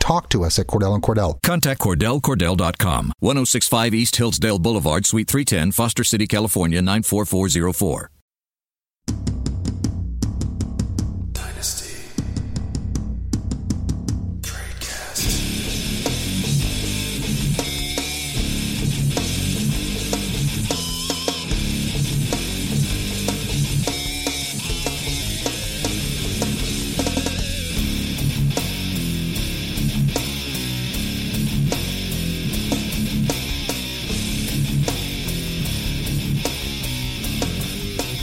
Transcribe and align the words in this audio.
talk 0.00 0.28
to 0.30 0.44
us 0.44 0.58
at 0.58 0.66
Cordell 0.66 0.94
and 0.94 1.02
Cordell. 1.02 1.40
Contact 1.42 1.80
CordellCordell.com, 1.80 3.12
1065 3.20 3.94
East 3.94 4.16
Hillsdale 4.16 4.58
Boulevard, 4.58 5.06
Suite 5.06 5.28
310, 5.28 5.70
Foster 5.72 6.02
City, 6.02 6.26
California, 6.26 6.82
94404. 6.82 8.10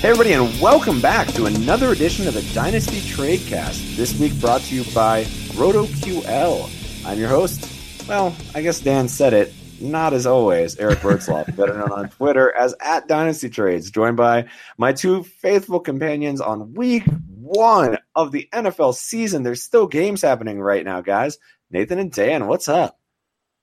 Hey, 0.07 0.11
everybody, 0.11 0.35
and 0.35 0.61
welcome 0.61 1.01
back 1.01 1.27
to 1.33 1.47
another 1.47 1.91
edition 1.91 2.29
of 2.29 2.33
the 2.33 2.41
Dynasty 2.53 3.01
Tradecast. 3.01 3.97
This 3.97 4.17
week 4.17 4.39
brought 4.39 4.61
to 4.61 4.73
you 4.73 4.85
by 4.95 5.25
RotoQL. 5.51 7.05
I'm 7.05 7.19
your 7.19 7.27
host. 7.27 8.07
Well, 8.07 8.33
I 8.55 8.61
guess 8.61 8.79
Dan 8.79 9.09
said 9.09 9.33
it. 9.33 9.53
Not 9.81 10.13
as 10.13 10.25
always, 10.25 10.77
Eric 10.77 10.99
Bertzloff, 10.99 11.53
better 11.57 11.77
known 11.77 11.91
on 11.91 12.07
Twitter 12.07 12.55
as 12.55 12.73
at 12.79 13.09
Dynasty 13.09 13.49
Trades, 13.49 13.91
joined 13.91 14.15
by 14.15 14.47
my 14.77 14.93
two 14.93 15.23
faithful 15.23 15.81
companions 15.81 16.39
on 16.39 16.73
week 16.73 17.03
one 17.35 17.97
of 18.15 18.31
the 18.31 18.47
NFL 18.53 18.93
season. 18.93 19.43
There's 19.43 19.61
still 19.61 19.87
games 19.87 20.21
happening 20.21 20.61
right 20.61 20.85
now, 20.85 21.01
guys. 21.01 21.37
Nathan 21.69 21.99
and 21.99 22.13
Dan, 22.13 22.47
what's 22.47 22.69
up? 22.69 22.97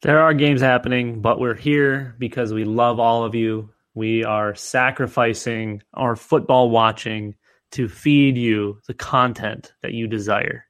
There 0.03 0.21
are 0.21 0.35
games 0.35 0.61
happening, 0.61 1.23
but 1.23 1.41
we're 1.41 1.55
here 1.55 2.15
because 2.19 2.53
we 2.53 2.65
love 2.65 3.01
all 3.01 3.25
of 3.25 3.35
you. 3.35 3.71
We 3.95 4.25
are 4.25 4.55
sacrificing 4.55 5.83
our 5.95 6.17
football 6.17 6.71
watching 6.71 7.35
to 7.73 7.89
feed 7.89 8.37
you 8.37 8.81
the 8.87 8.95
content 8.95 9.73
that 9.83 9.93
you 9.93 10.07
desire. 10.07 10.67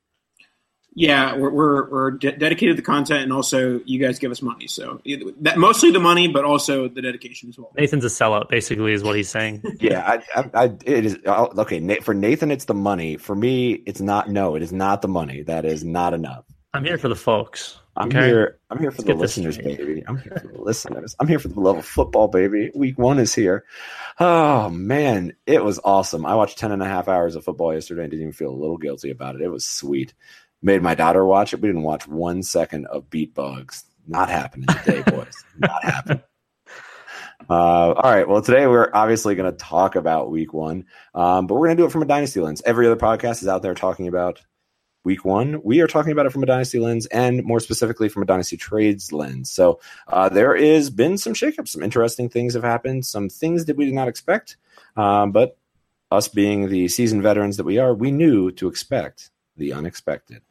Yeah, 0.96 1.36
we're 1.36 1.50
we're, 1.50 1.90
we're 1.90 2.10
de- 2.12 2.36
dedicated 2.36 2.76
to 2.76 2.80
the 2.80 2.86
content, 2.86 3.22
and 3.24 3.32
also 3.32 3.80
you 3.84 3.98
guys 3.98 4.20
give 4.20 4.30
us 4.30 4.40
money. 4.40 4.68
So 4.68 5.00
that 5.40 5.58
mostly 5.58 5.90
the 5.90 5.98
money, 5.98 6.28
but 6.28 6.44
also 6.44 6.86
the 6.86 7.02
dedication 7.02 7.48
as 7.48 7.58
well. 7.58 7.72
Nathan's 7.76 8.04
a 8.04 8.08
sellout, 8.08 8.48
basically, 8.48 8.92
is 8.92 9.02
what 9.02 9.16
he's 9.16 9.28
saying. 9.28 9.62
Yeah, 9.80 10.20
I, 10.34 10.40
I, 10.40 10.50
I 10.54 10.64
it 10.86 11.04
is 11.04 11.18
okay. 11.26 11.80
Na- 11.80 12.00
For 12.00 12.14
Nathan, 12.14 12.52
it's 12.52 12.66
the 12.66 12.74
money. 12.74 13.16
For 13.16 13.34
me, 13.34 13.72
it's 13.72 14.00
not. 14.00 14.30
No, 14.30 14.54
it 14.54 14.62
is 14.62 14.72
not 14.72 15.02
the 15.02 15.08
money. 15.08 15.42
That 15.42 15.64
is 15.64 15.82
not 15.82 16.14
enough. 16.14 16.44
I'm 16.72 16.84
here 16.84 16.96
for 16.96 17.08
the 17.08 17.16
folks. 17.16 17.78
I'm 17.96 18.08
okay? 18.08 18.26
here. 18.26 18.58
I'm 18.70 18.78
here 18.78 18.90
for 18.90 19.02
Let's 19.02 19.08
the 19.08 19.14
listeners, 19.14 19.58
baby. 19.58 20.02
I'm 20.06 20.18
here 20.18 20.36
for 20.40 20.48
the 20.48 20.60
listeners. 20.60 21.14
I'm 21.20 21.28
here 21.28 21.38
for 21.38 21.48
the 21.48 21.60
love 21.60 21.78
of 21.78 21.86
football, 21.86 22.28
baby. 22.28 22.70
Week 22.74 22.98
one 22.98 23.18
is 23.18 23.34
here. 23.34 23.64
Oh 24.18 24.68
man, 24.68 25.34
it 25.46 25.62
was 25.62 25.78
awesome. 25.84 26.26
I 26.26 26.34
watched 26.34 26.58
10 26.58 26.72
and 26.72 26.82
a 26.82 26.86
half 26.86 27.08
hours 27.08 27.36
of 27.36 27.44
football 27.44 27.72
yesterday 27.72 28.02
and 28.02 28.10
didn't 28.10 28.22
even 28.22 28.32
feel 28.32 28.50
a 28.50 28.56
little 28.56 28.78
guilty 28.78 29.10
about 29.10 29.36
it. 29.36 29.42
It 29.42 29.48
was 29.48 29.64
sweet. 29.64 30.12
Made 30.60 30.82
my 30.82 30.94
daughter 30.94 31.24
watch 31.24 31.52
it. 31.52 31.60
We 31.60 31.68
didn't 31.68 31.82
watch 31.82 32.08
one 32.08 32.42
second 32.42 32.86
of 32.86 33.10
Beat 33.10 33.34
Bugs. 33.34 33.84
Not 34.08 34.28
happening 34.28 34.66
today, 34.82 35.02
boys. 35.02 35.44
Not 35.58 35.84
happening. 35.84 36.22
Uh, 37.48 37.92
all 37.92 38.10
right. 38.10 38.28
Well, 38.28 38.42
today 38.42 38.66
we're 38.66 38.90
obviously 38.92 39.34
going 39.34 39.50
to 39.50 39.56
talk 39.56 39.96
about 39.96 40.30
week 40.30 40.52
one, 40.52 40.86
um, 41.14 41.46
but 41.46 41.54
we're 41.54 41.66
going 41.66 41.76
to 41.76 41.82
do 41.82 41.86
it 41.86 41.92
from 41.92 42.02
a 42.02 42.06
dynasty 42.06 42.40
lens. 42.40 42.62
Every 42.64 42.86
other 42.86 42.96
podcast 42.96 43.42
is 43.42 43.48
out 43.48 43.62
there 43.62 43.74
talking 43.74 44.08
about 44.08 44.40
week 45.04 45.24
one. 45.24 45.60
We 45.62 45.80
are 45.80 45.86
talking 45.86 46.12
about 46.12 46.26
it 46.26 46.32
from 46.32 46.42
a 46.42 46.46
dynasty 46.46 46.78
lens 46.78 47.06
and 47.06 47.44
more 47.44 47.60
specifically 47.60 48.08
from 48.08 48.22
a 48.22 48.26
dynasty 48.26 48.56
trades 48.56 49.12
lens. 49.12 49.50
So 49.50 49.80
uh, 50.08 50.30
there 50.30 50.54
is 50.54 50.90
been 50.90 51.18
some 51.18 51.34
shakeups, 51.34 51.68
some 51.68 51.82
interesting 51.82 52.28
things 52.28 52.54
have 52.54 52.64
happened, 52.64 53.06
some 53.06 53.28
things 53.28 53.66
that 53.66 53.76
we 53.76 53.84
did 53.84 53.94
not 53.94 54.08
expect. 54.08 54.56
Um, 54.96 55.32
but 55.32 55.56
us 56.10 56.28
being 56.28 56.68
the 56.68 56.88
seasoned 56.88 57.22
veterans 57.22 57.58
that 57.58 57.64
we 57.64 57.78
are, 57.78 57.94
we 57.94 58.10
knew 58.10 58.50
to 58.52 58.68
expect 58.68 59.30
the 59.56 59.72
unexpected. 59.72 60.42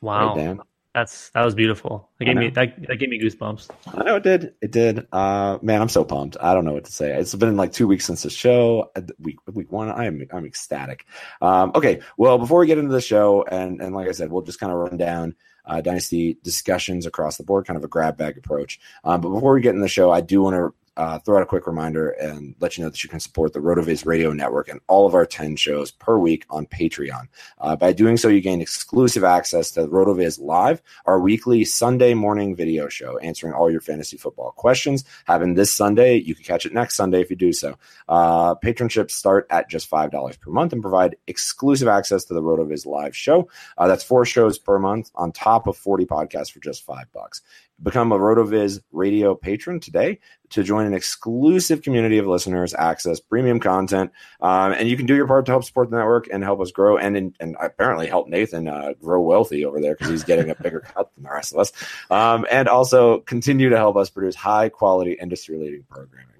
Wow, 0.00 0.34
Right? 0.36 0.58
That's 0.94 1.30
that 1.30 1.44
was 1.44 1.54
beautiful. 1.54 2.10
That 2.18 2.26
gave 2.26 2.36
me 2.36 2.50
that, 2.50 2.86
that 2.86 2.96
gave 2.96 3.08
me 3.08 3.18
goosebumps. 3.18 3.70
I 3.86 4.04
know 4.04 4.16
it 4.16 4.22
did. 4.22 4.54
It 4.60 4.70
did. 4.70 5.06
Uh, 5.10 5.58
man, 5.62 5.80
I'm 5.80 5.88
so 5.88 6.04
pumped. 6.04 6.36
I 6.40 6.52
don't 6.54 6.64
know 6.64 6.74
what 6.74 6.84
to 6.84 6.92
say. 6.92 7.16
It's 7.16 7.34
been 7.34 7.56
like 7.56 7.72
two 7.72 7.86
weeks 7.86 8.04
since 8.04 8.22
the 8.22 8.30
show. 8.30 8.90
Uh, 8.94 9.02
Week 9.18 9.38
week 9.46 9.72
one, 9.72 9.90
I'm 9.90 10.26
I'm 10.32 10.44
ecstatic. 10.44 11.06
Um, 11.40 11.72
okay, 11.74 12.00
well, 12.16 12.38
before 12.38 12.60
we 12.60 12.66
get 12.66 12.78
into 12.78 12.92
the 12.92 13.00
show, 13.00 13.44
and 13.44 13.80
and 13.80 13.94
like 13.94 14.08
I 14.08 14.12
said, 14.12 14.30
we'll 14.30 14.42
just 14.42 14.60
kind 14.60 14.72
of 14.72 14.78
run 14.78 14.96
down 14.96 15.34
uh, 15.64 15.80
dynasty 15.80 16.38
discussions 16.42 17.06
across 17.06 17.36
the 17.36 17.44
board, 17.44 17.66
kind 17.66 17.76
of 17.76 17.84
a 17.84 17.88
grab 17.88 18.16
bag 18.16 18.36
approach. 18.36 18.80
Um, 19.04 19.20
but 19.20 19.30
before 19.30 19.54
we 19.54 19.60
get 19.60 19.74
in 19.74 19.80
the 19.80 19.88
show, 19.88 20.10
I 20.10 20.20
do 20.20 20.42
want 20.42 20.54
to 20.54 20.74
uh, 20.96 21.18
throw 21.20 21.38
out 21.38 21.42
a 21.42 21.46
quick 21.46 21.66
reminder 21.66 22.10
and 22.10 22.54
let 22.60 22.76
you 22.76 22.84
know 22.84 22.90
that 22.90 23.02
you 23.02 23.08
can 23.08 23.20
support 23.20 23.52
the 23.52 23.60
RotoViz 23.60 24.04
Radio 24.04 24.32
Network 24.32 24.68
and 24.68 24.80
all 24.88 25.06
of 25.06 25.14
our 25.14 25.24
10 25.24 25.56
shows 25.56 25.90
per 25.90 26.18
week 26.18 26.44
on 26.50 26.66
Patreon. 26.66 27.28
Uh, 27.58 27.76
by 27.76 27.92
doing 27.92 28.16
so, 28.16 28.28
you 28.28 28.40
gain 28.40 28.60
exclusive 28.60 29.24
access 29.24 29.70
to 29.72 29.86
RotoViz 29.86 30.40
Live, 30.40 30.82
our 31.06 31.18
weekly 31.18 31.64
Sunday 31.64 32.14
morning 32.14 32.54
video 32.54 32.88
show, 32.88 33.18
answering 33.18 33.54
all 33.54 33.70
your 33.70 33.80
fantasy 33.80 34.16
football 34.16 34.52
questions. 34.52 35.04
Having 35.26 35.54
this 35.54 35.72
Sunday, 35.72 36.16
you 36.16 36.34
can 36.34 36.44
catch 36.44 36.66
it 36.66 36.74
next 36.74 36.96
Sunday 36.96 37.20
if 37.20 37.30
you 37.30 37.36
do 37.36 37.52
so. 37.52 37.78
Uh, 38.08 38.54
patronships 38.54 39.14
start 39.14 39.46
at 39.50 39.70
just 39.70 39.90
$5 39.90 40.40
per 40.40 40.50
month 40.50 40.72
and 40.72 40.82
provide 40.82 41.16
exclusive 41.26 41.88
access 41.88 42.24
to 42.24 42.34
the 42.34 42.42
RotoViz 42.42 42.84
Live 42.86 43.16
show. 43.16 43.48
Uh, 43.78 43.86
that's 43.86 44.04
four 44.04 44.26
shows 44.26 44.58
per 44.58 44.78
month 44.78 45.10
on 45.14 45.32
top 45.32 45.66
of 45.66 45.76
40 45.76 46.04
podcasts 46.04 46.52
for 46.52 46.60
just 46.60 46.84
five 46.84 47.10
bucks. 47.12 47.40
Become 47.82 48.12
a 48.12 48.18
RotoViz 48.18 48.80
radio 48.92 49.34
patron 49.34 49.80
today 49.80 50.20
to 50.50 50.62
join 50.62 50.86
an 50.86 50.94
exclusive 50.94 51.82
community 51.82 52.18
of 52.18 52.26
listeners, 52.26 52.74
access 52.74 53.18
premium 53.18 53.58
content, 53.58 54.12
um, 54.40 54.72
and 54.72 54.88
you 54.88 54.96
can 54.96 55.06
do 55.06 55.16
your 55.16 55.26
part 55.26 55.46
to 55.46 55.52
help 55.52 55.64
support 55.64 55.90
the 55.90 55.96
network 55.96 56.28
and 56.32 56.44
help 56.44 56.60
us 56.60 56.70
grow, 56.70 56.96
and 56.96 57.34
and, 57.40 57.56
apparently 57.60 58.06
help 58.06 58.28
Nathan 58.28 58.68
uh, 58.68 58.92
grow 59.00 59.20
wealthy 59.20 59.64
over 59.64 59.80
there 59.80 59.94
because 59.94 60.10
he's 60.10 60.24
getting 60.24 60.50
a 60.50 60.54
bigger 60.54 60.80
cut 60.94 61.12
than 61.14 61.24
the 61.24 61.30
rest 61.30 61.52
of 61.52 61.58
us, 61.58 61.72
um, 62.10 62.46
and 62.50 62.68
also 62.68 63.20
continue 63.20 63.70
to 63.70 63.76
help 63.76 63.96
us 63.96 64.10
produce 64.10 64.36
high 64.36 64.68
quality, 64.68 65.12
industry 65.12 65.58
leading 65.58 65.82
programming. 65.90 66.31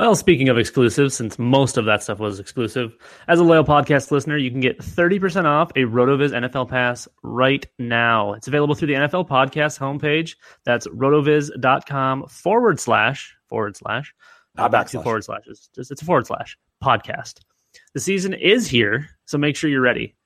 Well, 0.00 0.14
speaking 0.14 0.48
of 0.48 0.56
exclusives, 0.56 1.14
since 1.14 1.38
most 1.38 1.76
of 1.76 1.84
that 1.84 2.02
stuff 2.02 2.20
was 2.20 2.40
exclusive, 2.40 2.96
as 3.28 3.38
a 3.38 3.44
loyal 3.44 3.64
podcast 3.64 4.10
listener, 4.10 4.38
you 4.38 4.50
can 4.50 4.60
get 4.60 4.78
30% 4.78 5.44
off 5.44 5.72
a 5.72 5.80
RotoViz 5.80 6.30
NFL 6.30 6.70
Pass 6.70 7.06
right 7.22 7.66
now. 7.78 8.32
It's 8.32 8.48
available 8.48 8.74
through 8.74 8.88
the 8.88 8.94
NFL 8.94 9.28
Podcast 9.28 9.78
homepage. 9.78 10.36
That's 10.64 10.86
rotoviz.com 10.86 12.28
forward 12.28 12.80
slash, 12.80 13.36
forward 13.50 13.76
slash, 13.76 14.14
Not 14.54 14.70
back 14.70 14.86
backslash. 14.86 15.02
forward 15.02 15.24
slashes. 15.24 15.68
Just 15.74 15.90
it's 15.90 16.00
a 16.00 16.04
forward 16.06 16.26
slash 16.26 16.56
podcast. 16.82 17.40
The 17.92 18.00
season 18.00 18.32
is 18.32 18.66
here, 18.66 19.10
so 19.26 19.36
make 19.36 19.54
sure 19.54 19.68
you're 19.68 19.82
ready. 19.82 20.16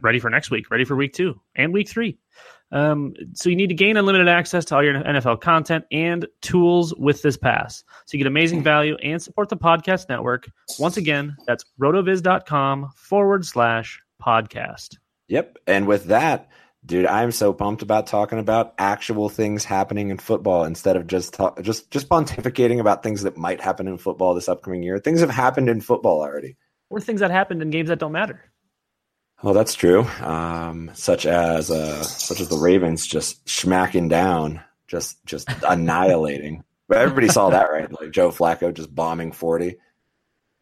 Ready 0.00 0.20
for 0.20 0.30
next 0.30 0.52
week, 0.52 0.70
ready 0.70 0.84
for 0.84 0.94
week 0.94 1.12
two 1.12 1.40
and 1.56 1.72
week 1.72 1.88
three. 1.88 2.18
Um, 2.72 3.14
so 3.34 3.48
you 3.48 3.56
need 3.56 3.68
to 3.68 3.74
gain 3.74 3.96
unlimited 3.96 4.28
access 4.28 4.64
to 4.66 4.76
all 4.76 4.82
your 4.82 4.94
NFL 4.94 5.40
content 5.40 5.84
and 5.92 6.26
tools 6.40 6.94
with 6.96 7.22
this 7.22 7.36
pass. 7.36 7.84
So 8.06 8.16
you 8.16 8.18
get 8.18 8.26
amazing 8.26 8.62
value 8.62 8.96
and 9.02 9.22
support 9.22 9.48
the 9.48 9.56
podcast 9.56 10.08
network. 10.08 10.50
Once 10.78 10.96
again, 10.96 11.36
that's 11.46 11.64
rotoviz.com 11.80 12.90
forward 12.96 13.44
slash 13.44 14.02
podcast. 14.20 14.96
Yep. 15.28 15.58
And 15.66 15.86
with 15.86 16.06
that, 16.06 16.48
dude, 16.84 17.06
I'm 17.06 17.32
so 17.32 17.52
pumped 17.52 17.82
about 17.82 18.06
talking 18.06 18.38
about 18.38 18.74
actual 18.78 19.28
things 19.28 19.64
happening 19.64 20.10
in 20.10 20.18
football 20.18 20.64
instead 20.64 20.96
of 20.96 21.06
just 21.06 21.34
talk, 21.34 21.60
just 21.62 21.90
just 21.90 22.08
pontificating 22.08 22.80
about 22.80 23.02
things 23.02 23.22
that 23.22 23.36
might 23.36 23.60
happen 23.60 23.88
in 23.88 23.98
football 23.98 24.34
this 24.34 24.48
upcoming 24.48 24.82
year. 24.82 24.98
Things 24.98 25.20
have 25.20 25.30
happened 25.30 25.68
in 25.68 25.80
football 25.80 26.20
already. 26.20 26.56
Or 26.90 27.00
things 27.00 27.20
that 27.20 27.30
happened 27.30 27.62
in 27.62 27.70
games 27.70 27.88
that 27.88 27.98
don't 27.98 28.12
matter. 28.12 28.42
Well, 29.44 29.52
that's 29.52 29.74
true. 29.74 30.04
Um, 30.22 30.90
such 30.94 31.26
as 31.26 31.70
uh, 31.70 32.02
such 32.02 32.40
as 32.40 32.48
the 32.48 32.56
Ravens 32.56 33.06
just 33.06 33.46
smacking 33.46 34.08
down, 34.08 34.62
just 34.88 35.22
just 35.26 35.46
annihilating. 35.68 36.64
But 36.88 36.96
everybody 36.96 37.28
saw 37.28 37.50
that, 37.50 37.70
right? 37.70 37.92
Like 38.00 38.10
Joe 38.10 38.30
Flacco 38.30 38.72
just 38.72 38.94
bombing 38.94 39.32
forty 39.32 39.76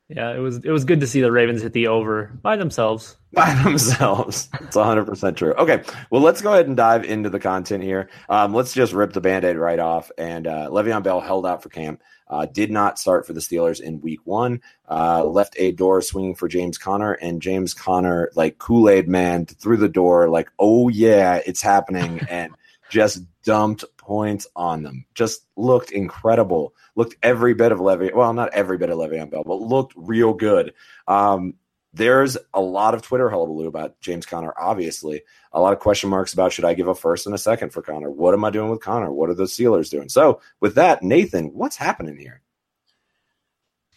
Yeah, 0.08 0.34
it 0.34 0.40
was 0.40 0.56
it 0.64 0.70
was 0.73 0.84
good 0.84 0.99
to 0.99 1.06
see 1.06 1.20
the 1.20 1.31
Ravens 1.31 1.62
hit 1.62 1.75
the 1.75 1.87
over 1.87 2.32
by 2.43 2.56
themselves. 2.56 3.17
by 3.32 3.55
themselves. 3.62 4.50
It's 4.61 4.76
100% 4.76 5.37
true. 5.37 5.55
Okay, 5.55 5.82
well, 6.11 6.20
let's 6.20 6.43
go 6.43 6.52
ahead 6.52 6.67
and 6.67 6.76
dive 6.76 7.05
into 7.05 7.31
the 7.31 7.38
content 7.38 7.84
here. 7.84 8.11
Um, 8.29 8.52
let's 8.52 8.75
just 8.75 8.93
rip 8.93 9.12
the 9.12 9.23
band 9.23 9.44
aid 9.44 9.56
right 9.56 9.79
off. 9.79 10.11
And 10.19 10.46
uh, 10.46 10.69
Le'Veon 10.70 11.02
Bell 11.02 11.20
held 11.20 11.46
out 11.46 11.62
for 11.62 11.70
camp, 11.70 12.02
uh, 12.32 12.46
did 12.46 12.70
not 12.70 12.99
start 12.99 13.26
for 13.26 13.34
the 13.34 13.40
Steelers 13.40 13.81
in 13.81 14.00
week 14.00 14.20
one, 14.25 14.62
uh, 14.88 15.23
left 15.25 15.55
a 15.58 15.73
door 15.73 16.00
swinging 16.00 16.34
for 16.34 16.49
James 16.49 16.79
Conner, 16.79 17.12
and 17.12 17.43
James 17.43 17.75
Conner, 17.75 18.31
like 18.34 18.58
Kool 18.58 18.88
Aid 18.88 19.06
Man, 19.06 19.44
through 19.44 19.76
the 19.76 19.88
door, 19.88 20.31
like, 20.31 20.50
oh, 20.58 20.88
yeah, 20.88 21.40
it's 21.44 21.61
happening. 21.61 22.20
and 22.31 22.52
just 22.88 23.25
dumped 23.43 23.84
points 23.96 24.46
on 24.55 24.82
them. 24.82 25.05
Just 25.14 25.46
looked 25.56 25.90
incredible. 25.90 26.75
Looked 26.94 27.17
every 27.23 27.55
bit 27.55 27.73
of 27.73 27.81
Levy. 27.81 28.11
Well, 28.14 28.32
not 28.34 28.52
every 28.52 28.76
bit 28.76 28.90
of 28.90 28.99
Le'Veon 28.99 29.31
Bell, 29.31 29.44
but 29.44 29.61
looked 29.61 29.94
real 29.96 30.34
good. 30.34 30.75
Um, 31.08 31.55
there's 31.94 32.38
a 32.54 32.60
lot 32.60 32.94
of 32.94 33.02
Twitter 33.02 33.28
hullabaloo 33.28 33.66
about 33.66 34.00
James 34.00 34.24
Conner, 34.24 34.54
obviously. 34.56 35.22
A 35.52 35.60
lot 35.60 35.72
of 35.72 35.78
question 35.78 36.08
marks 36.08 36.32
about 36.32 36.52
should 36.52 36.64
I 36.64 36.74
give 36.74 36.88
a 36.88 36.94
first 36.94 37.26
and 37.26 37.34
a 37.34 37.38
second 37.38 37.70
for 37.70 37.82
Conner? 37.82 38.10
What 38.10 38.34
am 38.34 38.44
I 38.44 38.50
doing 38.50 38.70
with 38.70 38.80
Conner? 38.80 39.12
What 39.12 39.28
are 39.28 39.34
the 39.34 39.44
Steelers 39.44 39.90
doing? 39.90 40.08
So, 40.08 40.40
with 40.60 40.76
that, 40.76 41.02
Nathan, 41.02 41.52
what's 41.52 41.76
happening 41.76 42.16
here? 42.16 42.40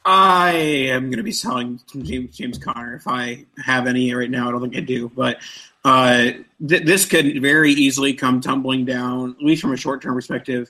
I 0.03 0.51
am 0.51 1.05
going 1.05 1.17
to 1.17 1.23
be 1.23 1.31
selling 1.31 1.79
James, 2.03 2.37
James 2.37 2.57
Conner 2.59 2.95
if 2.95 3.07
I 3.07 3.45
have 3.57 3.87
any 3.87 4.13
right 4.13 4.29
now. 4.29 4.47
I 4.47 4.51
don't 4.51 4.61
think 4.61 4.75
I 4.75 4.81
do, 4.81 5.09
but 5.09 5.37
uh, 5.83 6.31
th- 6.67 6.83
this 6.83 7.05
could 7.05 7.41
very 7.41 7.71
easily 7.71 8.13
come 8.13 8.39
tumbling 8.39 8.85
down, 8.85 9.35
at 9.39 9.43
least 9.43 9.63
from 9.63 9.73
a 9.73 9.77
short 9.77 10.03
term 10.03 10.13
perspective, 10.13 10.69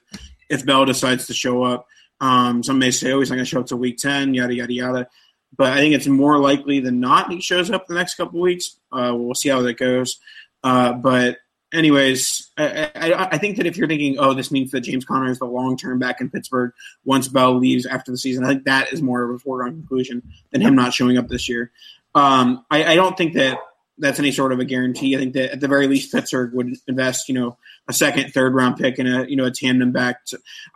if 0.50 0.66
Bell 0.66 0.86
decides 0.86 1.28
to 1.28 1.34
show 1.34 1.64
up. 1.64 1.88
Um, 2.22 2.64
some 2.64 2.80
may 2.80 2.92
say, 2.92 3.12
"Oh, 3.12 3.20
he's 3.20 3.30
not 3.30 3.36
going 3.36 3.46
to 3.46 3.50
show 3.50 3.60
up 3.60 3.68
till 3.68 3.78
week 3.78 3.98
ten," 3.98 4.34
yada 4.34 4.54
yada 4.54 4.74
yada. 4.74 5.10
But 5.58 5.74
I 5.74 5.78
think 5.78 5.96
it's 5.96 6.08
more 6.08 6.40
likely 6.40 6.80
than 6.80 7.00
not 7.00 7.32
he 7.32 7.42
shows 7.42 7.70
up 7.72 7.88
the 7.88 7.94
next 7.94 8.16
couple 8.16 8.40
weeks. 8.40 8.78
Uh, 8.92 9.14
we'll 9.16 9.36
see 9.36 9.50
how 9.50 9.62
that 9.62 9.78
goes. 9.78 10.20
Uh, 10.64 10.94
but 10.94 11.38
anyways, 11.74 12.52
I, 12.58 12.92
I, 12.96 13.28
I 13.32 13.38
think 13.38 13.58
that 13.58 13.66
if 13.66 13.78
you're 13.78 13.88
thinking, 13.88 14.18
oh, 14.18 14.34
this 14.34 14.52
means 14.52 14.72
that 14.72 14.82
James 14.82 15.06
Conner 15.06 15.30
is 15.30 15.40
the 15.40 15.46
long 15.46 15.78
term 15.78 16.00
back 16.00 16.22
in 16.22 16.30
Pittsburgh 16.30 16.72
once 17.04 17.28
Bell 17.28 17.58
leaves 17.58 17.86
after 17.86 18.12
the 18.12 18.18
season, 18.18 18.44
I 18.44 18.50
think 18.50 18.66
that 18.66 18.92
is 18.92 19.02
more 19.02 19.24
of 19.24 19.36
a 19.36 19.40
foregone 19.40 19.74
conclusion 19.74 20.24
than 20.52 20.62
him 20.62 20.76
not 20.76 20.94
showing 20.94 21.18
up 21.18 21.28
this 21.28 21.48
year. 21.48 21.72
Um, 22.16 22.66
I, 22.72 22.94
I 22.94 22.96
don't 22.96 23.18
think 23.18 23.34
that 23.34 23.60
that's 23.98 24.20
any 24.20 24.32
sort 24.32 24.52
of 24.52 24.60
a 24.60 24.66
guarantee. 24.66 25.16
I 25.16 25.20
think 25.20 25.34
that 25.34 25.54
at 25.54 25.60
the 25.60 25.68
very 25.68 25.88
least, 25.88 26.12
Pittsburgh 26.12 26.54
would 26.54 26.76
invest, 26.88 27.30
you 27.30 27.36
know, 27.36 27.58
a 27.88 27.94
second, 27.94 28.34
third 28.34 28.54
round 28.54 28.78
pick 28.78 29.00
and 29.00 29.08
a 29.08 29.30
you 29.30 29.36
know 29.36 29.46
a 29.46 29.52
tandem 29.52 29.92
back. 29.92 30.22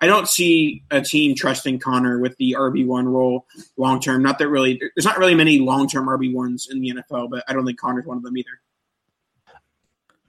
I 0.02 0.08
don't 0.08 0.28
see 0.28 0.84
a 0.92 1.02
team 1.02 1.36
trusting 1.36 1.80
Conner 1.80 2.20
with 2.20 2.38
the 2.38 2.56
RB 2.58 2.86
one 2.86 3.08
role 3.08 3.46
long 3.78 4.00
term. 4.00 4.22
Not 4.22 4.40
that 4.40 4.50
really, 4.50 4.80
there's 4.96 5.06
not 5.06 5.18
really 5.18 5.36
many 5.36 5.60
long 5.60 5.88
term 5.88 6.08
RB 6.08 6.34
ones 6.34 6.68
in 6.70 6.82
the 6.82 6.92
NFL, 6.92 7.30
but 7.30 7.44
I 7.48 7.54
don't 7.54 7.66
think 7.66 7.80
Conner's 7.80 8.06
one 8.06 8.18
of 8.18 8.24
them 8.24 8.38
either. 8.38 8.62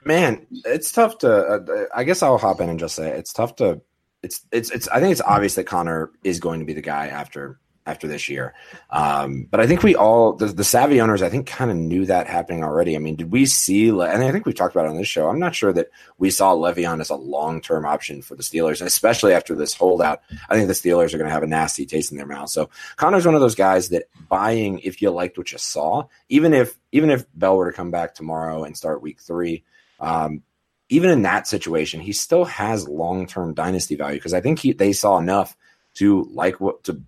Man, 0.05 0.47
it's 0.65 0.91
tough 0.91 1.19
to. 1.19 1.33
Uh, 1.33 1.87
I 1.95 2.05
guess 2.05 2.23
I'll 2.23 2.39
hop 2.39 2.61
in 2.61 2.71
and 2.71 2.81
just 2.81 2.95
say 2.95 3.11
it's 3.11 3.33
tough 3.33 3.57
to. 3.57 3.83
It's 4.23 4.47
it's 4.51 4.71
it's. 4.71 4.89
I 4.89 5.01
think 5.01 5.13
it's 5.13 5.21
obvious 5.21 5.55
that 5.57 5.65
Conner 5.65 6.11
is 6.25 6.41
going 6.41 6.61
to 6.61 6.67
be 6.67 6.73
the 6.73 6.81
guy 6.81 7.09
after 7.09 7.61
after 7.91 8.07
this 8.07 8.29
year. 8.29 8.55
Um, 8.89 9.47
but 9.51 9.61
I 9.61 9.67
think 9.67 9.83
we 9.83 9.97
all 9.97 10.33
the, 10.33 10.47
the 10.47 10.65
savvy 10.65 11.01
owners. 11.01 11.23
I 11.23 11.29
think 11.29 11.47
kind 11.47 11.71
of 11.71 11.77
knew 11.77 12.07
that 12.07 12.27
happening 12.27 12.63
already. 12.63 12.97
I 12.97 12.99
mean, 12.99 13.17
did 13.17 13.33
we 13.33 13.47
see? 13.47 13.89
And 13.89 14.01
I 14.01 14.31
think 14.33 14.47
we 14.47 14.53
talked 14.53 14.75
about 14.75 14.87
it 14.87 14.91
on 14.91 14.97
this 14.97 15.09
show. 15.09 15.29
I'm 15.29 15.39
not 15.39 15.55
sure 15.55 15.73
that 15.73 15.91
we 16.19 16.31
saw 16.31 16.55
Le'Veon 16.55 17.01
as 17.01 17.11
a 17.11 17.17
long 17.17 17.61
term 17.61 17.85
option 17.85 18.23
for 18.23 18.35
the 18.35 18.43
Steelers, 18.43 18.85
especially 18.85 19.35
after 19.35 19.55
this 19.55 19.75
holdout. 19.75 20.23
I 20.49 20.55
think 20.55 20.69
the 20.69 20.75
Steelers 20.75 21.13
are 21.13 21.19
going 21.19 21.29
to 21.29 21.35
have 21.35 21.43
a 21.43 21.49
nasty 21.49 21.85
taste 21.85 22.13
in 22.13 22.17
their 22.17 22.27
mouth. 22.27 22.51
So 22.51 22.71
Conner's 22.97 23.27
one 23.27 23.35
of 23.35 23.41
those 23.41 23.55
guys 23.55 23.91
that 23.91 24.05
buying 24.29 24.79
if 24.81 25.03
you 25.03 25.11
liked 25.11 25.37
what 25.37 25.53
you 25.53 25.59
saw, 25.59 26.07
even 26.29 26.55
if 26.55 26.79
even 26.93 27.11
if 27.11 27.27
Bell 27.35 27.57
were 27.57 27.71
to 27.71 27.77
come 27.77 27.91
back 27.91 28.15
tomorrow 28.15 28.65
and 28.65 28.77
start 28.77 29.03
week 29.03 29.21
three. 29.21 29.65
Um, 29.99 30.43
even 30.91 31.11
in 31.11 31.23
that 31.23 31.47
situation, 31.47 32.01
he 32.01 32.13
still 32.13 32.45
has 32.45 32.89
long 32.89 33.27
term 33.27 33.55
dynasty 33.55 33.95
value 33.95 34.19
because 34.19 34.35
I 34.35 34.41
think 34.41 34.59
he, 34.59 34.73
they 34.73 34.93
saw 34.93 35.19
enough 35.19 35.57
to 35.95 36.29
like 36.33 36.61
what 36.61 36.85
to 36.85 37.01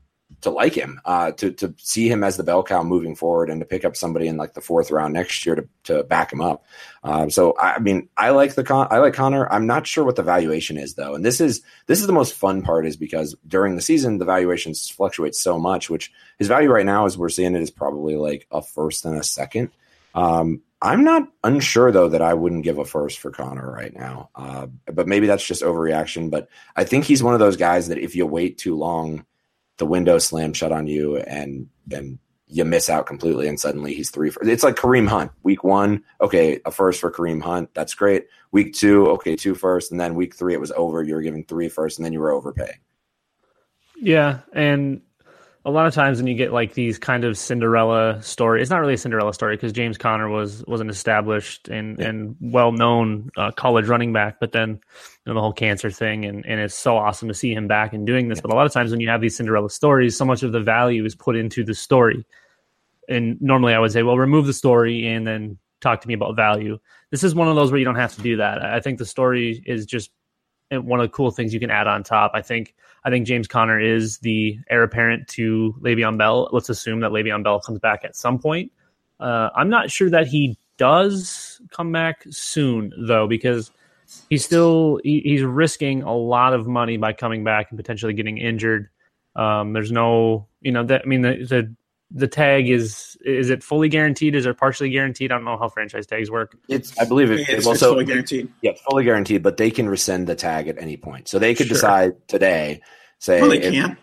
to 0.42 0.50
like 0.50 0.74
him, 0.74 1.00
uh, 1.04 1.32
to 1.32 1.52
to 1.52 1.74
see 1.78 2.08
him 2.08 2.22
as 2.22 2.36
the 2.36 2.42
bell 2.42 2.62
cow 2.62 2.82
moving 2.82 3.14
forward, 3.14 3.48
and 3.48 3.60
to 3.60 3.66
pick 3.66 3.84
up 3.84 3.96
somebody 3.96 4.26
in 4.28 4.36
like 4.36 4.54
the 4.54 4.60
fourth 4.60 4.90
round 4.90 5.14
next 5.14 5.44
year 5.46 5.54
to 5.54 5.68
to 5.84 6.04
back 6.04 6.32
him 6.32 6.40
up. 6.40 6.64
Um, 7.02 7.30
so 7.30 7.56
I 7.58 7.78
mean, 7.78 8.08
I 8.16 8.30
like 8.30 8.54
the 8.54 8.64
con- 8.64 8.88
I 8.90 8.98
like 8.98 9.14
Conner. 9.14 9.50
I'm 9.50 9.66
not 9.66 9.86
sure 9.86 10.04
what 10.04 10.16
the 10.16 10.22
valuation 10.22 10.76
is 10.76 10.94
though, 10.94 11.14
and 11.14 11.24
this 11.24 11.40
is 11.40 11.62
this 11.86 12.00
is 12.00 12.06
the 12.06 12.12
most 12.12 12.34
fun 12.34 12.62
part 12.62 12.86
is 12.86 12.96
because 12.96 13.34
during 13.46 13.76
the 13.76 13.82
season 13.82 14.18
the 14.18 14.24
valuations 14.24 14.88
fluctuate 14.88 15.34
so 15.34 15.58
much. 15.58 15.88
Which 15.88 16.12
his 16.38 16.48
value 16.48 16.70
right 16.70 16.86
now, 16.86 17.06
as 17.06 17.16
we're 17.16 17.28
seeing 17.28 17.54
it, 17.54 17.62
is 17.62 17.70
probably 17.70 18.16
like 18.16 18.46
a 18.50 18.62
first 18.62 19.04
and 19.04 19.18
a 19.18 19.24
second. 19.24 19.70
Um, 20.14 20.60
I'm 20.82 21.04
not 21.04 21.28
unsure 21.44 21.92
though 21.92 22.08
that 22.08 22.22
I 22.22 22.34
wouldn't 22.34 22.64
give 22.64 22.78
a 22.78 22.84
first 22.84 23.20
for 23.20 23.30
Conner 23.30 23.70
right 23.70 23.94
now, 23.94 24.30
uh, 24.34 24.66
but 24.92 25.06
maybe 25.06 25.28
that's 25.28 25.46
just 25.46 25.62
overreaction. 25.62 26.28
But 26.28 26.48
I 26.74 26.82
think 26.82 27.04
he's 27.04 27.22
one 27.22 27.34
of 27.34 27.40
those 27.40 27.56
guys 27.56 27.86
that 27.88 27.98
if 27.98 28.16
you 28.16 28.26
wait 28.26 28.58
too 28.58 28.76
long, 28.76 29.24
the 29.82 29.86
window 29.86 30.16
slams 30.16 30.56
shut 30.56 30.70
on 30.70 30.86
you, 30.86 31.16
and 31.16 31.68
and 31.90 32.16
you 32.46 32.64
miss 32.64 32.88
out 32.88 33.04
completely, 33.04 33.48
and 33.48 33.58
suddenly 33.58 33.92
he's 33.92 34.10
three. 34.10 34.30
For, 34.30 34.48
it's 34.48 34.62
like 34.62 34.76
Kareem 34.76 35.08
Hunt. 35.08 35.32
Week 35.42 35.64
one, 35.64 36.04
okay, 36.20 36.60
a 36.64 36.70
first 36.70 37.00
for 37.00 37.10
Kareem 37.10 37.42
Hunt, 37.42 37.74
that's 37.74 37.92
great. 37.92 38.26
Week 38.52 38.74
two, 38.74 39.08
okay, 39.08 39.34
two 39.34 39.56
first, 39.56 39.90
and 39.90 39.98
then 39.98 40.14
week 40.14 40.36
three, 40.36 40.54
it 40.54 40.60
was 40.60 40.70
over. 40.76 41.02
You 41.02 41.16
were 41.16 41.20
giving 41.20 41.44
three 41.44 41.68
first, 41.68 41.98
and 41.98 42.06
then 42.06 42.12
you 42.12 42.20
were 42.20 42.30
overpaying. 42.30 42.78
Yeah, 43.96 44.42
and 44.52 45.02
a 45.64 45.70
lot 45.70 45.86
of 45.86 45.94
times 45.94 46.18
when 46.18 46.26
you 46.26 46.34
get 46.34 46.52
like 46.52 46.74
these 46.74 46.98
kind 46.98 47.24
of 47.24 47.38
Cinderella 47.38 48.20
story, 48.22 48.60
it's 48.60 48.70
not 48.70 48.80
really 48.80 48.94
a 48.94 48.98
Cinderella 48.98 49.32
story 49.32 49.56
because 49.56 49.72
James 49.72 49.96
Conner 49.96 50.28
was 50.28 50.64
was 50.66 50.80
an 50.80 50.90
established 50.90 51.68
and 51.68 51.98
Yeah. 51.98 52.08
and 52.08 52.36
well 52.40 52.72
known 52.72 53.30
uh, 53.36 53.52
college 53.52 53.86
running 53.86 54.12
back, 54.12 54.40
but 54.40 54.52
then 54.52 54.70
you 54.70 54.78
know 55.26 55.34
the 55.34 55.40
whole 55.40 55.52
cancer 55.52 55.90
thing, 55.90 56.24
and 56.24 56.44
and 56.46 56.60
it's 56.60 56.74
so 56.74 56.96
awesome 56.96 57.28
to 57.28 57.34
see 57.34 57.52
him 57.54 57.68
back 57.68 57.92
and 57.92 58.06
doing 58.06 58.28
this. 58.28 58.40
But 58.40 58.52
a 58.52 58.54
lot 58.56 58.66
of 58.66 58.72
times 58.72 58.90
when 58.90 59.00
you 59.00 59.08
have 59.08 59.20
these 59.20 59.36
Cinderella 59.36 59.70
stories, 59.70 60.16
so 60.16 60.24
much 60.24 60.42
of 60.42 60.52
the 60.52 60.60
value 60.60 61.04
is 61.04 61.14
put 61.14 61.36
into 61.36 61.62
the 61.64 61.74
story, 61.74 62.26
and 63.08 63.40
normally 63.40 63.74
I 63.74 63.78
would 63.78 63.92
say, 63.92 64.02
well, 64.02 64.18
remove 64.18 64.46
the 64.46 64.52
story 64.52 65.06
and 65.06 65.26
then 65.26 65.58
talk 65.80 66.00
to 66.00 66.08
me 66.08 66.14
about 66.14 66.34
value. 66.36 66.78
This 67.10 67.22
is 67.24 67.34
one 67.34 67.48
of 67.48 67.54
those 67.56 67.70
where 67.70 67.78
you 67.78 67.84
don't 67.84 67.96
have 67.96 68.14
to 68.16 68.22
do 68.22 68.36
that. 68.38 68.64
I 68.64 68.80
think 68.80 68.98
the 68.98 69.06
story 69.06 69.62
is 69.66 69.84
just 69.86 70.10
one 70.72 71.00
of 71.00 71.04
the 71.04 71.12
cool 71.12 71.30
things 71.30 71.52
you 71.52 71.60
can 71.60 71.70
add 71.70 71.86
on 71.86 72.02
top. 72.02 72.32
I 72.34 72.42
think 72.42 72.74
I 73.04 73.10
think 73.10 73.26
James 73.26 73.48
Conner 73.48 73.80
is 73.80 74.18
the 74.18 74.58
heir 74.70 74.82
apparent 74.82 75.28
to 75.28 75.74
Le'Veon 75.80 76.18
Bell. 76.18 76.48
Let's 76.52 76.68
assume 76.68 77.00
that 77.00 77.10
Le'Veon 77.10 77.42
Bell 77.42 77.60
comes 77.60 77.78
back 77.80 78.04
at 78.04 78.16
some 78.16 78.38
point. 78.38 78.70
Uh, 79.18 79.50
I'm 79.54 79.68
not 79.68 79.90
sure 79.90 80.10
that 80.10 80.26
he 80.26 80.56
does 80.76 81.60
come 81.70 81.92
back 81.92 82.24
soon 82.30 82.92
though, 83.06 83.26
because 83.26 83.70
he's 84.30 84.44
still 84.44 85.00
he, 85.04 85.20
he's 85.20 85.42
risking 85.42 86.02
a 86.02 86.14
lot 86.14 86.54
of 86.54 86.66
money 86.66 86.96
by 86.96 87.12
coming 87.12 87.44
back 87.44 87.70
and 87.70 87.78
potentially 87.78 88.12
getting 88.12 88.38
injured. 88.38 88.88
Um, 89.34 89.72
there's 89.72 89.92
no, 89.92 90.46
you 90.60 90.72
know, 90.72 90.84
that 90.84 91.02
I 91.04 91.06
mean 91.06 91.22
the, 91.22 91.44
the 91.48 91.74
the 92.14 92.28
tag 92.28 92.68
is 92.68 93.16
is 93.24 93.50
it 93.50 93.62
fully 93.62 93.88
guaranteed? 93.88 94.34
Is 94.34 94.46
it 94.46 94.56
partially 94.58 94.90
guaranteed? 94.90 95.32
I 95.32 95.36
don't 95.36 95.44
know 95.44 95.56
how 95.56 95.68
franchise 95.68 96.06
tags 96.06 96.30
work. 96.30 96.56
It's 96.68 96.96
I 96.98 97.04
believe 97.04 97.30
it, 97.30 97.40
It's, 97.40 97.48
it's 97.48 97.58
it's 97.58 97.66
also 97.66 97.92
fully 97.92 98.04
guaranteed. 98.04 98.48
yeah, 98.60 98.72
fully 98.88 99.04
guaranteed, 99.04 99.42
but 99.42 99.56
they 99.56 99.70
can 99.70 99.88
rescind 99.88 100.26
the 100.26 100.34
tag 100.34 100.68
at 100.68 100.78
any 100.78 100.96
point. 100.96 101.28
So 101.28 101.38
they 101.38 101.54
could 101.54 101.66
Sure. 101.68 101.74
decide 101.74 102.28
today, 102.28 102.80
say 103.18 103.40
Well, 103.40 103.50
they 103.50 103.58
if- 103.62 103.72
can. 103.72 103.96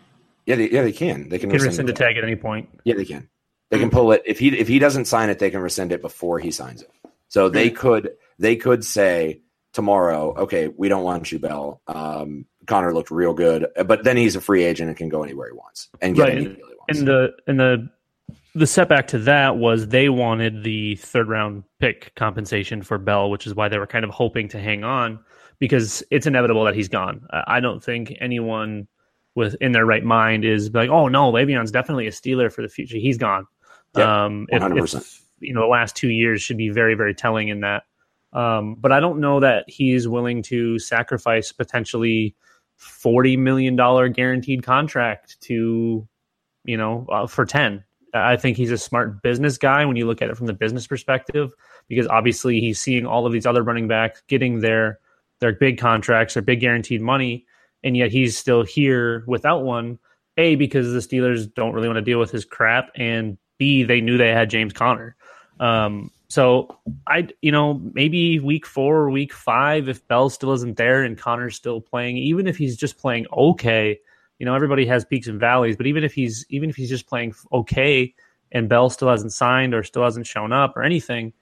Yeah, 0.45 0.55
they, 0.55 0.71
yeah, 0.71 0.81
they 0.81 0.91
can. 0.91 1.29
They 1.29 1.37
can, 1.37 1.51
You 1.51 1.57
can 1.59 1.67
rescind 1.67 1.87
the 1.87 1.93
tag 1.93 2.17
at 2.17 2.23
any 2.23 2.35
point. 2.35 2.69
Yeah, 2.83 2.95
they 2.95 3.05
can. 3.05 3.29
They 3.69 3.77
can 3.77 3.91
pull 3.91 4.11
it 4.13 4.23
if 4.25 4.39
he 4.39 4.47
if 4.57 4.67
he 4.67 4.79
doesn't 4.79 5.05
sign 5.05 5.29
it, 5.29 5.37
they 5.37 5.51
can 5.51 5.59
rescind 5.61 5.91
it 5.91 6.01
before 6.01 6.39
he 6.39 6.49
signs 6.49 6.81
it. 6.81 6.89
So 7.27 7.49
they 7.49 7.69
could 7.69 8.11
they 8.39 8.55
could 8.55 8.83
say 8.83 9.41
tomorrow, 9.73 10.33
okay, 10.35 10.67
we 10.69 10.89
don't 10.89 11.03
want 11.03 11.31
you, 11.31 11.37
Bell. 11.37 11.81
Um, 11.85 12.45
Conner 12.65 12.93
looked 12.95 13.11
real 13.11 13.33
good, 13.35 13.67
but 13.85 14.03
then 14.03 14.17
he's 14.17 14.35
a 14.35 14.41
free 14.41 14.63
agent 14.63 14.87
and 14.89 14.97
can 14.97 15.09
go 15.09 15.21
anywhere 15.23 15.49
he 15.49 15.53
wants 15.55 15.89
and 16.01 16.15
get 16.15 16.21
Right, 16.23 16.31
any 16.37 16.45
and- 16.47 16.55
deal 16.57 16.65
he 16.67 16.73
wants. 16.75 16.99
And 16.99 17.07
the 17.07 17.29
and 17.45 17.59
the 17.59 17.89
the 18.59 18.67
setback 18.67 19.07
to 19.07 19.17
that 19.19 19.57
was 19.57 19.87
they 19.87 20.09
wanted 20.09 20.63
the 20.63 20.95
third 20.97 21.29
round 21.29 21.63
pick 21.79 22.13
compensation 22.15 22.81
for 22.81 22.97
Bell, 22.97 23.29
which 23.29 23.47
is 23.47 23.55
why 23.55 23.69
they 23.69 23.79
were 23.79 23.87
kind 23.87 24.03
of 24.03 24.11
hoping 24.11 24.49
to 24.49 24.59
hang 24.59 24.83
on 24.83 25.19
because 25.59 26.03
it's 26.11 26.27
inevitable 26.27 26.65
that 26.65 26.75
he's 26.75 26.89
gone. 26.89 27.25
I 27.31 27.61
don't 27.61 27.83
think 27.83 28.13
anyone 28.19 28.87
with 29.35 29.55
in 29.61 29.71
their 29.71 29.85
right 29.85 30.03
mind 30.03 30.43
is 30.43 30.73
like, 30.73 30.89
oh 30.89 31.07
no, 31.07 31.31
Le'Veon's 31.31 31.71
definitely 31.71 32.07
a 32.07 32.11
Steeler 32.11 32.51
for 32.51 32.61
the 32.61 32.67
future. 32.67 32.97
He's 32.97 33.17
gone. 33.17 33.45
Yeah, 33.97 34.25
um, 34.25 34.45
if, 34.49 34.61
100%. 34.61 34.95
if, 34.97 35.21
you 35.39 35.53
know 35.53 35.61
the 35.61 35.67
last 35.67 35.95
two 35.95 36.09
years 36.09 36.41
should 36.41 36.57
be 36.57 36.69
very 36.69 36.95
very 36.95 37.15
telling 37.15 37.47
in 37.47 37.61
that. 37.61 37.83
Um, 38.33 38.75
but 38.75 38.91
I 38.91 38.99
don't 38.99 39.19
know 39.21 39.39
that 39.39 39.65
he's 39.67 40.07
willing 40.07 40.43
to 40.43 40.79
sacrifice 40.79 41.51
potentially 41.53 42.35
forty 42.75 43.37
million 43.37 43.77
dollar 43.77 44.09
guaranteed 44.09 44.63
contract 44.63 45.39
to, 45.41 46.07
you 46.65 46.77
know, 46.77 47.07
uh, 47.09 47.25
for 47.25 47.45
ten. 47.45 47.85
I 48.13 48.35
think 48.37 48.57
he's 48.57 48.71
a 48.71 48.77
smart 48.77 49.21
business 49.21 49.57
guy 49.57 49.85
when 49.85 49.95
you 49.95 50.05
look 50.05 50.21
at 50.21 50.29
it 50.29 50.37
from 50.37 50.47
the 50.47 50.53
business 50.53 50.87
perspective, 50.87 51.53
because 51.87 52.07
obviously 52.07 52.59
he's 52.59 52.79
seeing 52.79 53.05
all 53.05 53.25
of 53.25 53.33
these 53.33 53.45
other 53.45 53.63
running 53.63 53.87
backs 53.87 54.21
getting 54.27 54.59
their 54.59 54.99
their 55.39 55.53
big 55.53 55.77
contracts, 55.77 56.33
their 56.33 56.43
big 56.43 56.59
guaranteed 56.59 57.01
money, 57.01 57.45
and 57.83 57.95
yet 57.95 58.11
he's 58.11 58.37
still 58.37 58.63
here 58.63 59.23
without 59.27 59.63
one. 59.63 59.99
A 60.37 60.55
because 60.55 60.93
the 60.93 60.99
Steelers 60.99 61.53
don't 61.53 61.73
really 61.73 61.87
want 61.87 61.97
to 61.97 62.01
deal 62.01 62.19
with 62.19 62.31
his 62.31 62.45
crap, 62.45 62.91
and 62.95 63.37
B 63.57 63.83
they 63.83 64.01
knew 64.01 64.17
they 64.17 64.29
had 64.29 64.49
James 64.49 64.73
Conner. 64.73 65.15
Um, 65.59 66.11
so 66.29 66.77
I, 67.07 67.27
you 67.41 67.51
know, 67.51 67.81
maybe 67.93 68.39
week 68.39 68.65
four 68.65 68.97
or 68.97 69.09
week 69.09 69.33
five, 69.33 69.89
if 69.89 70.07
Bell 70.07 70.29
still 70.29 70.53
isn't 70.53 70.77
there 70.77 71.03
and 71.03 71.17
Conner's 71.17 71.55
still 71.55 71.81
playing, 71.81 72.17
even 72.17 72.45
if 72.47 72.55
he's 72.55 72.77
just 72.77 72.99
playing 72.99 73.25
okay, 73.33 73.99
you 74.39 74.45
know, 74.45 74.55
everybody 74.55 74.85
has 74.85 75.05
peaks 75.05 75.27
and 75.27 75.39
valleys, 75.39 75.75
but 75.77 75.85
even 75.85 76.03
if 76.03 76.13
he's 76.13 76.45
even 76.49 76.69
if 76.69 76.75
he's 76.75 76.89
just 76.89 77.07
playing 77.07 77.35
okay 77.51 78.13
and 78.51 78.67
Bell 78.67 78.89
still 78.89 79.09
hasn't 79.09 79.33
signed 79.33 79.73
or 79.73 79.83
still 79.83 80.03
hasn't 80.03 80.25
shown 80.25 80.51
up 80.51 80.75
or 80.75 80.81
anything, 80.81 81.33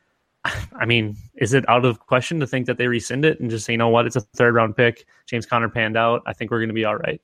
I 0.76 0.86
mean, 0.86 1.16
is 1.36 1.54
it 1.54 1.68
out 1.70 1.86
of 1.86 2.00
question 2.00 2.40
to 2.40 2.48
think 2.48 2.66
that 2.66 2.78
they 2.78 2.88
rescind 2.88 3.24
it 3.24 3.40
and 3.40 3.50
just 3.50 3.66
say, 3.66 3.74
you 3.74 3.78
know 3.78 3.90
what, 3.90 4.08
it's 4.08 4.16
a 4.16 4.22
third 4.22 4.56
round 4.56 4.76
pick. 4.76 5.06
James 5.28 5.46
Conner 5.46 5.70
panned 5.70 5.96
out. 5.96 6.24
I 6.26 6.34
think 6.34 6.52
we're 6.52 6.60
going 6.60 6.70
to 6.70 6.74
be 6.74 6.86
all 6.86 6.98
right. 6.98 7.22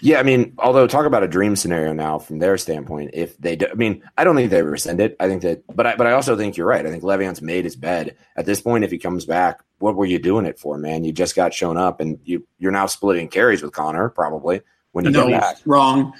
Yeah, 0.00 0.18
I 0.18 0.22
mean, 0.22 0.54
although 0.58 0.86
talk 0.86 1.04
about 1.04 1.22
a 1.22 1.28
dream 1.28 1.56
scenario 1.56 1.92
now 1.92 2.18
from 2.18 2.38
their 2.38 2.56
standpoint. 2.56 3.10
If 3.12 3.36
they, 3.36 3.54
do, 3.54 3.66
I 3.70 3.74
mean, 3.74 4.02
I 4.16 4.24
don't 4.24 4.34
think 4.34 4.50
they 4.50 4.62
rescind 4.62 4.98
it. 4.98 5.14
I 5.20 5.28
think 5.28 5.42
that, 5.42 5.62
but 5.76 5.86
I, 5.86 5.94
but 5.96 6.06
I 6.06 6.12
also 6.12 6.36
think 6.36 6.56
you're 6.56 6.66
right. 6.66 6.84
I 6.84 6.90
think 6.90 7.02
Le'Veon's 7.02 7.42
made 7.42 7.64
his 7.64 7.76
bed 7.76 8.16
at 8.34 8.46
this 8.46 8.62
point. 8.62 8.84
If 8.84 8.90
he 8.90 8.98
comes 8.98 9.26
back, 9.26 9.62
what 9.78 9.94
were 9.94 10.06
you 10.06 10.18
doing 10.18 10.46
it 10.46 10.58
for, 10.58 10.78
man? 10.78 11.04
You 11.04 11.12
just 11.12 11.36
got 11.36 11.52
shown 11.52 11.76
up, 11.76 12.00
and 12.00 12.18
you 12.24 12.46
you're 12.58 12.72
now 12.72 12.86
splitting 12.86 13.28
carries 13.28 13.62
with 13.62 13.72
Conner 13.72 14.08
probably 14.08 14.62
when 14.94 15.04
you 15.04 15.10
No, 15.10 15.28
get 15.28 15.40
back. 15.40 15.56
wrong. 15.66 16.12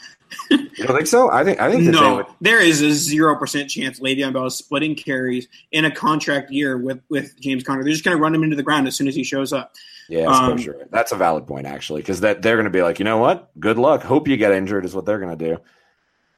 You 0.51 0.59
don't 0.87 0.97
think 0.97 1.07
so? 1.07 1.31
I 1.31 1.45
think 1.45 1.61
I 1.61 1.71
think 1.71 1.85
No, 1.85 2.17
would. 2.17 2.27
there 2.41 2.61
is 2.61 2.83
a 2.83 2.93
zero 2.93 3.37
percent 3.37 3.71
chance 3.71 4.01
Le'Veon 4.01 4.33
Bell 4.33 4.47
is 4.47 4.57
splitting 4.57 4.95
carries 4.97 5.47
in 5.71 5.85
a 5.85 5.91
contract 5.91 6.51
year 6.51 6.77
with 6.77 7.01
with 7.09 7.39
James 7.41 7.63
Conner. 7.63 7.85
They're 7.85 7.93
just 7.93 8.05
going 8.05 8.17
to 8.17 8.23
run 8.23 8.35
him 8.35 8.43
into 8.43 8.57
the 8.57 8.63
ground 8.65 8.89
as 8.89 8.97
soon 8.97 9.07
as 9.07 9.15
he 9.15 9.23
shows 9.23 9.53
up. 9.53 9.73
Yeah, 10.09 10.27
Um, 10.27 10.59
sure. 10.59 10.75
That's 10.91 11.13
a 11.13 11.17
valid 11.17 11.47
point 11.47 11.67
actually, 11.67 12.01
because 12.03 12.21
that 12.21 12.43
they're 12.43 12.57
going 12.57 12.65
to 12.65 12.71
be 12.71 12.83
like, 12.83 12.99
you 12.99 13.05
know 13.05 13.19
what? 13.19 13.49
Good 13.61 13.79
luck. 13.79 14.03
Hope 14.03 14.27
you 14.29 14.37
get 14.37 14.53
injured 14.53 14.85
is 14.85 14.95
what 14.95 15.07
they're 15.07 15.21
going 15.21 15.39
to 15.39 15.45
do. 15.53 15.59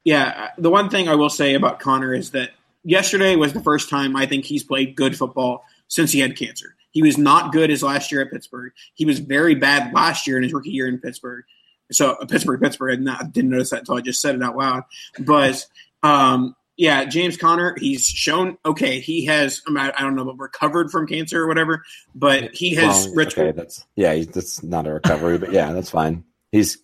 Yeah, 0.05 0.50
the 0.59 0.71
one 0.71 0.88
thing 0.90 1.09
I 1.09 1.14
will 1.16 1.31
say 1.31 1.55
about 1.55 1.81
Conner 1.81 2.14
is 2.14 2.31
that 2.33 2.50
yesterday 2.85 3.35
was 3.35 3.52
the 3.55 3.62
first 3.62 3.88
time 3.90 4.14
I 4.14 4.26
think 4.26 4.45
he's 4.45 4.62
played 4.62 4.95
good 4.95 5.16
football 5.16 5.64
since 5.88 6.12
he 6.12 6.21
had 6.21 6.37
cancer. 6.37 6.76
He 6.93 7.02
was 7.02 7.19
not 7.19 7.50
good 7.52 7.71
his 7.71 7.83
last 7.83 8.12
year 8.12 8.21
at 8.21 8.31
Pittsburgh. 8.31 8.73
He 8.95 9.05
was 9.05 9.19
very 9.19 9.55
bad 9.55 9.93
last 9.93 10.26
year 10.26 10.37
in 10.37 10.43
his 10.45 10.52
rookie 10.52 10.71
year 10.71 10.87
in 10.87 10.99
Pittsburgh. 10.99 11.45
So 11.93 12.12
uh, 12.12 12.26
Pittsburgh, 12.26 12.61
Pittsburgh. 12.61 13.07
I 13.09 13.25
didn't 13.25 13.50
notice 13.50 13.71
that 13.71 13.81
until 13.81 13.97
I 13.97 14.00
just 14.00 14.21
said 14.21 14.35
it 14.35 14.43
out 14.43 14.57
loud. 14.57 14.85
But 15.19 15.64
um, 16.02 16.55
yeah, 16.76 17.05
James 17.05 17.37
Conner, 17.37 17.76
he's 17.78 18.07
shown 18.07 18.59
okay. 18.64 19.00
He 19.00 19.25
has 19.26 19.62
I, 19.69 19.93
don't 20.00 20.14
know, 20.16 20.25
but 20.25 20.38
recovered 20.38 20.90
from 20.90 21.07
cancer 21.07 21.43
or 21.43 21.47
whatever. 21.47 21.85
But 22.14 22.55
he 22.55 22.75
has 22.75 23.09
Well, 23.14 23.26
okay, 23.26 23.52
that's 23.52 23.85
yeah, 23.97 24.12
he- 24.14 24.25
that's 24.25 24.62
not 24.62 24.87
a 24.87 24.93
recovery, 24.95 25.38
but 25.38 25.52
yeah, 25.52 25.73
that's 25.73 25.90
fine. 25.90 26.25
He's 26.52 26.78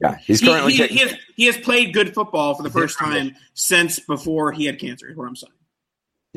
yeah, 0.00 0.16
he's 0.18 0.40
He, 0.40 0.46
currently 0.46 0.72
he, 0.72 0.78
getting- 0.78 0.96
he 0.96 1.02
has, 1.02 1.14
he 1.36 1.46
has 1.46 1.56
played 1.56 1.92
good 1.92 2.14
football 2.14 2.54
for 2.54 2.62
the 2.62 2.70
first 2.70 2.98
time 2.98 3.36
since 3.54 3.98
before 4.00 4.52
he 4.52 4.66
had 4.66 4.78
cancer. 4.78 5.08
Is 5.08 5.16
what 5.16 5.28
I'm 5.28 5.36
saying. 5.36 5.52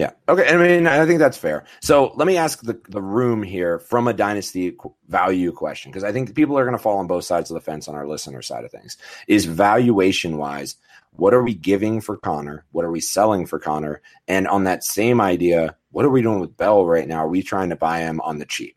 Yeah. 0.01 0.11
Okay. 0.27 0.47
I 0.51 0.57
mean, 0.57 0.87
I 0.87 1.05
think 1.05 1.19
that's 1.19 1.37
fair. 1.37 1.63
So 1.79 2.11
let 2.15 2.25
me 2.25 2.35
ask 2.35 2.61
the, 2.61 2.81
the 2.89 3.01
room 3.01 3.43
here 3.43 3.77
from 3.77 4.07
a 4.07 4.13
dynasty 4.13 4.75
value 5.07 5.51
question, 5.51 5.91
because 5.91 6.03
I 6.03 6.11
think 6.11 6.33
people 6.33 6.57
are 6.57 6.63
going 6.65 6.75
to 6.75 6.81
fall 6.81 6.97
on 6.97 7.05
both 7.05 7.23
sides 7.23 7.51
of 7.51 7.53
the 7.53 7.61
fence 7.61 7.87
on 7.87 7.93
our 7.93 8.07
listener 8.07 8.41
side 8.41 8.65
of 8.65 8.71
things. 8.71 8.97
Is 9.27 9.45
valuation 9.45 10.37
wise, 10.37 10.75
what 11.11 11.35
are 11.35 11.43
we 11.43 11.53
giving 11.53 12.01
for 12.01 12.17
Conner? 12.17 12.65
What 12.71 12.83
are 12.83 12.89
we 12.89 12.99
selling 12.99 13.45
for 13.45 13.59
Conner? 13.59 14.01
And 14.27 14.47
on 14.47 14.63
that 14.63 14.83
same 14.83 15.21
idea, 15.21 15.75
what 15.91 16.03
are 16.03 16.09
we 16.09 16.23
doing 16.23 16.39
with 16.39 16.57
Bell 16.57 16.83
right 16.83 17.07
now? 17.07 17.19
Are 17.19 17.27
we 17.27 17.43
trying 17.43 17.69
to 17.69 17.75
buy 17.75 17.99
him 17.99 18.19
on 18.21 18.39
the 18.39 18.45
cheap? 18.45 18.75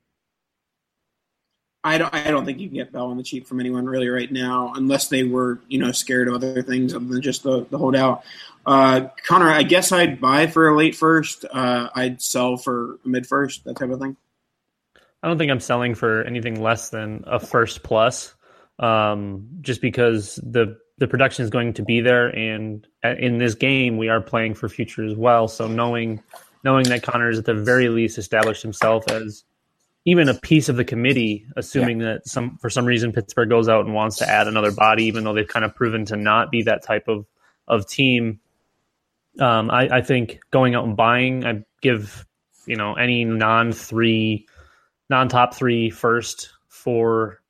I 1.85 1.99
don't. 1.99 2.15
I 2.15 2.31
don't 2.31 2.47
think 2.47 2.61
you 2.61 2.69
can 2.69 2.77
get 2.77 2.93
Bell 2.93 3.11
on 3.11 3.19
the 3.19 3.23
cheap 3.23 3.47
from 3.47 3.61
anyone 3.61 3.87
really 3.87 4.09
right 4.09 4.33
now, 4.33 4.73
unless 4.75 5.09
they 5.09 5.25
were, 5.25 5.61
you 5.69 5.79
know, 5.79 5.93
scared 5.93 6.29
of 6.29 6.35
other 6.35 6.63
things 6.63 6.95
other 6.95 7.05
than 7.05 7.21
just 7.21 7.43
the, 7.43 7.67
the 7.67 7.77
holdout. 7.77 8.25
Uh, 8.67 9.09
Conner, 9.27 9.49
I 9.49 9.63
guess 9.63 9.93
I'd 9.93 10.21
buy 10.21 10.47
for 10.47 10.69
a 10.69 10.77
late 10.77 10.95
first. 10.95 11.45
Uh, 11.51 11.89
I'd 11.95 12.23
sell 12.23 12.57
for 12.57 12.99
a 13.05 13.09
mid 13.09 13.27
first, 13.27 13.65
that 13.65 13.77
type 13.77 13.91
of 13.91 14.01
thing. 14.01 14.17
I 15.23 15.29
don't 15.29 15.39
think 15.39 15.51
I'm 15.51 15.61
selling 15.61 15.95
for 15.95 16.23
anything 16.23 16.63
less 16.63 16.91
than 16.91 17.25
a 17.27 17.41
first 17.41 17.83
plus, 17.83 18.35
um, 18.79 19.49
just 19.61 19.81
because 19.81 20.37
the 20.43 20.79
the 20.99 21.09
production 21.09 21.45
is 21.45 21.51
going 21.51 21.73
to 21.75 21.83
be 21.83 22.01
there, 22.01 22.29
and 22.29 22.87
in 23.03 23.39
this 23.39 23.55
game 23.55 23.97
we 23.97 24.09
are 24.09 24.21
playing 24.21 24.55
for 24.55 24.69
future 24.69 25.05
as 25.05 25.17
well. 25.17 25.49
So 25.49 25.67
knowing 25.67 26.23
knowing 26.63 26.85
that 26.91 27.03
Conner 27.03 27.31
is 27.31 27.39
at 27.39 27.47
the 27.47 27.55
very 27.55 27.89
least 27.89 28.19
established 28.19 28.63
himself 28.63 29.11
as 29.11 29.45
even 30.05 30.29
a 30.29 30.35
piece 30.35 30.69
of 30.69 30.77
the 30.77 30.85
committee, 30.85 31.47
assuming 31.57 31.99
that 31.99 32.29
some 32.29 32.59
for 32.59 32.69
some 32.69 32.85
reason 32.85 33.13
Pittsburgh 33.13 33.49
goes 33.49 33.69
out 33.69 33.87
and 33.87 33.95
wants 33.95 34.19
to 34.19 34.29
add 34.29 34.47
another 34.47 34.73
body, 34.73 35.05
even 35.05 35.25
though 35.25 35.33
they've 35.33 35.49
kind 35.49 35.65
of 35.65 35.75
proven 35.75 36.05
to 36.07 36.17
not 36.17 36.51
be 36.51 36.63
that 36.65 36.83
type 36.83 37.09
of 37.09 37.27
of 37.67 37.87
team. 37.89 38.41
Um, 39.41 39.71
I, 39.71 39.89
I 39.91 40.01
think 40.01 40.41
going 40.51 40.75
out 40.75 40.85
and 40.85 40.97
buying, 40.97 41.45
I 41.45 41.65
give 41.81 42.27
you 42.67 42.77
know 42.77 42.95
any 42.95 43.25
non 43.25 43.73
three 43.73 44.47
non 45.11 45.29
top 45.29 45.55
three 45.55 45.91
first 45.91 46.51
for 46.69 47.41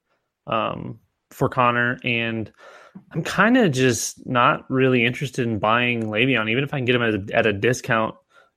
um, 0.47 0.99
for 1.31 1.49
Conner, 1.49 1.99
and 2.05 2.51
I'm 3.13 3.23
kind 3.23 3.57
of 3.57 3.73
just 3.73 4.27
not 4.27 4.69
really 4.71 5.05
interested 5.05 5.47
in 5.47 5.59
buying 5.59 6.05
Le'Veon, 6.05 6.51
even 6.51 6.65
if 6.65 6.73
I 6.73 6.79
can 6.79 6.85
get 6.85 6.95
him 6.95 7.03
at 7.03 7.15
a, 7.15 7.37
at 7.37 7.47
a 7.47 7.53
discount. 7.53 8.15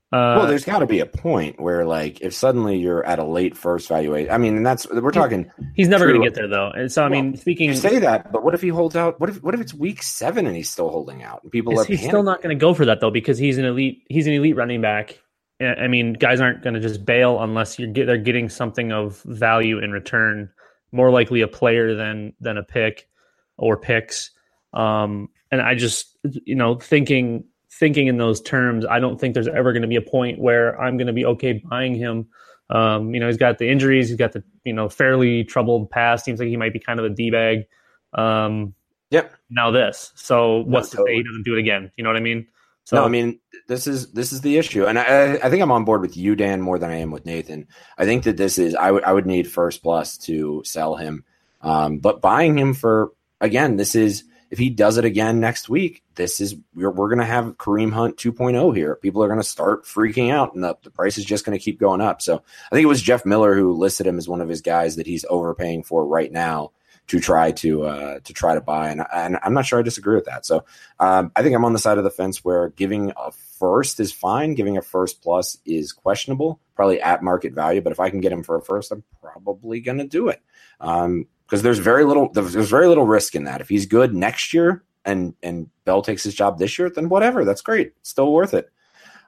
Uh, 0.10 0.40
well, 0.40 0.48
there's 0.48 0.64
got 0.64 0.80
to 0.80 0.86
be 0.86 1.02
a 1.02 1.06
point 1.06 1.60
where, 1.60 1.86
like, 1.86 2.22
if 2.22 2.34
suddenly 2.34 2.78
you're 2.78 3.06
at 3.06 3.20
a 3.20 3.26
late 3.26 3.58
first 3.58 3.90
valuation, 3.90 4.32
I 4.32 4.38
mean, 4.38 4.56
and 4.56 4.66
that's 4.66 4.90
we're 4.90 5.12
talking. 5.12 5.52
he's 5.76 5.90
never 5.90 6.08
going 6.08 6.22
to 6.22 6.26
get 6.26 6.34
there 6.34 6.48
though. 6.48 6.70
And 6.70 6.90
so 6.90 7.04
I 7.04 7.10
mean, 7.10 7.36
speaking, 7.36 7.68
You 7.70 7.76
say 7.76 8.00
that, 8.00 8.32
but 8.32 8.42
what 8.42 8.54
if 8.54 8.62
he 8.62 8.70
holds 8.70 8.96
out? 8.96 9.20
What 9.20 9.30
if 9.30 9.44
what 9.44 9.54
if 9.54 9.60
it's 9.60 9.74
week 9.74 10.02
seven 10.02 10.48
and 10.48 10.56
he's 10.56 10.70
still 10.70 10.90
holding 10.90 11.24
out 11.24 11.44
and 11.44 11.52
people 11.52 11.78
are 11.78 11.84
he's 11.84 12.00
panicking? 12.00 12.08
still 12.08 12.24
not 12.24 12.42
going 12.42 12.58
to 12.58 12.60
go 12.60 12.74
for 12.74 12.86
that 12.86 13.02
though 13.02 13.12
because 13.12 13.38
he's 13.38 13.58
an 13.58 13.66
elite. 13.66 14.04
He's 14.08 14.28
an 14.28 14.34
elite 14.34 14.56
running 14.56 14.80
back. 14.80 15.20
I 15.60 15.66
I 15.66 15.88
mean, 15.90 16.14
guys 16.14 16.40
aren't 16.40 16.64
going 16.64 16.76
to 16.76 16.80
just 16.80 17.04
bail 17.06 17.42
unless 17.42 17.78
you're 17.78 17.92
get, 17.92 18.06
they're 18.06 18.18
getting 18.18 18.48
something 18.48 18.94
of 18.94 19.22
value 19.24 19.80
in 19.80 19.92
return. 19.92 20.50
More 20.94 21.12
likely 21.12 21.42
a 21.42 21.50
player 21.50 21.96
than 21.96 22.32
than 22.40 22.58
a 22.58 22.64
pick 22.64 23.10
or 23.58 23.76
picks. 23.76 24.32
Um, 24.72 25.28
and 25.52 25.62
I 25.62 25.76
just 25.76 26.18
you 26.24 26.56
know 26.56 26.76
thinking 26.76 27.44
thinking 27.80 28.08
in 28.08 28.18
those 28.18 28.42
terms, 28.42 28.86
I 28.86 29.00
don't 29.00 29.20
think 29.20 29.34
there's 29.34 29.48
ever 29.48 29.72
going 29.74 29.82
to 29.82 29.88
be 29.88 29.96
a 29.96 30.02
point 30.02 30.40
where 30.40 30.80
I'm 30.82 30.98
going 30.98 31.08
to 31.08 31.14
be 31.14 31.26
okay 31.26 31.54
buying 31.54 31.96
him. 31.96 32.28
Um, 32.70 33.14
you 33.14 33.20
know, 33.20 33.28
he's 33.28 33.38
got 33.38 33.60
the 33.60 33.70
injuries, 33.70 34.10
he's 34.10 34.18
got 34.18 34.34
the 34.34 34.44
you 34.64 34.74
know 34.74 34.90
fairly 34.90 35.44
troubled 35.44 35.90
past. 35.90 36.26
Seems 36.26 36.40
like 36.40 36.50
he 36.50 36.58
might 36.58 36.74
be 36.74 36.80
kind 36.80 37.00
of 37.00 37.06
a 37.06 37.10
d 37.10 37.32
bag. 37.32 37.66
Um, 38.14 38.74
Yep. 39.10 39.34
now 39.50 39.72
this. 39.72 40.12
So 40.16 40.64
what's 40.64 40.90
to 40.90 40.98
say 40.98 41.16
he 41.16 41.24
doesn't 41.24 41.44
do 41.44 41.56
it 41.56 41.60
again? 41.60 41.92
You 41.96 42.04
know 42.04 42.10
what 42.10 42.18
I 42.18 42.22
mean? 42.22 42.46
So 42.84 42.98
no, 42.98 43.06
I 43.06 43.08
mean 43.10 43.40
this 43.68 43.88
is 43.88 44.12
this 44.14 44.32
is 44.32 44.42
the 44.42 44.58
issue, 44.58 44.86
and 44.86 44.98
I 44.98 45.36
I 45.36 45.50
think 45.50 45.62
I'm 45.62 45.72
on 45.72 45.86
board 45.86 46.02
with 46.02 46.16
you, 46.16 46.36
Dan, 46.36 46.62
more 46.62 46.80
than 46.80 46.90
I 46.90 46.96
am 46.98 47.12
with 47.12 47.26
Nathan. 47.26 47.68
I 47.98 48.06
think 48.06 48.24
that 48.24 48.38
this 48.38 48.58
is 48.58 48.76
I 48.76 48.92
would 48.92 49.04
I 49.04 49.12
would 49.12 49.26
need 49.26 49.50
first 49.52 49.84
plus 49.84 50.18
to 50.20 50.62
sell 50.66 50.96
him, 50.96 51.26
um, 51.62 52.00
but 52.00 52.22
buying 52.22 52.58
him 52.58 52.74
for 52.74 53.12
again, 53.42 53.76
this 53.76 53.94
is 53.96 54.24
if 54.50 54.60
he 54.60 54.70
does 54.70 54.98
it 54.98 55.06
again 55.06 55.40
next 55.40 55.70
week, 55.70 56.04
this 56.16 56.40
is 56.40 56.56
we're 56.74 56.92
we're 56.92 57.10
gonna 57.10 57.26
have 57.26 57.58
Kareem 57.58 57.92
Hunt 57.92 58.18
2.0 58.18 58.76
here. 58.76 58.96
People 58.96 59.24
are 59.24 59.28
gonna 59.28 59.44
start 59.44 59.86
freaking 59.86 60.32
out, 60.32 60.54
and 60.54 60.64
the, 60.64 60.76
the 60.84 60.92
price 60.92 61.18
is 61.18 61.26
just 61.26 61.46
gonna 61.46 61.60
keep 61.60 61.80
going 61.80 62.02
up. 62.02 62.22
So 62.22 62.36
I 62.36 62.76
think 62.76 62.84
it 62.84 62.88
was 62.88 63.02
Jeff 63.02 63.26
Miller 63.26 63.56
who 63.56 63.74
listed 63.74 64.08
him 64.08 64.18
as 64.18 64.30
one 64.30 64.42
of 64.42 64.50
his 64.50 64.62
guys 64.62 64.96
that 64.96 65.08
he's 65.08 65.26
overpaying 65.30 65.84
for 65.84 66.06
right 66.06 66.32
now 66.32 66.72
to 67.08 67.20
try 67.20 67.52
to 67.52 67.84
uh, 67.84 68.20
to 68.24 68.34
try 68.34 68.54
to 68.54 68.62
buy, 68.62 68.90
and, 68.90 69.04
and 69.14 69.38
I'm 69.42 69.54
not 69.54 69.66
sure 69.66 69.80
I 69.80 69.82
disagree 69.82 70.16
with 70.16 70.26
that. 70.26 70.46
So 70.46 70.66
um, 71.00 71.32
I 71.36 71.42
think 71.42 71.56
I'm 71.56 71.66
on 71.66 71.74
the 71.74 71.80
side 71.80 71.98
of 71.98 72.04
the 72.04 72.10
fence 72.10 72.44
where 72.44 72.70
giving 72.70 73.14
a 73.18 73.32
first 73.32 74.00
is 74.00 74.12
fine, 74.12 74.56
giving 74.56 74.78
a 74.78 74.82
first 74.82 75.22
plus 75.22 75.58
is 75.66 75.94
questionable, 75.94 76.60
probably 76.76 77.02
at 77.02 77.24
market 77.24 77.54
value. 77.54 77.82
But 77.82 77.94
if 77.94 78.00
I 78.00 78.10
can 78.10 78.22
get 78.22 78.32
him 78.32 78.44
for 78.44 78.58
a 78.58 78.62
first, 78.62 78.92
I'm 78.92 79.04
probably 79.22 79.80
going 79.80 79.98
to 79.98 80.08
do 80.08 80.28
it 80.30 80.42
because 81.48 81.64
there's 81.64 81.80
very 81.80 82.04
little 82.04 82.30
there's 82.34 82.70
very 82.70 82.88
little 82.88 83.06
risk 83.06 83.36
in 83.36 83.46
that. 83.46 83.62
If 83.62 83.70
he's 83.70 83.86
good 83.86 84.14
next 84.14 84.54
year 84.54 84.84
and 85.06 85.34
and 85.42 85.70
Bell 85.86 86.02
takes 86.02 86.24
his 86.24 86.36
job 86.36 86.60
this 86.60 86.78
year, 86.78 86.90
then 86.90 87.10
whatever, 87.10 87.46
that's 87.46 87.62
great, 87.62 87.94
still 88.04 88.34
worth 88.34 88.54
it. 88.54 88.70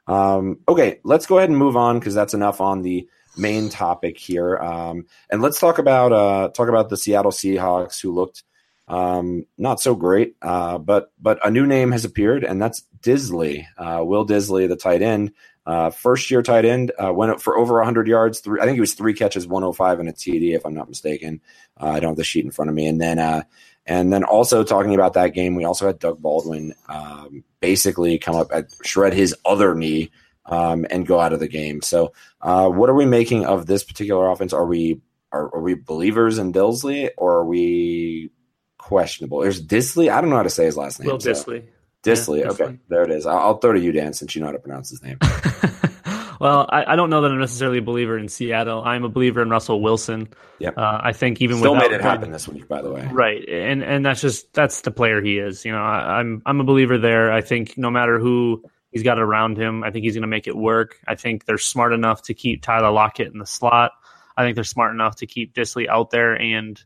Um, 0.07 0.59
okay, 0.67 0.99
let's 1.03 1.25
go 1.25 1.38
ahead 1.38 1.49
and 1.49 1.57
move 1.57 1.77
on 1.77 1.99
because 1.99 2.13
that's 2.13 2.33
enough 2.33 2.61
on 2.61 2.81
the 2.81 3.07
main 3.38 3.69
topic 3.69 4.17
here. 4.17 4.57
Um, 4.57 5.05
and 5.29 5.41
let's 5.41 5.59
talk 5.59 5.77
about 5.77 6.11
uh, 6.11 6.49
talk 6.49 6.67
about 6.67 6.89
the 6.89 6.97
Seattle 6.97 7.31
Seahawks 7.31 8.01
who 8.01 8.13
looked 8.13 8.43
um, 8.89 9.45
not 9.57 9.79
so 9.79 9.95
great, 9.95 10.35
uh, 10.41 10.77
but 10.79 11.11
but 11.21 11.39
a 11.45 11.51
new 11.51 11.65
name 11.65 11.91
has 11.91 12.05
appeared, 12.05 12.43
and 12.43 12.61
that's 12.61 12.83
Dissly, 13.01 13.65
uh, 13.77 14.03
Will 14.03 14.25
Dissly, 14.25 14.67
the 14.67 14.75
tight 14.75 15.01
end, 15.01 15.31
uh, 15.69 15.91
first 15.91 16.31
year 16.31 16.41
tight 16.41 16.65
end, 16.65 16.91
uh, 16.97 17.13
went 17.13 17.31
up 17.31 17.39
for 17.39 17.55
over 17.55 17.75
100 17.75 18.07
yards. 18.07 18.39
Three, 18.39 18.59
I 18.59 18.65
think 18.65 18.75
it 18.77 18.81
was 18.81 18.95
three 18.95 19.13
catches, 19.13 19.45
105 19.45 19.99
and 19.99 20.09
a 20.09 20.13
TD, 20.13 20.55
if 20.55 20.65
I'm 20.65 20.73
not 20.73 20.89
mistaken. 20.89 21.41
Uh, 21.79 21.89
I 21.89 21.99
don't 21.99 22.09
have 22.09 22.17
the 22.17 22.23
sheet 22.23 22.43
in 22.43 22.49
front 22.49 22.69
of 22.69 22.75
me, 22.75 22.88
and 22.88 22.99
then 22.99 23.19
uh, 23.19 23.43
and 23.85 24.11
then 24.11 24.23
also 24.23 24.63
talking 24.63 24.95
about 24.95 25.13
that 25.13 25.35
game, 25.35 25.53
we 25.53 25.65
also 25.65 25.85
had 25.85 25.99
Doug 25.99 26.19
Baldwin 26.19 26.73
um, 26.88 27.43
basically 27.59 28.17
come 28.17 28.35
up 28.35 28.47
at 28.51 28.65
shred 28.83 29.13
his 29.13 29.35
other 29.45 29.75
knee 29.75 30.09
um, 30.47 30.88
and 30.89 31.05
go 31.05 31.19
out 31.19 31.33
of 31.33 31.39
the 31.39 31.47
game. 31.47 31.83
So, 31.83 32.13
uh, 32.41 32.67
what 32.67 32.89
are 32.89 32.95
we 32.95 33.05
making 33.05 33.45
of 33.45 33.67
this 33.67 33.83
particular 33.83 34.27
offense? 34.31 34.53
Are 34.53 34.65
we 34.65 35.01
are, 35.31 35.53
are 35.53 35.61
we 35.61 35.75
believers 35.75 36.39
in 36.39 36.51
Dissly 36.51 37.11
or 37.15 37.35
are 37.35 37.45
we 37.45 38.31
questionable? 38.79 39.41
There's 39.41 39.63
Dissly. 39.63 40.11
I 40.11 40.19
don't 40.19 40.31
know 40.31 40.38
how 40.38 40.43
to 40.43 40.49
say 40.49 40.65
his 40.65 40.77
last 40.77 40.99
name. 40.99 41.11
Will 41.11 41.19
so- 41.19 41.31
Dissly. 41.31 41.65
Dissly. 42.03 42.41
Yeah, 42.41 42.50
okay, 42.50 42.77
there 42.88 43.03
it 43.03 43.12
is. 43.12 43.25
I'll, 43.25 43.39
I'll 43.39 43.58
throw 43.58 43.74
to 43.74 43.79
you, 43.79 43.91
Dan, 43.91 44.13
since 44.13 44.36
you 44.36 44.41
know 44.41 44.48
how 44.48 44.53
to 44.53 44.60
pronounce 44.60 44.89
his 44.89 45.03
name. 45.03 45.18
well, 46.39 46.65
I, 46.70 46.94
I 46.94 46.96
don't 46.96 47.10
know 47.10 47.22
that 47.22 47.32
I'm 47.32 47.39
necessarily 47.39 47.79
a 47.79 47.82
believer 47.82 48.18
in 48.18 48.29
Seattle. 48.29 48.82
I'm 48.84 49.03
a 49.03 49.10
believer 49.10 49.41
in 49.41 49.50
Russell 49.50 49.82
Wilson. 49.82 50.29
Yep. 50.60 50.77
Uh, 50.77 51.01
I 51.03 51.12
think 51.12 51.41
even 51.41 51.58
Still 51.58 51.74
without 51.74 51.91
made 51.91 51.96
it 51.96 52.01
happen 52.01 52.32
this 52.32 52.48
week, 52.48 52.68
by 52.68 52.82
the 52.82 52.91
way. 52.91 53.08
Right, 53.12 53.48
and 53.48 53.84
and 53.84 54.06
that's 54.06 54.22
just 54.22 54.53
that's 54.53 54.82
the 54.82 54.91
player 54.91 55.22
he 55.22 55.38
is. 55.38 55.65
You 55.65 55.72
know, 55.74 55.84
I, 55.84 56.20
I'm 56.20 56.41
I'm 56.46 56.62
a 56.62 56.63
believer 56.63 56.98
there. 56.98 57.32
I 57.32 57.41
think 57.41 57.77
no 57.77 57.91
matter 57.91 58.18
who 58.20 58.63
he's 58.91 59.03
got 59.03 59.20
around 59.20 59.58
him, 59.58 59.84
I 59.84 59.91
think 59.91 60.06
he's 60.06 60.13
going 60.13 60.22
to 60.22 60.27
make 60.27 60.48
it 60.48 60.56
work. 60.56 60.98
I 61.08 61.15
think 61.15 61.46
they're 61.46 61.58
smart 61.58 61.94
enough 61.94 62.24
to 62.24 62.34
keep 62.34 62.62
Tyler 62.62 62.91
Lockett 62.91 63.32
in 63.32 63.39
the 63.39 63.46
slot. 63.46 63.91
I 64.38 64.44
think 64.44 64.56
they're 64.56 64.63
smart 64.63 64.94
enough 64.94 65.18
to 65.18 65.27
keep 65.27 65.53
Dissly 65.53 65.88
out 65.88 66.12
there 66.12 66.34
and 66.34 66.82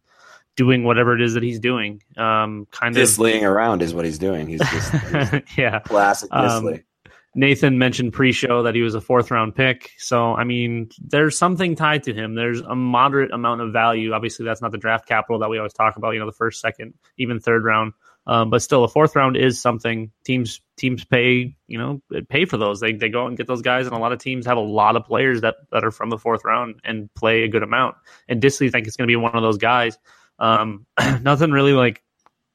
doing 0.55 0.83
whatever 0.83 1.15
it 1.15 1.22
is 1.22 1.33
that 1.33 1.43
he's 1.43 1.60
doing. 1.60 2.01
Um, 2.17 2.67
kind 2.72 2.95
of 2.95 3.01
Disleying 3.01 3.45
around 3.45 3.81
is 3.81 3.93
what 3.93 4.05
he's 4.05 4.19
doing. 4.19 4.48
He's 4.48 4.62
just 4.62 4.91
he's 5.31 5.58
yeah. 5.58 5.80
classic 5.80 6.30
Um, 6.32 6.80
Nathan 7.36 7.80
mentioned 7.80 8.13
pre-show 8.13 8.63
that 8.63 8.75
he 8.75 8.82
was 8.82 8.93
a 8.93 9.01
fourth 9.01 9.32
round 9.32 9.56
pick. 9.56 9.91
So 9.97 10.36
I 10.36 10.43
mean, 10.43 10.89
there's 11.01 11.38
something 11.38 11.75
tied 11.75 12.04
to 12.04 12.13
him. 12.13 12.36
There's 12.36 12.62
a 12.62 12.75
moderate 12.75 13.32
amount 13.34 13.62
of 13.62 13.73
value. 13.73 14.13
Obviously, 14.13 14.45
that's 14.45 14.62
not 14.62 14.71
the 14.71 14.77
draft 14.77 15.08
capital 15.08 15.39
that 15.39 15.49
we 15.49 15.58
always 15.58 15.73
talk 15.73 15.97
about. 15.97 16.12
You 16.12 16.19
know, 16.19 16.27
the 16.27 16.32
first, 16.32 16.62
second, 16.62 16.93
even 17.17 17.39
third 17.39 17.63
round. 17.63 17.93
Um, 18.25 18.49
but 18.49 18.62
still, 18.62 18.84
a 18.84 18.88
fourth 18.88 19.15
round 19.15 19.36
is 19.36 19.60
something 19.60 20.12
teams 20.23 20.62
teams 20.77 21.04
pay. 21.04 21.56
You 21.67 21.77
know, 21.77 22.01
pay 22.30 22.45
for 22.45 22.58
those. 22.58 22.80
They 22.80 22.93
they 22.93 23.10
go 23.10 23.23
out 23.23 23.27
and 23.27 23.38
get 23.38 23.47
those 23.47 23.63
guys, 23.63 23.88
and 23.88 23.95
a 23.95 23.99
lot 23.99 24.13
of 24.13 24.19
teams 24.19 24.45
have 24.45 24.58
a 24.58 24.62
lot 24.62 24.95
of 24.95 25.04
players 25.04 25.41
that 25.41 25.56
that 25.71 25.84
are 25.84 25.91
from 25.91 26.10
the 26.10 26.17
fourth 26.17 26.45
round 26.45 26.80
and 26.84 27.13
play 27.15 27.43
a 27.43 27.47
good 27.47 27.63
amount. 27.63 27.95
And 28.30 28.41
Dissly 28.41 28.71
think 28.71 28.88
it's 28.88 28.95
going 28.95 29.08
to 29.08 29.12
be 29.12 29.15
one 29.15 29.36
of 29.36 29.41
those 29.41 29.58
guys. 29.58 29.97
Um, 30.39 30.86
nothing 31.22 31.52
really 31.52 31.74
like 31.74 32.04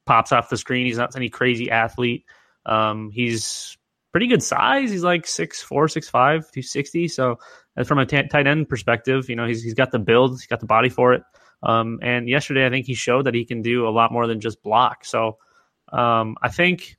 pops 0.05 0.31
off 0.31 0.49
the 0.49 0.57
screen. 0.57 0.85
He's 0.85 0.97
not 0.97 1.15
any 1.15 1.29
crazy 1.29 1.69
athlete. 1.69 2.25
Um, 2.65 3.09
he's 3.11 3.77
pretty 4.11 4.27
good 4.27 4.43
size. 4.43 4.91
He's 4.91 5.03
like 5.03 5.27
six 5.27 5.61
four, 5.61 5.87
six 5.87 6.09
five, 6.09 6.49
two 6.51 6.61
sixty. 6.61 7.07
So 7.07 7.39
uh, 7.77 7.83
from 7.83 7.99
a 7.99 8.05
t- 8.05 8.27
tight 8.27 8.47
end 8.47 8.69
perspective, 8.69 9.29
you 9.29 9.35
know, 9.35 9.47
he's 9.47 9.63
he's 9.63 9.73
got 9.73 9.91
the 9.91 9.99
build, 9.99 10.31
he's 10.31 10.47
got 10.47 10.59
the 10.59 10.65
body 10.65 10.89
for 10.89 11.13
it. 11.13 11.23
Um, 11.61 11.99
and 12.01 12.29
yesterday, 12.29 12.65
I 12.65 12.69
think 12.69 12.85
he 12.85 12.93
showed 12.93 13.25
that 13.25 13.33
he 13.33 13.45
can 13.45 13.61
do 13.61 13.87
a 13.87 13.91
lot 13.91 14.11
more 14.11 14.27
than 14.27 14.39
just 14.39 14.63
block. 14.63 15.03
So 15.05 15.37
um, 15.91 16.37
I 16.41 16.49
think 16.49 16.97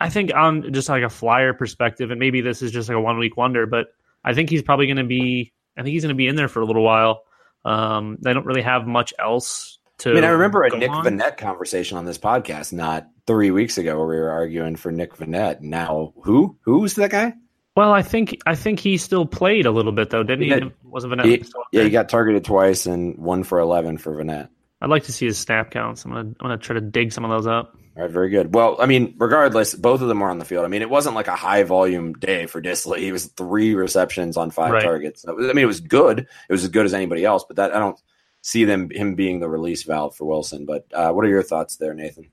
I 0.00 0.10
think 0.10 0.34
on 0.34 0.72
just 0.72 0.88
like 0.88 1.02
a 1.02 1.10
flyer 1.10 1.54
perspective, 1.54 2.10
and 2.10 2.18
maybe 2.18 2.40
this 2.40 2.62
is 2.62 2.72
just 2.72 2.88
like 2.88 2.96
a 2.96 3.00
one 3.00 3.18
week 3.18 3.36
wonder, 3.36 3.66
but 3.66 3.88
I 4.24 4.34
think 4.34 4.50
he's 4.50 4.62
probably 4.62 4.86
going 4.86 4.96
to 4.96 5.04
be. 5.04 5.52
I 5.76 5.82
think 5.82 5.92
he's 5.92 6.02
going 6.02 6.14
to 6.14 6.18
be 6.18 6.28
in 6.28 6.36
there 6.36 6.48
for 6.48 6.60
a 6.60 6.66
little 6.66 6.84
while. 6.84 7.24
Um, 7.64 8.18
they 8.20 8.32
don't 8.32 8.46
really 8.46 8.62
have 8.62 8.86
much 8.86 9.12
else. 9.18 9.78
I 10.04 10.12
mean, 10.12 10.24
I 10.24 10.28
remember 10.30 10.62
a 10.64 10.76
Nick 10.76 10.90
on. 10.90 11.04
Vannett 11.04 11.36
conversation 11.36 11.96
on 11.98 12.04
this 12.04 12.18
podcast 12.18 12.72
not 12.72 13.06
three 13.26 13.50
weeks 13.50 13.78
ago 13.78 13.96
where 13.98 14.06
we 14.06 14.16
were 14.16 14.30
arguing 14.30 14.76
for 14.76 14.90
Nick 14.90 15.16
Vannett. 15.16 15.60
Now, 15.60 16.12
who? 16.22 16.56
Who's 16.62 16.94
that 16.94 17.10
guy? 17.10 17.34
Well, 17.76 17.92
I 17.92 18.02
think 18.02 18.36
I 18.46 18.54
think 18.54 18.78
he 18.80 18.96
still 18.96 19.26
played 19.26 19.66
a 19.66 19.70
little 19.70 19.92
bit 19.92 20.10
though, 20.10 20.22
didn't 20.22 20.44
he? 20.44 20.50
Yeah. 20.50 20.68
Wasn't 20.84 21.10
Vanessa 21.10 21.28
He- 21.28 21.44
yeah, 21.78 21.84
he 21.84 21.90
got 21.90 22.08
targeted 22.08 22.44
twice 22.44 22.86
and 22.86 23.16
one 23.18 23.42
for 23.44 23.58
11 23.58 23.98
for 23.98 24.14
Vannett. 24.14 24.48
I'd 24.80 24.90
like 24.90 25.04
to 25.04 25.12
see 25.12 25.26
his 25.26 25.38
snap 25.38 25.70
counts. 25.70 26.04
I'm 26.04 26.10
gonna 26.12 26.20
I'm 26.28 26.34
gonna 26.40 26.58
try 26.58 26.74
to 26.74 26.80
dig 26.80 27.12
some 27.12 27.24
of 27.24 27.30
those 27.30 27.46
up. 27.46 27.76
All 27.96 28.02
right, 28.02 28.10
very 28.10 28.28
good. 28.28 28.52
Well, 28.54 28.76
I 28.80 28.86
mean, 28.86 29.14
regardless, 29.18 29.74
both 29.74 30.02
of 30.02 30.08
them 30.08 30.18
were 30.20 30.28
on 30.28 30.38
the 30.38 30.44
field. 30.44 30.64
I 30.64 30.68
mean, 30.68 30.82
it 30.82 30.90
wasn't 30.90 31.14
like 31.14 31.28
a 31.28 31.36
high 31.36 31.62
volume 31.62 32.12
day 32.14 32.46
for 32.46 32.60
Dissly. 32.60 32.98
He 32.98 33.12
was 33.12 33.26
three 33.26 33.74
receptions 33.76 34.36
on 34.36 34.50
five 34.50 34.72
Right. 34.72 34.82
targets. 34.82 35.24
I 35.28 35.32
mean, 35.32 35.58
it 35.58 35.64
was 35.66 35.78
good. 35.80 36.18
It 36.20 36.52
was 36.52 36.64
as 36.64 36.70
good 36.70 36.86
as 36.86 36.92
anybody 36.94 37.24
else, 37.24 37.44
but 37.46 37.56
that 37.56 37.72
I 37.74 37.78
don't 37.78 37.96
see 38.44 38.66
them 38.66 38.90
him 38.90 39.14
being 39.14 39.40
the 39.40 39.48
release 39.48 39.84
valve 39.84 40.14
for 40.14 40.26
Wilson. 40.26 40.66
But 40.66 40.84
uh, 40.92 41.10
what 41.12 41.24
are 41.24 41.28
your 41.30 41.42
thoughts 41.42 41.76
there, 41.76 41.94
Nathan? 41.94 42.30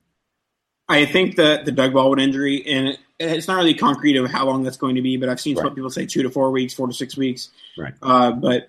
I 0.89 1.05
think 1.05 1.37
that 1.37 1.63
the 1.63 1.71
Doug 1.71 1.93
Baldwin 1.93 2.19
injury, 2.19 2.67
and 2.67 2.89
it, 2.89 2.99
it's 3.17 3.47
not 3.47 3.55
really 3.55 3.73
concrete 3.73 4.17
of 4.17 4.29
how 4.29 4.45
long 4.45 4.63
that's 4.63 4.75
going 4.75 4.95
to 4.95 5.01
be, 5.01 5.15
but 5.15 5.29
I've 5.29 5.39
seen 5.39 5.55
Right. 5.55 5.63
some 5.63 5.73
people 5.73 5.89
say 5.89 6.05
two 6.05 6.21
to 6.23 6.29
four 6.29 6.51
weeks, 6.51 6.73
four 6.73 6.87
to 6.87 6.93
six 6.93 7.15
weeks. 7.15 7.49
Right. 7.77 7.93
Uh, 8.01 8.33
but 8.33 8.67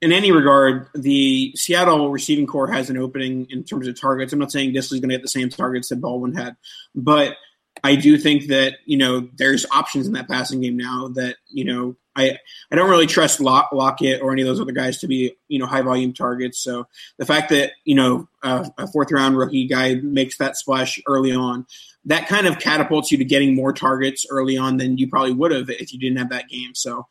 in 0.00 0.12
any 0.12 0.30
regard, 0.30 0.86
the 0.94 1.52
Seattle 1.56 2.12
receiving 2.12 2.46
corps 2.46 2.68
has 2.70 2.90
an 2.90 2.96
opening 2.96 3.48
in 3.50 3.64
terms 3.64 3.88
of 3.88 4.00
targets. 4.00 4.32
I'm 4.32 4.38
not 4.38 4.52
saying 4.52 4.72
Dissly's 4.72 5.00
going 5.00 5.08
to 5.08 5.16
get 5.16 5.22
the 5.22 5.28
same 5.28 5.48
targets 5.48 5.88
that 5.88 6.00
Baldwin 6.00 6.32
had, 6.34 6.56
but 6.94 7.36
I 7.82 7.96
do 7.96 8.18
think 8.18 8.46
that 8.48 8.74
you 8.84 8.96
know 8.96 9.28
there's 9.34 9.66
options 9.72 10.06
in 10.06 10.12
that 10.12 10.28
passing 10.28 10.60
game 10.60 10.76
now 10.76 11.08
that 11.14 11.38
you 11.48 11.64
know 11.64 11.96
I 12.16 12.38
I 12.70 12.76
don't 12.76 12.90
really 12.90 13.06
trust 13.06 13.40
Lock, 13.40 13.70
Lockett 13.72 14.22
or 14.22 14.32
any 14.32 14.42
of 14.42 14.48
those 14.48 14.60
other 14.60 14.72
guys 14.72 14.98
to 14.98 15.06
be 15.06 15.36
you 15.48 15.58
know 15.58 15.66
high 15.66 15.82
volume 15.82 16.12
targets. 16.12 16.58
So 16.58 16.86
the 17.18 17.26
fact 17.26 17.50
that 17.50 17.72
you 17.84 17.94
know 17.94 18.28
uh, 18.42 18.68
a 18.78 18.86
fourth 18.86 19.10
round 19.10 19.36
rookie 19.36 19.66
guy 19.66 19.96
makes 19.96 20.38
that 20.38 20.56
splash 20.56 21.00
early 21.08 21.32
on, 21.32 21.66
that 22.04 22.28
kind 22.28 22.46
of 22.46 22.58
catapults 22.58 23.10
you 23.10 23.18
to 23.18 23.24
getting 23.24 23.54
more 23.54 23.72
targets 23.72 24.26
early 24.30 24.56
on 24.56 24.76
than 24.76 24.98
you 24.98 25.08
probably 25.08 25.32
would 25.32 25.52
have 25.52 25.70
if 25.70 25.92
you 25.92 25.98
didn't 25.98 26.18
have 26.18 26.30
that 26.30 26.48
game. 26.48 26.74
So. 26.74 27.06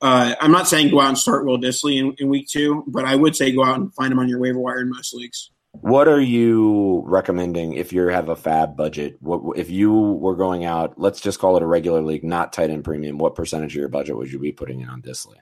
Uh, 0.00 0.36
I'm 0.40 0.52
not 0.52 0.68
saying 0.68 0.92
go 0.92 1.00
out 1.00 1.08
and 1.08 1.18
start 1.18 1.44
Will 1.44 1.58
Dissly 1.58 1.98
in, 1.98 2.14
in 2.20 2.28
week 2.28 2.46
two, 2.46 2.84
but 2.86 3.04
I 3.04 3.16
would 3.16 3.34
say 3.34 3.50
go 3.50 3.64
out 3.64 3.80
and 3.80 3.92
find 3.92 4.12
him 4.12 4.20
on 4.20 4.28
your 4.28 4.38
waiver 4.38 4.60
wire 4.60 4.78
in 4.78 4.90
most 4.90 5.12
leagues. 5.12 5.50
What 5.72 6.08
are 6.08 6.20
you 6.20 7.02
recommending 7.06 7.74
if 7.74 7.92
you 7.92 8.06
have 8.08 8.28
a 8.28 8.36
fab 8.36 8.76
budget? 8.76 9.16
What 9.20 9.58
if 9.58 9.70
you 9.70 9.92
were 9.92 10.34
going 10.34 10.64
out? 10.64 10.98
Let's 10.98 11.20
just 11.20 11.38
call 11.38 11.56
it 11.56 11.62
a 11.62 11.66
regular 11.66 12.02
league, 12.02 12.24
not 12.24 12.52
tight 12.52 12.70
end 12.70 12.84
premium. 12.84 13.18
What 13.18 13.34
percentage 13.34 13.74
of 13.74 13.80
your 13.80 13.88
budget 13.88 14.16
would 14.16 14.32
you 14.32 14.38
be 14.38 14.52
putting 14.52 14.80
in 14.80 14.88
on 14.88 15.02
Dissly? 15.02 15.36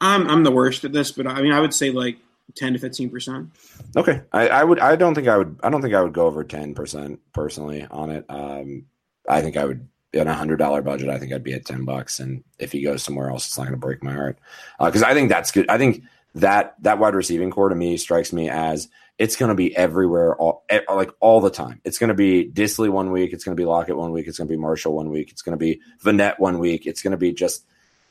I'm 0.00 0.28
I'm 0.28 0.44
the 0.44 0.52
worst 0.52 0.84
at 0.84 0.92
this, 0.92 1.10
but 1.10 1.26
I 1.26 1.42
mean 1.42 1.52
I 1.52 1.60
would 1.60 1.74
say 1.74 1.90
like 1.90 2.18
ten 2.54 2.72
to 2.74 2.78
fifteen 2.78 3.10
percent. 3.10 3.50
Okay, 3.96 4.22
I, 4.32 4.48
I 4.48 4.64
would. 4.64 4.78
I 4.78 4.96
don't 4.96 5.14
think 5.14 5.28
I 5.28 5.36
would. 5.36 5.58
I 5.62 5.70
don't 5.70 5.82
think 5.82 5.94
I 5.94 6.02
would 6.02 6.12
go 6.12 6.26
over 6.26 6.44
ten 6.44 6.74
percent 6.74 7.20
personally 7.32 7.86
on 7.90 8.10
it. 8.10 8.24
Um, 8.28 8.86
I 9.28 9.42
think 9.42 9.56
I 9.56 9.64
would 9.64 9.88
in 10.12 10.28
a 10.28 10.34
hundred 10.34 10.58
dollar 10.58 10.82
budget. 10.82 11.08
I 11.08 11.18
think 11.18 11.32
I'd 11.32 11.44
be 11.44 11.54
at 11.54 11.66
ten 11.66 11.84
bucks, 11.84 12.20
and 12.20 12.44
if 12.58 12.72
he 12.72 12.82
goes 12.82 13.02
somewhere 13.02 13.30
else, 13.30 13.46
it's 13.46 13.58
not 13.58 13.64
going 13.64 13.74
to 13.74 13.78
break 13.78 14.02
my 14.02 14.12
heart 14.12 14.38
because 14.78 15.02
uh, 15.02 15.06
I 15.06 15.14
think 15.14 15.28
that's 15.28 15.50
good. 15.50 15.68
I 15.68 15.78
think 15.78 16.04
that 16.36 16.74
that 16.82 16.98
wide 16.98 17.14
receiving 17.14 17.50
corps 17.50 17.70
to 17.70 17.74
me 17.74 17.96
strikes 17.96 18.32
me 18.32 18.48
as 18.48 18.88
it's 19.18 19.36
going 19.36 19.48
to 19.48 19.54
be 19.54 19.74
everywhere, 19.74 20.36
all 20.36 20.64
like 20.88 21.10
all 21.20 21.40
the 21.40 21.50
time. 21.50 21.80
It's 21.84 21.98
going 21.98 22.08
to 22.08 22.14
be 22.14 22.50
Dissly 22.50 22.90
one 22.90 23.10
week. 23.10 23.32
It's 23.32 23.44
going 23.44 23.56
to 23.56 23.60
be 23.60 23.64
Lockett 23.64 23.96
one 23.96 24.12
week. 24.12 24.26
It's 24.26 24.38
going 24.38 24.48
to 24.48 24.52
be 24.52 24.60
Marshall 24.60 24.94
one 24.94 25.10
week. 25.10 25.30
It's 25.30 25.42
going 25.42 25.58
to 25.58 25.64
be 25.64 25.80
Vannett 26.04 26.38
one 26.38 26.58
week. 26.58 26.86
It's 26.86 27.02
going 27.02 27.12
to 27.12 27.16
be 27.16 27.32
just 27.32 27.64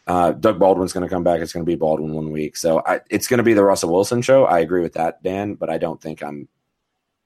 uh, 0.07 0.31
Doug 0.31 0.59
Baldwin's 0.59 0.93
going 0.93 1.07
to 1.07 1.13
come 1.13 1.23
back. 1.23 1.41
It's 1.41 1.53
going 1.53 1.65
to 1.65 1.69
be 1.69 1.75
Baldwin 1.75 2.13
one 2.13 2.31
week. 2.31 2.57
So 2.57 2.81
I, 2.85 3.01
it's 3.09 3.27
going 3.27 3.37
to 3.37 3.43
be 3.43 3.53
the 3.53 3.63
Russell 3.63 3.91
Wilson 3.91 4.21
show. 4.21 4.45
I 4.45 4.59
agree 4.59 4.81
with 4.81 4.93
that, 4.93 5.21
Dan, 5.21 5.55
but 5.55 5.69
I 5.69 5.77
don't 5.77 6.01
think 6.01 6.23
I'm 6.23 6.47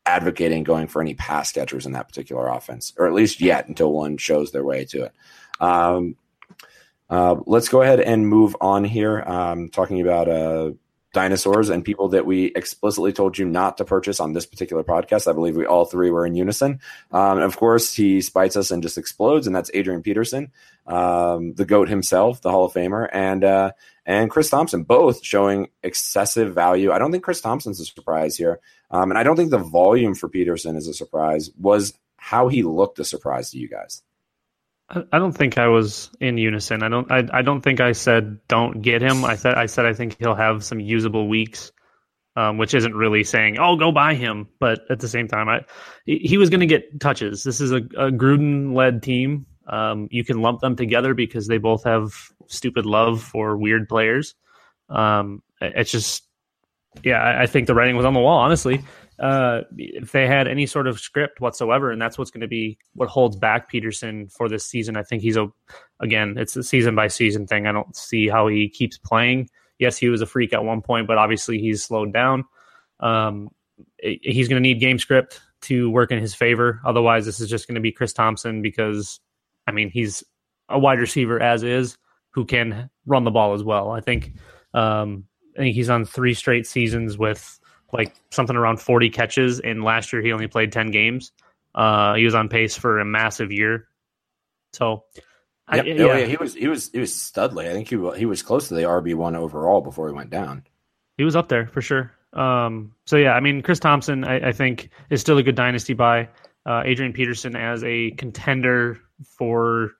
advocating 0.06 0.64
going 0.64 0.88
for 0.88 1.02
any 1.02 1.14
pass 1.14 1.52
catchers 1.52 1.86
in 1.86 1.94
that 1.94 2.08
particular 2.08 2.48
offense, 2.48 2.94
or 2.98 3.08
at 3.08 3.14
least 3.14 3.42
yet 3.42 3.68
until 3.68 3.94
one 3.94 4.18
shows 4.18 4.52
their 4.52 4.64
way 4.64 4.86
to 4.86 5.06
it. 5.06 5.14
Um, 5.60 6.16
uh, 7.10 7.36
let's 7.46 7.70
go 7.70 7.82
ahead 7.82 8.00
and 8.00 8.28
move 8.28 8.56
on 8.62 8.84
here. 8.84 9.22
Um, 9.22 9.70
talking 9.70 10.00
about 10.02 10.28
uh, 10.28 10.72
dinosaurs 11.14 11.70
and 11.70 11.84
people 11.84 12.10
that 12.10 12.26
we 12.26 12.46
explicitly 12.56 13.12
told 13.12 13.38
you 13.38 13.46
not 13.46 13.78
to 13.78 13.86
purchase 13.86 14.20
on 14.20 14.34
this 14.34 14.46
particular 14.46 14.84
podcast. 14.84 15.28
I 15.28 15.34
believe 15.34 15.56
we 15.56 15.66
all 15.66 15.86
three 15.86 16.12
were 16.12 16.26
in 16.26 16.36
unison. 16.36 16.80
Um, 17.12 17.40
of 17.40 17.58
course, 17.58 17.94
he 17.94 18.22
spites 18.22 18.56
us 18.56 18.72
and 18.72 18.84
just 18.84 18.98
explodes, 18.98 19.48
and 19.48 19.56
that's 19.56 19.72
Adrian 19.74 20.04
Peterson, 20.04 20.52
um, 20.86 21.54
the 21.56 21.66
goat 21.66 21.90
himself, 21.90 22.42
the 22.42 22.52
Hall 22.52 22.66
of 22.66 22.74
Famer, 22.74 23.08
and 23.12 23.44
uh, 23.44 23.72
and 24.06 24.30
Chris 24.30 24.50
Thompson, 24.50 24.84
both 24.84 25.24
showing 25.24 25.70
excessive 25.84 26.54
value. 26.54 26.92
I 26.92 27.00
don't 27.00 27.12
think 27.12 27.24
Chris 27.24 27.42
Thompson's 27.42 27.80
a 27.80 27.86
surprise 27.86 28.36
here, 28.38 28.60
um, 28.92 29.12
and 29.12 29.18
I 29.18 29.24
don't 29.24 29.36
think 29.36 29.52
the 29.52 29.58
volume 29.58 30.16
for 30.16 30.30
Peterson 30.30 30.76
is 30.76 30.88
a 30.88 30.94
surprise. 30.94 31.50
Was 31.60 31.94
how 32.18 32.50
he 32.50 32.64
looked 32.64 33.00
a 33.00 33.06
surprise 33.06 33.52
to 33.52 33.58
you 33.58 33.68
guys? 33.68 34.04
I 34.90 35.20
don't 35.20 35.34
think 35.34 35.58
I 35.58 35.68
was 35.68 36.10
in 36.20 36.38
unison. 36.38 36.82
I 36.82 36.90
don't. 36.90 37.12
I, 37.12 37.28
I 37.32 37.42
don't 37.44 37.62
think 37.62 37.80
I 37.80 37.92
said 37.92 38.40
don't 38.48 38.82
get 38.82 39.02
him. 39.02 39.24
I 39.24 39.36
said 39.36 39.54
I 39.54 39.68
said 39.68 39.86
I 39.86 39.94
think 39.94 40.18
he'll 40.18 40.36
have 40.36 40.64
some 40.64 40.80
usable 40.80 41.28
weeks, 41.28 41.72
um, 42.36 42.58
which 42.58 42.74
isn't 42.74 42.96
really 42.96 43.24
saying 43.24 43.60
oh 43.60 43.76
go 43.76 43.92
buy 43.92 44.16
him. 44.16 44.48
But 44.60 44.80
at 44.90 45.00
the 45.00 45.08
same 45.08 45.28
time, 45.28 45.48
I 45.48 45.62
he 46.06 46.38
was 46.38 46.50
going 46.50 46.62
to 46.62 46.66
get 46.66 47.00
touches. 47.00 47.44
This 47.44 47.62
is 47.62 47.72
a, 47.72 47.78
a 47.78 48.12
Gruden 48.12 48.74
led 48.74 49.04
team. 49.04 49.46
Um, 49.68 50.08
you 50.10 50.26
can 50.26 50.42
lump 50.42 50.62
them 50.62 50.76
together 50.76 51.14
because 51.14 51.46
they 51.46 51.60
both 51.60 51.84
have 51.84 52.12
stupid 52.48 52.88
love 52.88 53.22
for 53.22 53.56
weird 53.58 53.88
players. 53.88 54.34
Um, 54.90 55.44
it's 55.62 55.92
just 55.92 56.24
yeah, 57.04 57.22
I, 57.22 57.44
I 57.44 57.46
think 57.46 57.68
the 57.68 57.76
writing 57.76 57.96
was 57.96 58.06
on 58.06 58.14
the 58.14 58.20
wall. 58.20 58.40
Honestly, 58.40 58.84
uh, 59.20 59.62
if 59.78 60.12
they 60.12 60.28
had 60.28 60.48
any 60.48 60.66
sort 60.66 60.88
of 60.88 61.00
script 61.00 61.42
whatsoever, 61.42 61.92
and 61.92 62.02
that's 62.02 62.18
what's 62.18 62.32
going 62.32 62.42
to 62.42 62.48
be 62.48 62.78
what 62.94 63.10
holds 63.10 63.36
back 63.36 63.70
Peterson 63.70 64.28
for 64.30 64.48
this 64.48 64.66
season. 64.66 64.96
I 64.96 65.04
think 65.04 65.22
he's 65.22 65.38
a, 65.38 65.48
again, 66.00 66.36
it's 66.38 66.56
a 66.56 66.64
season 66.64 66.96
by 66.96 67.08
season 67.08 67.46
thing. 67.46 67.68
I 67.68 67.72
don't 67.72 67.96
see 67.96 68.30
how 68.30 68.48
he 68.48 68.70
keeps 68.70 68.98
playing. 68.98 69.50
Yes, 69.78 69.98
he 69.98 70.10
was 70.10 70.22
a 70.22 70.26
freak 70.26 70.54
at 70.54 70.64
one 70.64 70.82
point, 70.82 71.08
but 71.08 71.18
obviously 71.18 71.60
he's 71.60 71.84
slowed 71.84 72.14
down. 72.14 72.46
Um, 73.00 73.50
he's 74.02 74.48
going 74.48 74.62
to 74.62 74.68
need 74.68 74.80
game 74.80 75.00
script 75.00 75.42
to 75.62 75.90
work 75.90 76.12
in 76.12 76.20
his 76.20 76.34
favor. 76.34 76.80
Otherwise, 76.86 77.26
this 77.26 77.40
is 77.40 77.50
just 77.50 77.68
going 77.68 77.76
to 77.76 77.82
be 77.82 77.92
Chris 77.92 78.14
Thompson 78.14 78.62
because, 78.62 79.20
I 79.68 79.72
mean, 79.72 79.90
he's 79.90 80.24
a 80.70 80.80
wide 80.80 81.00
receiver 81.00 81.42
as 81.42 81.64
is 81.64 81.98
who 82.32 82.46
can 82.46 82.90
run 83.06 83.24
the 83.24 83.32
ball 83.32 83.54
as 83.54 83.64
well. 83.64 83.92
I 83.92 84.02
think, 84.02 84.34
um, 84.74 85.26
I 85.56 85.60
think 85.60 85.76
he's 85.76 85.90
on 85.90 86.06
three 86.06 86.34
straight 86.34 86.68
seasons 86.68 87.18
with 87.18 87.60
like 87.92 88.14
something 88.32 88.56
around 88.56 88.80
40 88.80 89.10
catches, 89.10 89.60
and 89.60 89.84
last 89.84 90.14
year 90.14 90.22
he 90.22 90.32
only 90.32 90.48
played 90.48 90.72
10 90.72 90.92
games. 90.92 91.32
Uh, 91.76 92.16
he 92.16 92.26
was 92.26 92.36
on 92.36 92.50
pace 92.50 92.76
for 92.76 93.00
a 93.00 93.06
massive 93.06 93.52
year. 93.52 93.88
So, 94.74 95.04
yep. 95.16 95.26
I, 95.68 95.82
yeah. 95.82 96.04
Oh, 96.04 96.18
yeah, 96.18 96.26
he 96.26 96.38
was 96.38 96.54
he 96.56 96.68
was 96.68 96.90
he 96.92 97.00
was 97.00 97.14
studly. 97.14 97.70
I 97.70 97.74
think 97.74 97.90
he 97.90 98.20
he 98.20 98.26
was 98.26 98.42
close 98.42 98.68
to 98.70 98.74
the 98.74 98.82
RB 98.84 99.14
one 99.16 99.36
overall 99.36 99.82
before 99.82 100.08
he 100.08 100.14
went 100.14 100.30
down. 100.32 100.64
He 101.18 101.24
was 101.24 101.36
up 101.36 101.50
there 101.50 101.68
for 101.68 101.82
sure. 101.82 102.12
Um, 102.34 102.94
so 103.06 103.18
yeah, 103.18 103.34
I 103.34 103.40
mean, 103.40 103.62
Chris 103.62 103.80
Thompson, 103.80 104.24
I, 104.24 104.50
I 104.50 104.52
think 104.52 104.90
is 105.10 105.22
still 105.22 105.38
a 105.38 105.44
good 105.44 105.56
dynasty 105.56 105.94
buy. 105.94 106.30
Uh, 106.66 106.84
Adrian 106.86 107.14
Peterson 107.14 107.56
as 107.56 107.84
a 107.84 108.12
contender 108.12 109.00
for 109.26 109.92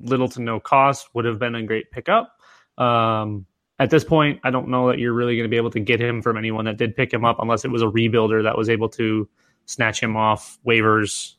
little 0.00 0.28
to 0.28 0.42
no 0.42 0.60
cost 0.60 1.08
would 1.14 1.24
have 1.24 1.38
been 1.38 1.54
a 1.54 1.62
great 1.62 1.90
pickup. 1.90 2.38
Um, 2.76 3.46
at 3.78 3.90
this 3.90 4.04
point, 4.04 4.40
I 4.42 4.50
don't 4.50 4.68
know 4.68 4.88
that 4.88 4.98
you're 4.98 5.12
really 5.12 5.36
going 5.36 5.44
to 5.44 5.50
be 5.50 5.56
able 5.56 5.70
to 5.70 5.80
get 5.80 6.00
him 6.00 6.20
from 6.22 6.36
anyone 6.36 6.64
that 6.64 6.76
did 6.76 6.96
pick 6.96 7.12
him 7.12 7.24
up 7.24 7.36
unless 7.38 7.64
it 7.64 7.70
was 7.70 7.82
a 7.82 7.86
rebuilder 7.86 8.42
that 8.42 8.58
was 8.58 8.68
able 8.68 8.88
to 8.90 9.28
snatch 9.66 10.02
him 10.02 10.16
off 10.16 10.58
waivers 10.66 11.34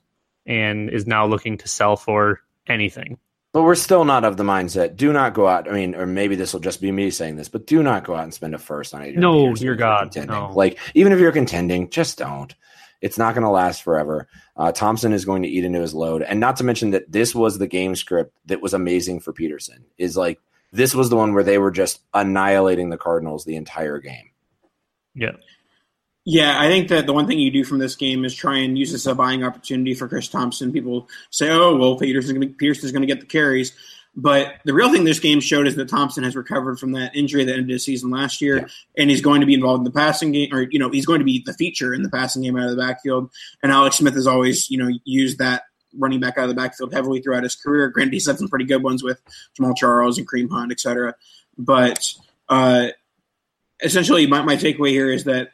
and 0.45 0.89
is 0.89 1.05
now 1.05 1.25
looking 1.25 1.57
to 1.57 1.67
sell 1.67 1.97
for 1.97 2.41
anything. 2.67 3.17
But 3.51 3.63
we're 3.63 3.75
still 3.75 4.05
not 4.05 4.23
of 4.23 4.37
the 4.37 4.43
mindset. 4.43 4.95
Do 4.95 5.11
not 5.11 5.33
go 5.33 5.47
out. 5.47 5.67
I 5.67 5.73
mean, 5.73 5.95
or 5.95 6.05
maybe 6.05 6.35
this 6.35 6.53
will 6.53 6.59
just 6.59 6.81
be 6.81 6.91
me 6.91 7.09
saying 7.09 7.35
this, 7.35 7.49
but 7.49 7.65
do 7.65 7.81
not 7.81 8.03
go 8.03 8.15
out 8.15 8.23
and 8.23 8.33
spend 8.33 8.53
a 8.53 8.59
first 8.59 8.93
on 8.93 9.01
Adrian. 9.01 9.21
No, 9.21 9.53
dear 9.55 9.75
God, 9.75 10.15
no. 10.15 10.51
Like 10.53 10.77
even 10.93 11.11
if 11.11 11.19
you're 11.19 11.31
contending, 11.31 11.89
just 11.89 12.19
don't. 12.19 12.53
It's 13.01 13.17
not 13.17 13.33
going 13.33 13.45
to 13.45 13.49
last 13.49 13.81
forever. 13.81 14.27
Uh, 14.55 14.71
Thompson 14.71 15.13
is 15.13 15.25
going 15.25 15.41
to 15.43 15.47
eat 15.47 15.63
into 15.63 15.79
his 15.79 15.93
load, 15.93 16.21
and 16.21 16.39
not 16.39 16.57
to 16.57 16.63
mention 16.63 16.91
that 16.91 17.11
this 17.11 17.33
was 17.33 17.57
the 17.57 17.65
game 17.65 17.95
script 17.95 18.35
that 18.45 18.61
was 18.61 18.73
amazing 18.73 19.21
for 19.21 19.33
Peterson. 19.33 19.85
Is 19.97 20.15
like 20.17 20.39
this 20.71 20.93
was 20.93 21.09
the 21.09 21.15
one 21.15 21.33
where 21.33 21.43
they 21.43 21.57
were 21.57 21.71
just 21.71 22.01
annihilating 22.13 22.89
the 22.89 22.97
Cardinals 22.97 23.45
the 23.45 23.55
entire 23.55 23.99
game. 23.99 24.31
Yeah. 25.15 25.31
Yeah, 26.25 26.59
I 26.59 26.67
think 26.67 26.89
that 26.89 27.07
the 27.07 27.13
one 27.13 27.25
thing 27.27 27.39
you 27.39 27.49
do 27.49 27.63
from 27.63 27.79
this 27.79 27.95
game 27.95 28.23
is 28.23 28.35
try 28.35 28.57
and 28.57 28.77
use 28.77 28.91
this 28.91 29.07
as 29.07 29.11
a 29.13 29.15
buying 29.15 29.43
opportunity 29.43 29.95
for 29.95 30.07
Chris 30.07 30.27
Thompson. 30.27 30.71
People 30.71 31.07
say, 31.31 31.49
"Oh, 31.49 31.75
well, 31.75 31.97
Peterson's 31.97 32.33
going 32.33 32.47
to 32.47 32.53
Peterson's 32.53 32.91
going 32.91 33.01
to 33.01 33.07
get 33.07 33.19
the 33.19 33.25
carries," 33.25 33.73
but 34.15 34.55
the 34.65 34.73
real 34.73 34.91
thing 34.91 35.05
this 35.05 35.19
game 35.19 35.39
showed 35.39 35.65
is 35.65 35.75
that 35.75 35.89
Thompson 35.89 36.23
has 36.23 36.35
recovered 36.35 36.79
from 36.79 36.91
that 36.91 37.15
injury 37.15 37.45
that 37.45 37.53
ended 37.53 37.69
his 37.69 37.85
season 37.85 38.11
last 38.11 38.41
year, 38.41 38.57
yeah. 38.57 38.67
and 38.97 39.09
he's 39.09 39.21
going 39.21 39.39
to 39.39 39.47
be 39.47 39.53
involved 39.53 39.79
in 39.79 39.85
the 39.85 39.97
passing 39.97 40.31
game, 40.31 40.53
or 40.53 40.67
you 40.69 40.77
know, 40.77 40.89
he's 40.89 41.05
going 41.05 41.19
to 41.19 41.25
be 41.25 41.41
the 41.45 41.53
feature 41.53 41.93
in 41.93 42.03
the 42.03 42.09
passing 42.09 42.43
game 42.43 42.57
out 42.57 42.69
of 42.69 42.75
the 42.75 42.81
backfield. 42.81 43.31
And 43.63 43.71
Alex 43.71 43.97
Smith 43.97 44.13
has 44.13 44.27
always, 44.27 44.69
you 44.69 44.77
know, 44.77 44.89
used 45.05 45.39
that 45.39 45.63
running 45.97 46.19
back 46.19 46.37
out 46.37 46.43
of 46.43 46.49
the 46.49 46.55
backfield 46.55 46.93
heavily 46.93 47.21
throughout 47.21 47.43
his 47.43 47.55
career. 47.55 47.89
Granted, 47.89 48.13
he's 48.13 48.27
had 48.27 48.37
some 48.37 48.47
pretty 48.47 48.65
good 48.65 48.83
ones 48.83 49.03
with 49.03 49.21
Jamaal 49.57 49.75
Charles 49.75 50.17
and 50.17 50.27
Kareem 50.27 50.49
Hunt, 50.49 50.71
et 50.71 50.79
cetera. 50.79 51.15
But 51.57 52.13
uh, 52.47 52.89
essentially, 53.81 54.27
my, 54.27 54.41
my 54.41 54.55
takeaway 54.55 54.89
here 54.89 55.11
is 55.11 55.25
that 55.25 55.51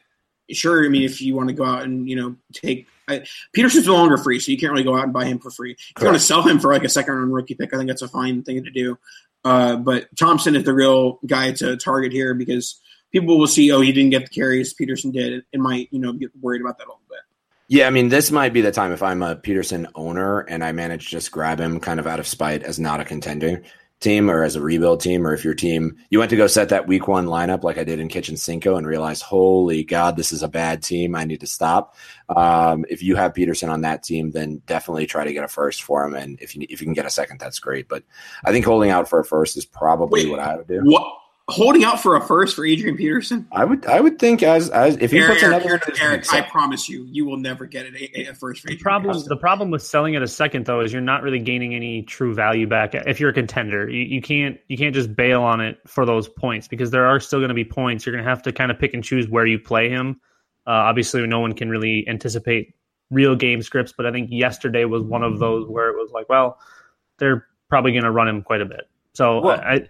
sure, 0.50 0.84
I 0.84 0.88
mean, 0.88 1.02
if 1.02 1.20
you 1.20 1.34
want 1.34 1.48
to 1.48 1.54
go 1.54 1.64
out 1.64 1.82
and 1.82 2.08
you 2.08 2.16
know 2.16 2.36
take 2.52 2.86
I, 3.08 3.24
Peterson's 3.52 3.86
no 3.86 3.94
longer 3.94 4.18
free, 4.18 4.40
so 4.40 4.50
you 4.50 4.58
can't 4.58 4.72
really 4.72 4.84
go 4.84 4.96
out 4.96 5.04
and 5.04 5.12
buy 5.12 5.24
him 5.26 5.38
for 5.38 5.50
free. 5.50 5.72
If 5.72 5.94
you 6.00 6.06
want 6.06 6.18
to 6.18 6.22
sell 6.24 6.42
him 6.42 6.58
for 6.58 6.72
like 6.72 6.84
a 6.84 6.88
second 6.88 7.14
round 7.14 7.32
rookie 7.32 7.54
pick, 7.54 7.72
I 7.72 7.76
think 7.76 7.88
that's 7.88 8.02
a 8.02 8.08
fine 8.08 8.42
thing 8.42 8.64
to 8.64 8.70
do. 8.70 8.98
Uh, 9.44 9.76
but 9.76 10.08
Thompson 10.16 10.56
is 10.56 10.64
the 10.64 10.74
real 10.74 11.20
guy 11.24 11.52
to 11.52 11.76
target 11.76 12.12
here 12.12 12.34
because 12.34 12.80
people 13.12 13.38
will 13.38 13.46
see, 13.46 13.70
oh, 13.70 13.80
he 13.80 13.92
didn't 13.92 14.10
get 14.10 14.24
the 14.24 14.30
carries 14.30 14.74
Peterson 14.74 15.12
did, 15.12 15.44
and 15.52 15.62
might 15.62 15.88
you 15.92 16.00
know 16.00 16.12
get 16.12 16.30
worried 16.40 16.60
about 16.60 16.78
that 16.78 16.84
a 16.84 16.90
little 16.90 17.00
bit. 17.08 17.20
Yeah, 17.68 17.88
I 17.88 17.90
mean, 17.90 18.08
this 18.08 18.30
might 18.30 18.52
be 18.52 18.60
the 18.60 18.70
time 18.70 18.92
if 18.92 19.02
I'm 19.02 19.22
a 19.22 19.34
Peterson 19.34 19.88
owner 19.96 20.40
and 20.40 20.62
I 20.62 20.70
manage 20.72 21.06
to 21.06 21.10
just 21.10 21.32
grab 21.32 21.60
him 21.60 21.80
kind 21.80 21.98
of 21.98 22.06
out 22.06 22.20
of 22.20 22.26
spite 22.26 22.62
as 22.62 22.78
not 22.78 23.00
a 23.00 23.04
contender 23.04 23.62
team 23.98 24.30
or 24.30 24.44
as 24.44 24.56
a 24.56 24.60
rebuild 24.60 25.00
team, 25.00 25.26
or 25.26 25.32
if 25.32 25.42
your 25.42 25.54
team 25.54 25.96
you 26.10 26.18
went 26.18 26.30
to 26.30 26.36
go 26.36 26.46
set 26.46 26.68
that 26.68 26.86
week 26.86 27.08
one 27.08 27.26
lineup 27.26 27.64
like 27.64 27.78
I 27.78 27.84
did 27.84 27.98
in 27.98 28.08
Kitchen 28.08 28.36
Cinco 28.36 28.76
and 28.76 28.86
realized, 28.86 29.22
holy 29.22 29.82
God, 29.84 30.16
this 30.16 30.32
is 30.32 30.42
a 30.42 30.48
bad 30.48 30.82
team. 30.82 31.16
I 31.16 31.24
need 31.24 31.40
to 31.40 31.46
stop. 31.46 31.96
Um, 32.28 32.84
if 32.88 33.02
you 33.02 33.16
have 33.16 33.34
Peterson 33.34 33.70
on 33.70 33.80
that 33.80 34.02
team, 34.02 34.30
then 34.30 34.62
definitely 34.66 35.06
try 35.06 35.24
to 35.24 35.32
get 35.32 35.44
a 35.44 35.48
first 35.48 35.82
for 35.82 36.04
him. 36.04 36.14
And 36.14 36.38
if 36.40 36.54
you 36.54 36.66
if 36.68 36.80
you 36.80 36.86
can 36.86 36.94
get 36.94 37.06
a 37.06 37.10
second, 37.10 37.40
that's 37.40 37.58
great. 37.58 37.88
But 37.88 38.04
I 38.44 38.52
think 38.52 38.64
holding 38.64 38.90
out 38.90 39.08
for 39.08 39.18
a 39.18 39.24
first 39.24 39.56
is 39.56 39.64
probably 39.64 40.24
Wait, 40.24 40.30
what 40.30 40.40
I 40.40 40.56
would 40.56 40.68
do. 40.68 40.82
What 40.84 41.18
holding 41.48 41.84
out 41.84 42.00
for 42.00 42.16
a 42.16 42.20
first 42.20 42.56
for 42.56 42.64
Adrian 42.64 42.96
Peterson? 42.96 43.46
I 43.52 43.64
would 43.64 43.86
I 43.86 44.00
would 44.00 44.18
think 44.18 44.42
as 44.42 44.68
as 44.70 44.96
if 44.96 45.10
he 45.10 45.18
Eric, 45.18 45.32
puts 45.32 45.42
another 45.44 45.70
Eric, 45.70 46.02
Eric 46.02 46.32
I 46.32 46.42
promise 46.42 46.88
you, 46.88 47.06
you 47.10 47.24
will 47.24 47.36
never 47.36 47.66
get 47.66 47.86
a, 47.86 48.30
a 48.30 48.34
first 48.34 48.62
for 48.62 48.68
Adrian 48.68 48.78
the 48.78 48.82
problem 48.82 49.12
Peterson. 49.12 49.28
the 49.28 49.36
problem 49.36 49.70
with 49.70 49.82
selling 49.82 50.16
at 50.16 50.22
a 50.22 50.28
second 50.28 50.66
though 50.66 50.80
is 50.80 50.92
you're 50.92 51.02
not 51.02 51.22
really 51.22 51.38
gaining 51.38 51.74
any 51.74 52.02
true 52.02 52.34
value 52.34 52.66
back 52.66 52.94
if 52.94 53.20
you're 53.20 53.30
a 53.30 53.34
contender. 53.34 53.88
You, 53.88 54.02
you 54.02 54.20
can't 54.20 54.58
you 54.68 54.76
can't 54.76 54.94
just 54.94 55.14
bail 55.14 55.42
on 55.42 55.60
it 55.60 55.78
for 55.86 56.04
those 56.04 56.28
points 56.28 56.68
because 56.68 56.90
there 56.90 57.06
are 57.06 57.20
still 57.20 57.38
going 57.38 57.48
to 57.48 57.54
be 57.54 57.64
points. 57.64 58.04
You're 58.04 58.14
going 58.14 58.24
to 58.24 58.28
have 58.28 58.42
to 58.42 58.52
kind 58.52 58.70
of 58.70 58.78
pick 58.78 58.94
and 58.94 59.04
choose 59.04 59.28
where 59.28 59.46
you 59.46 59.58
play 59.58 59.88
him. 59.88 60.20
Uh, 60.66 60.70
obviously, 60.70 61.24
no 61.26 61.38
one 61.38 61.52
can 61.52 61.68
really 61.68 62.06
anticipate 62.08 62.74
real 63.10 63.36
game 63.36 63.62
scripts, 63.62 63.92
but 63.96 64.04
I 64.04 64.10
think 64.10 64.30
yesterday 64.32 64.84
was 64.84 65.02
one 65.02 65.22
of 65.22 65.38
those 65.38 65.68
where 65.68 65.90
it 65.90 65.94
was 65.94 66.10
like, 66.10 66.28
well, 66.28 66.58
they're 67.18 67.46
probably 67.68 67.92
going 67.92 68.02
to 68.02 68.10
run 68.10 68.26
him 68.26 68.42
quite 68.42 68.60
a 68.60 68.64
bit. 68.64 68.88
So 69.14 69.40
well, 69.42 69.60
I, 69.60 69.86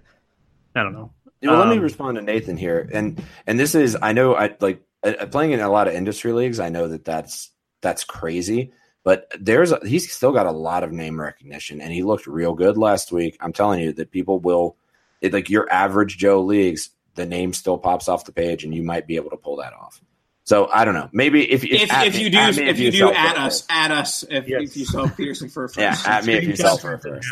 I 0.75 0.83
don't 0.83 0.93
know. 0.93 1.13
Well, 1.43 1.55
um, 1.55 1.61
let 1.61 1.69
me 1.69 1.77
um, 1.77 1.83
respond 1.83 2.17
to 2.17 2.23
Nathan 2.23 2.57
here, 2.57 2.89
and 2.93 3.23
and 3.47 3.59
this 3.61 3.75
is 3.75 3.97
I 4.01 4.13
know 4.13 4.35
I 4.35 4.55
like 4.61 4.83
uh, 5.03 5.27
playing 5.27 5.53
in 5.53 5.61
a 5.61 5.69
lot 5.69 5.89
of 5.89 5.95
industry 5.95 6.33
leagues, 6.33 6.61
I 6.61 6.69
know 6.69 6.89
that 6.89 7.05
that's 7.05 7.51
that's 7.83 8.05
crazy. 8.05 8.73
But 9.05 9.31
there's 9.39 9.71
a, 9.71 9.79
he's 9.87 10.11
still 10.13 10.33
got 10.33 10.47
a 10.47 10.51
lot 10.51 10.83
of 10.83 10.91
name 10.91 11.21
recognition, 11.21 11.81
and 11.81 11.93
he 11.93 12.03
looked 12.03 12.27
real 12.27 12.55
good 12.55 12.77
last 12.77 13.13
week. 13.13 13.37
I'm 13.41 13.53
telling 13.53 13.81
you 13.81 13.93
that 13.93 14.11
people 14.11 14.41
will, 14.41 14.77
it, 15.21 15.33
like 15.33 15.49
your 15.49 15.71
average 15.73 16.19
Joe 16.19 16.43
leagues, 16.43 16.91
the 17.15 17.25
name 17.25 17.53
still 17.53 17.79
pops 17.79 18.09
off 18.09 18.25
the 18.25 18.33
page, 18.33 18.65
and 18.65 18.75
you 18.75 18.83
might 18.83 19.07
be 19.07 19.15
able 19.15 19.31
to 19.31 19.37
pull 19.37 19.57
that 19.59 19.75
off. 19.75 20.01
So 20.43 20.69
I 20.73 20.85
don't 20.85 20.95
know. 20.95 21.09
Maybe 21.13 21.49
if 21.49 21.63
if, 21.63 21.83
If, 21.83 21.93
at 21.93 22.07
if 22.09 22.15
me- 22.17 22.25
you 22.25 22.31
do, 22.31 22.39
at 22.39 22.59
if 22.59 22.79
you 22.81 22.91
do, 22.91 22.99
sell 22.99 23.13
at 23.15 23.37
us, 23.37 23.61
first. 23.61 23.67
at 23.73 23.91
us. 23.93 24.25
If, 24.29 24.49
Yes. 24.49 24.63
if 24.63 24.77
you 24.77 24.85
sell 24.85 25.09
Peterson 25.09 25.49
for 25.51 25.65
a 25.65 25.69
first. 25.69 25.79
yeah, 25.79 26.13
at 26.13 26.25
me 26.27 26.35
if 26.35 26.45
you 26.45 26.57
sell 26.57 26.77
for 26.77 26.95
a 26.95 26.99
Didn't 27.01 27.17
first. 27.17 27.29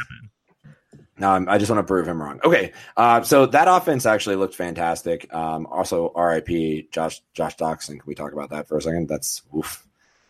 I'm- 1.22 1.48
I 1.48 1.58
just 1.58 1.70
want 1.70 1.78
to 1.78 1.86
prove 1.90 2.08
him 2.08 2.20
wrong. 2.20 2.40
Okay, 2.44 2.72
uh, 2.96 3.22
so 3.22 3.46
that 3.46 3.68
offense 3.68 4.04
actually 4.06 4.36
looked 4.36 4.54
fantastic. 4.54 5.32
Um, 5.32 5.66
also, 5.70 6.12
RIP 6.16 6.90
Josh 6.90 7.22
Josh 7.34 7.56
Doctson. 7.56 7.90
Can 8.00 8.02
we 8.06 8.14
talk 8.14 8.32
about 8.32 8.50
that 8.50 8.66
for 8.68 8.76
a 8.76 8.82
second? 8.82 9.08
That's 9.08 9.42
oof, 9.56 9.86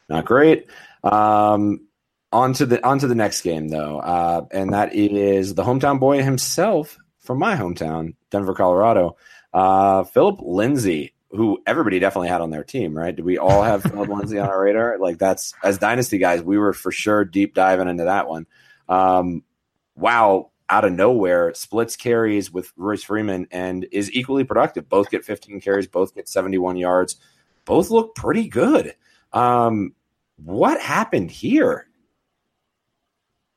not 0.09 0.25
great. 0.27 0.69
Um, 1.03 1.87
on 2.33 2.53
to 2.55 2.67
the 2.67 2.85
on 2.87 2.99
to 2.99 3.07
the 3.07 3.15
next 3.15 3.43
game 3.43 3.69
though, 3.69 3.99
uh, 4.01 4.47
and 4.51 4.73
that 4.73 4.95
is 4.95 5.55
the 5.55 5.63
hometown 5.63 5.99
boy 6.01 6.23
himself 6.23 6.99
from 7.21 7.39
my 7.39 7.57
hometown, 7.57 8.15
Denver, 8.31 8.55
Colorado. 8.55 9.17
Uh, 9.55 10.03
Philip 10.05 10.41
Lindsay, 10.43 11.15
who 11.31 11.63
everybody 11.67 12.01
definitely 12.01 12.29
had 12.29 12.41
on 12.41 12.51
their 12.51 12.65
team, 12.65 12.97
right? 12.99 13.15
Did 13.15 13.25
we 13.25 13.39
all 13.39 13.63
have 13.63 13.83
Philip 13.85 14.09
Lindsay 14.19 14.39
on 14.39 14.49
our 14.49 14.61
radar? 14.61 14.99
Like 14.99 15.17
that's 15.19 15.55
as 15.63 15.79
dynasty 15.79 16.19
guys, 16.19 16.43
we 16.43 16.59
were 16.59 16.73
for 16.73 16.91
sure 16.93 17.25
deep 17.25 17.55
diving 17.55 17.89
into 17.89 18.05
that 18.05 18.29
one. 18.29 18.47
Um, 18.89 19.45
wow, 19.97 20.51
out 20.69 20.85
of 20.85 20.93
nowhere, 20.93 21.53
splits 21.55 21.97
carries 21.97 22.51
with 22.51 22.73
Royce 22.77 23.03
Freeman 23.03 23.47
and 23.51 23.87
is 23.93 24.13
equally 24.13 24.45
productive. 24.45 24.89
Both 24.89 25.11
get 25.11 25.25
15 25.25 25.61
carries, 25.61 25.87
both 25.87 26.15
get 26.15 26.29
71 26.29 26.77
yards, 26.77 27.17
both 27.65 27.91
look 27.91 28.15
pretty 28.15 28.49
good. 28.49 28.95
Um, 29.33 29.95
what 30.37 30.81
happened 30.81 31.31
here? 31.31 31.89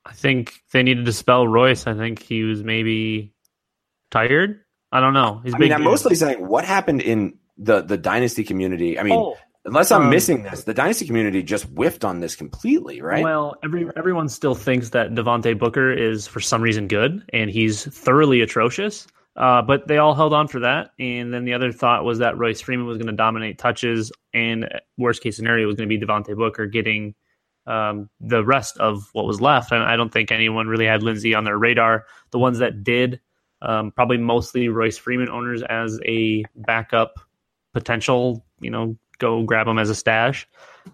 I 0.06 0.14
think 0.14 0.64
they 0.72 0.84
needed 0.84 1.06
to 1.06 1.14
spell 1.14 1.48
Royce. 1.48 1.86
I 1.86 1.94
think 1.94 2.22
he 2.22 2.44
was 2.44 2.64
maybe 2.64 3.34
tired. 4.10 4.62
I 4.92 5.02
don't 5.02 5.14
know. 5.14 5.42
He's 5.44 5.54
I 5.54 5.58
mean, 5.58 5.74
I'm 5.74 5.84
mostly 5.84 6.16
saying 6.16 6.46
what 6.46 6.64
happened 6.64 7.02
in 7.02 7.38
the 7.58 7.82
the 7.82 7.98
dynasty 7.98 8.44
community. 8.44 8.98
I 8.98 9.04
mean, 9.04 9.14
Oh, 9.14 9.38
unless 9.68 9.92
I'm 9.92 10.04
um, 10.04 10.10
missing 10.10 10.44
this, 10.44 10.64
the 10.64 10.74
dynasty 10.74 11.06
community 11.06 11.44
just 11.44 11.66
whiffed 11.66 12.04
on 12.04 12.22
this 12.22 12.36
completely, 12.36 13.02
right? 13.02 13.24
Well, 13.24 13.56
every 13.64 13.88
everyone 13.96 14.30
still 14.30 14.56
thinks 14.56 14.90
that 14.92 15.12
Devontae 15.12 15.60
Booker 15.60 15.92
is 15.92 16.26
for 16.26 16.40
some 16.40 16.62
reason 16.62 16.88
good, 16.88 17.24
and 17.34 17.52
he's 17.52 17.86
thoroughly 17.86 18.42
atrocious. 18.42 19.06
Uh, 19.36 19.62
but 19.62 19.88
they 19.88 20.00
all 20.00 20.16
held 20.16 20.34
on 20.34 20.48
for 20.48 20.62
that, 20.62 20.90
and 20.98 21.32
then 21.32 21.46
the 21.46 21.54
other 21.54 21.72
thought 21.72 22.04
was 22.04 22.18
that 22.20 22.40
Royce 22.40 22.60
Freeman 22.60 22.88
was 22.88 22.98
going 22.98 23.08
to 23.08 23.14
dominate 23.14 23.60
touches, 23.60 24.12
and 24.34 24.68
worst 24.98 25.22
case 25.22 25.36
scenario 25.36 25.68
was 25.68 25.76
going 25.76 25.88
to 25.88 25.96
be 25.96 26.04
Devontae 26.04 26.36
Booker 26.36 26.66
getting 26.66 27.14
um, 27.68 28.10
the 28.20 28.44
rest 28.44 28.78
of 28.78 29.10
what 29.14 29.26
was 29.26 29.40
left. 29.40 29.72
And 29.72 29.84
I 29.84 29.96
don't 29.96 30.12
think 30.12 30.32
anyone 30.32 30.68
really 30.68 30.86
had 30.86 31.04
Lindsay 31.04 31.36
on 31.36 31.44
their 31.44 31.58
radar. 31.58 32.06
The 32.32 32.40
ones 32.40 32.60
that 32.60 32.84
did, 32.84 33.20
um, 33.62 33.92
probably 33.92 34.18
mostly 34.18 34.70
Royce 34.70 34.98
Freeman 34.98 35.30
owners 35.30 35.62
as 35.62 36.00
a 36.06 36.44
backup 36.56 37.20
potential. 37.74 38.44
You 38.60 38.72
know, 38.72 38.98
go 39.20 39.44
grab 39.44 39.68
him 39.68 39.80
as 39.80 39.90
a 39.90 39.96
stash. 39.96 40.48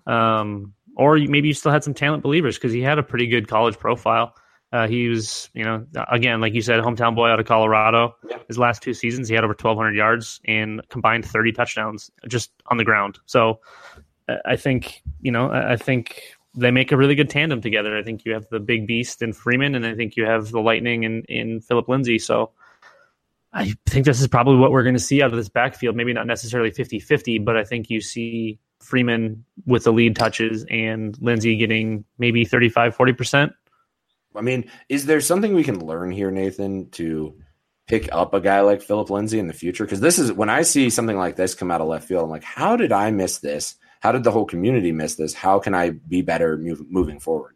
Um, 0.07 0.73
or 0.95 1.17
maybe 1.17 1.47
you 1.47 1.53
still 1.53 1.71
had 1.71 1.83
some 1.83 1.93
talent 1.93 2.23
believers 2.23 2.57
because 2.57 2.71
he 2.71 2.81
had 2.81 2.99
a 2.99 3.03
pretty 3.03 3.27
good 3.27 3.47
college 3.47 3.77
profile. 3.77 4.35
Uh, 4.71 4.87
he 4.87 5.07
was, 5.07 5.49
you 5.53 5.63
know, 5.63 5.85
again, 6.09 6.41
like 6.41 6.53
you 6.53 6.61
said, 6.61 6.79
hometown 6.79 7.15
boy 7.15 7.27
out 7.27 7.39
of 7.39 7.45
Colorado. 7.45 8.15
Yeah. 8.27 8.37
His 8.47 8.57
last 8.57 8.81
two 8.81 8.95
seasons, 8.95 9.29
he 9.29 9.35
had 9.35 9.43
over 9.43 9.51
1,200 9.53 9.95
yards 9.95 10.41
and 10.45 10.81
combined 10.89 11.25
30 11.25 11.51
touchdowns 11.51 12.09
just 12.27 12.51
on 12.67 12.77
the 12.77 12.83
ground. 12.83 13.19
So 13.27 13.59
uh, 14.27 14.37
I 14.45 14.55
think, 14.55 15.03
you 15.21 15.31
know, 15.31 15.51
I 15.51 15.73
I 15.73 15.75
think 15.77 16.21
they 16.55 16.71
make 16.71 16.91
a 16.91 16.97
really 16.97 17.15
good 17.15 17.29
tandem 17.29 17.61
together. 17.61 17.97
I 17.97 18.03
think 18.03 18.25
you 18.25 18.33
have 18.33 18.47
the 18.49 18.59
big 18.59 18.87
beast 18.87 19.21
in 19.21 19.33
Freeman, 19.33 19.75
and 19.75 19.85
I 19.85 19.95
think 19.95 20.15
you 20.15 20.25
have 20.25 20.51
the 20.51 20.59
lightning 20.59 21.03
in, 21.03 21.23
in 21.23 21.61
Philip 21.61 21.87
Lindsay. 21.87 22.19
So 22.19 22.51
I 23.53 23.75
think 23.85 24.05
this 24.05 24.19
is 24.19 24.27
probably 24.27 24.57
what 24.57 24.71
we're 24.71 24.83
going 24.83 24.95
to 24.95 24.99
see 24.99 25.21
out 25.21 25.29
of 25.29 25.37
this 25.37 25.49
backfield. 25.49 25.95
Maybe 25.95 26.13
not 26.13 26.27
necessarily 26.27 26.71
50 26.71 26.99
50, 26.99 27.39
but 27.39 27.55
I 27.55 27.63
think 27.63 27.89
you 27.89 28.01
see 28.01 28.59
Freeman 28.79 29.45
with 29.65 29.83
the 29.83 29.93
lead 29.93 30.15
touches 30.15 30.65
and 30.69 31.17
Lindsay 31.21 31.55
getting 31.55 32.03
maybe 32.17 32.45
35, 32.45 32.97
40%. 32.97 33.53
I 34.35 34.41
mean, 34.41 34.69
is 34.89 35.05
there 35.05 35.21
something 35.21 35.53
we 35.53 35.63
can 35.63 35.85
learn 35.85 36.11
here, 36.11 36.31
Nathan, 36.31 36.89
to 36.91 37.35
pick 37.87 38.09
up 38.11 38.33
a 38.33 38.41
guy 38.41 38.61
like 38.61 38.81
Philip 38.81 39.09
Lindsay 39.09 39.37
in 39.37 39.47
the 39.47 39.53
future? 39.53 39.85
Because 39.85 39.99
this 39.99 40.17
is 40.17 40.31
when 40.31 40.49
I 40.49 40.63
see 40.63 40.89
something 40.89 41.17
like 41.17 41.35
this 41.35 41.53
come 41.53 41.69
out 41.69 41.81
of 41.81 41.87
left 41.87 42.07
field, 42.07 42.23
I'm 42.23 42.29
like, 42.31 42.43
how 42.43 42.75
did 42.75 42.91
I 42.91 43.11
miss 43.11 43.37
this? 43.39 43.75
How 43.99 44.11
did 44.11 44.23
the 44.23 44.31
whole 44.31 44.45
community 44.45 44.91
miss 44.91 45.15
this? 45.15 45.33
How 45.33 45.59
can 45.59 45.75
I 45.75 45.91
be 45.91 46.23
better 46.23 46.57
move, 46.57 46.81
moving 46.89 47.19
forward? 47.19 47.55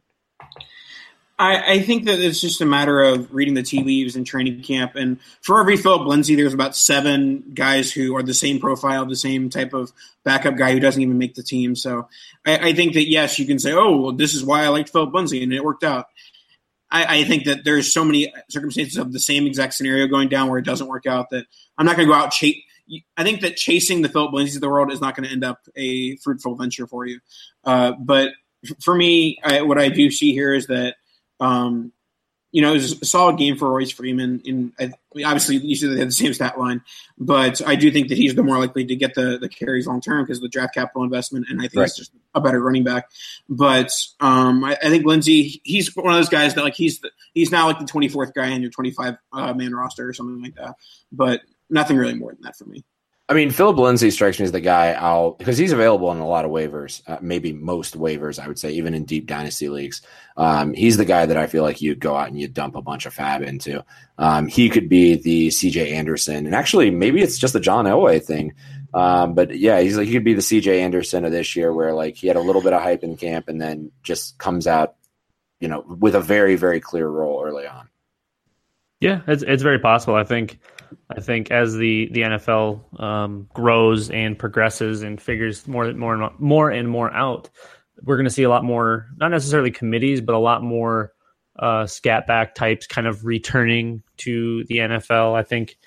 I, 1.40 1.74
I 1.74 1.80
think 1.82 2.06
that 2.06 2.20
it's 2.20 2.42
just 2.42 2.62
a 2.62 2.66
matter 2.66 3.00
of 3.02 3.32
reading 3.32 3.54
the 3.54 3.62
tea 3.62 3.84
leaves 3.84 4.16
in 4.16 4.24
training 4.24 4.64
camp. 4.64 4.96
And 4.96 5.20
for 5.42 5.60
every 5.60 5.78
Philip 5.78 6.08
Lindsay, 6.08 6.34
there's 6.34 6.54
about 6.54 6.76
seven 6.76 7.44
guys 7.54 7.92
who 7.92 8.16
are 8.16 8.24
the 8.24 8.34
same 8.34 8.60
profile, 8.60 9.06
the 9.06 9.16
same 9.16 9.50
type 9.50 9.74
of 9.74 9.92
backup 10.24 10.56
guy 10.56 10.72
who 10.72 10.80
doesn't 10.80 11.02
even 11.02 11.20
make 11.20 11.36
the 11.36 11.44
team. 11.44 11.76
So 11.76 12.10
I, 12.46 12.70
I 12.70 12.74
think 12.74 12.94
that, 12.94 13.08
yes, 13.08 13.38
you 13.38 13.46
can 13.46 13.60
say, 13.60 13.72
oh, 13.72 13.98
well, 13.98 14.12
this 14.14 14.34
is 14.34 14.44
why 14.44 14.64
I 14.64 14.70
liked 14.70 14.90
Philip 14.90 15.14
Lindsay, 15.14 15.44
and 15.44 15.54
it 15.54 15.64
worked 15.64 15.84
out. 15.84 16.08
I, 16.90 17.20
I 17.20 17.24
think 17.26 17.46
that 17.46 17.64
there's 17.64 17.94
so 17.94 18.04
many 18.04 18.34
circumstances 18.50 18.98
of 18.98 19.14
the 19.14 19.20
same 19.20 19.46
exact 19.46 19.76
scenario 19.76 20.08
going 20.08 20.30
down 20.30 20.50
where 20.50 20.58
it 20.58 20.66
doesn't 20.66 20.88
work 20.88 21.06
out 21.06 21.30
that 21.30 21.46
I'm 21.78 21.86
not 21.86 21.98
going 21.98 22.08
to 22.08 22.14
go 22.14 22.18
out 22.18 22.32
chase. 22.32 22.64
I 23.18 23.24
think 23.24 23.42
that 23.42 23.58
chasing 23.58 24.02
the 24.02 24.10
Philip 24.10 24.32
Lindsays 24.32 24.56
of 24.56 24.62
the 24.62 24.70
world 24.70 24.92
is 24.94 25.02
not 25.02 25.16
going 25.16 25.28
to 25.28 25.34
end 25.34 25.44
up 25.44 25.60
a 25.76 26.16
fruitful 26.18 26.56
venture 26.56 26.88
for 26.88 27.06
you. 27.06 27.20
Uh, 27.64 27.92
but 28.00 28.32
for 28.82 28.96
me, 28.96 29.38
I, 29.44 29.62
what 29.62 29.78
I 29.78 29.90
do 29.90 30.10
see 30.10 30.32
here 30.32 30.54
is 30.54 30.68
that 30.68 30.96
um, 31.40 31.92
you 32.54 32.62
know, 32.62 32.72
it 32.72 32.76
was 32.76 33.02
a 33.02 33.06
solid 33.06 33.38
game 33.38 33.58
for 33.58 33.70
Royce 33.70 33.92
Freeman. 33.92 34.42
In 34.46 34.72
I, 34.80 34.92
obviously, 35.26 35.58
you 35.58 35.76
said 35.76 35.92
they 35.92 36.00
had 36.00 36.08
the 36.08 36.14
same 36.14 36.34
stat 36.34 36.58
line, 36.58 36.82
but 37.18 37.62
I 37.68 37.76
do 37.76 37.92
think 37.92 38.08
that 38.08 38.18
he's 38.18 38.36
the 38.36 38.44
more 38.44 38.58
likely 38.58 38.86
to 38.86 38.96
get 38.96 39.16
the, 39.16 39.38
the 39.38 39.50
carries 39.50 39.86
long 39.86 40.00
term 40.02 40.24
because 40.24 40.38
of 40.38 40.44
the 40.44 40.50
draft 40.50 40.74
capital 40.74 41.04
investment, 41.04 41.48
and 41.50 41.60
I 41.60 41.64
think 41.64 41.76
Right. 41.76 41.84
he's 41.84 41.98
just 41.98 42.12
a 42.34 42.42
better 42.42 42.62
running 42.62 42.84
back. 42.86 43.10
But 43.50 43.92
um, 44.22 44.64
I, 44.64 44.78
I 44.82 44.90
think 44.90 45.06
Lindsay, 45.06 45.62
he's 45.66 45.94
one 45.96 46.14
of 46.14 46.18
those 46.18 46.30
guys 46.30 46.56
that 46.56 46.64
like 46.64 46.76
he's 46.76 47.00
the, 47.00 47.12
he's 47.34 47.52
now 47.52 47.68
like 47.68 47.80
the 47.80 47.86
twenty 47.86 48.08
fourth 48.08 48.34
guy 48.34 48.48
in 48.48 48.62
your 48.62 48.72
twenty 48.72 48.92
five 48.92 49.18
uh, 49.34 49.54
man 49.54 49.76
roster 49.76 50.08
or 50.08 50.14
something 50.14 50.42
like 50.42 50.56
that. 50.56 50.76
But 51.12 51.42
nothing 51.70 51.98
really 51.98 52.16
more 52.16 52.32
than 52.32 52.42
that 52.44 52.56
for 52.56 52.66
me. 52.66 52.86
I 53.30 53.34
mean, 53.34 53.52
Philip 53.52 53.78
Lindsay 53.78 54.10
strikes 54.10 54.40
me 54.40 54.46
as 54.46 54.54
the 54.54 54.62
guy 54.62 54.94
I'll 54.94 55.32
because 55.32 55.58
he's 55.58 55.74
available 55.74 56.10
in 56.14 56.20
a 56.20 56.28
lot 56.28 56.46
of 56.46 56.52
waivers, 56.52 57.02
uh, 57.08 57.18
maybe 57.22 57.52
most 57.52 57.98
waivers, 57.98 58.42
I 58.42 58.48
would 58.48 58.58
say, 58.58 58.72
even 58.72 58.94
in 58.94 59.04
deep 59.04 59.28
dynasty 59.28 59.68
leagues. 59.68 60.02
Um, 60.38 60.74
he's 60.74 60.96
the 60.96 61.04
guy 61.04 61.26
that 61.26 61.36
I 61.36 61.48
feel 61.48 61.64
like 61.64 61.82
you'd 61.82 62.00
go 62.00 62.16
out 62.16 62.30
and 62.30 62.40
you'd 62.40 62.54
dump 62.54 62.76
a 62.76 62.82
bunch 62.82 63.06
of 63.06 63.14
fab 63.14 63.42
into. 63.42 63.84
Um, 64.18 64.48
he 64.48 64.70
could 64.70 64.88
be 64.88 65.16
the 65.16 65.50
CJ 65.50 65.92
Anderson, 65.92 66.46
and 66.46 66.56
actually, 66.56 66.90
maybe 66.90 67.22
it's 67.22 67.38
just 67.38 67.52
the 67.52 67.60
John 67.60 67.84
Elway 67.84 68.24
thing. 68.24 68.54
Um, 68.94 69.34
but 69.36 69.58
yeah, 69.58 69.82
he's 69.82 69.98
like 69.98 70.08
he 70.08 70.14
could 70.14 70.24
be 70.24 70.34
the 70.34 70.42
CJ 70.42 70.80
Anderson 70.80 71.26
of 71.26 71.34
this 71.34 71.54
year, 71.54 71.74
where 71.74 71.94
like 71.94 72.16
he 72.16 72.28
had 72.28 72.38
a 72.38 72.42
little 72.42 72.62
bit 72.62 72.72
of 72.72 72.82
hype 72.82 73.04
in 73.04 73.18
camp 73.18 73.50
and 73.50 73.60
then 73.60 73.92
just 74.04 74.38
comes 74.38 74.68
out, 74.68 74.96
you 75.60 75.68
know, 75.68 75.82
with 75.82 76.16
a 76.16 76.22
very 76.22 76.56
very 76.56 76.80
clear 76.80 77.10
role 77.10 77.44
early 77.46 77.68
on. 77.68 77.90
Yeah, 79.02 79.22
it's 79.28 79.44
it's 79.44 79.64
very 79.64 79.80
possible. 79.80 80.16
I 80.16 80.24
think 80.24 80.60
I 81.10 81.20
think 81.20 81.52
as 81.52 81.76
the 81.76 82.10
the 82.12 82.22
NFL 82.22 83.02
um, 83.02 83.48
grows 83.54 84.10
and 84.10 84.38
progresses 84.38 85.02
and 85.04 85.22
figures 85.22 85.68
more 85.68 85.92
more 85.94 86.14
and 86.14 86.40
more 86.40 86.70
and 86.70 86.90
more 86.90 87.14
out, 87.14 87.50
we're 88.04 88.18
going 88.18 88.26
to 88.26 88.34
see 88.34 88.44
a 88.44 88.50
lot 88.50 88.64
more 88.64 89.08
not 89.18 89.30
necessarily 89.30 89.72
committees, 89.72 90.22
but 90.22 90.36
a 90.36 90.40
lot 90.40 90.64
more 90.64 91.14
uh, 91.60 91.86
scat 91.86 92.28
back 92.28 92.56
types 92.56 92.88
kind 92.88 93.08
of 93.08 93.26
returning 93.26 94.04
to 94.18 94.64
the 94.66 94.78
NFL. 94.78 95.36
I 95.36 95.44
think 95.44 95.78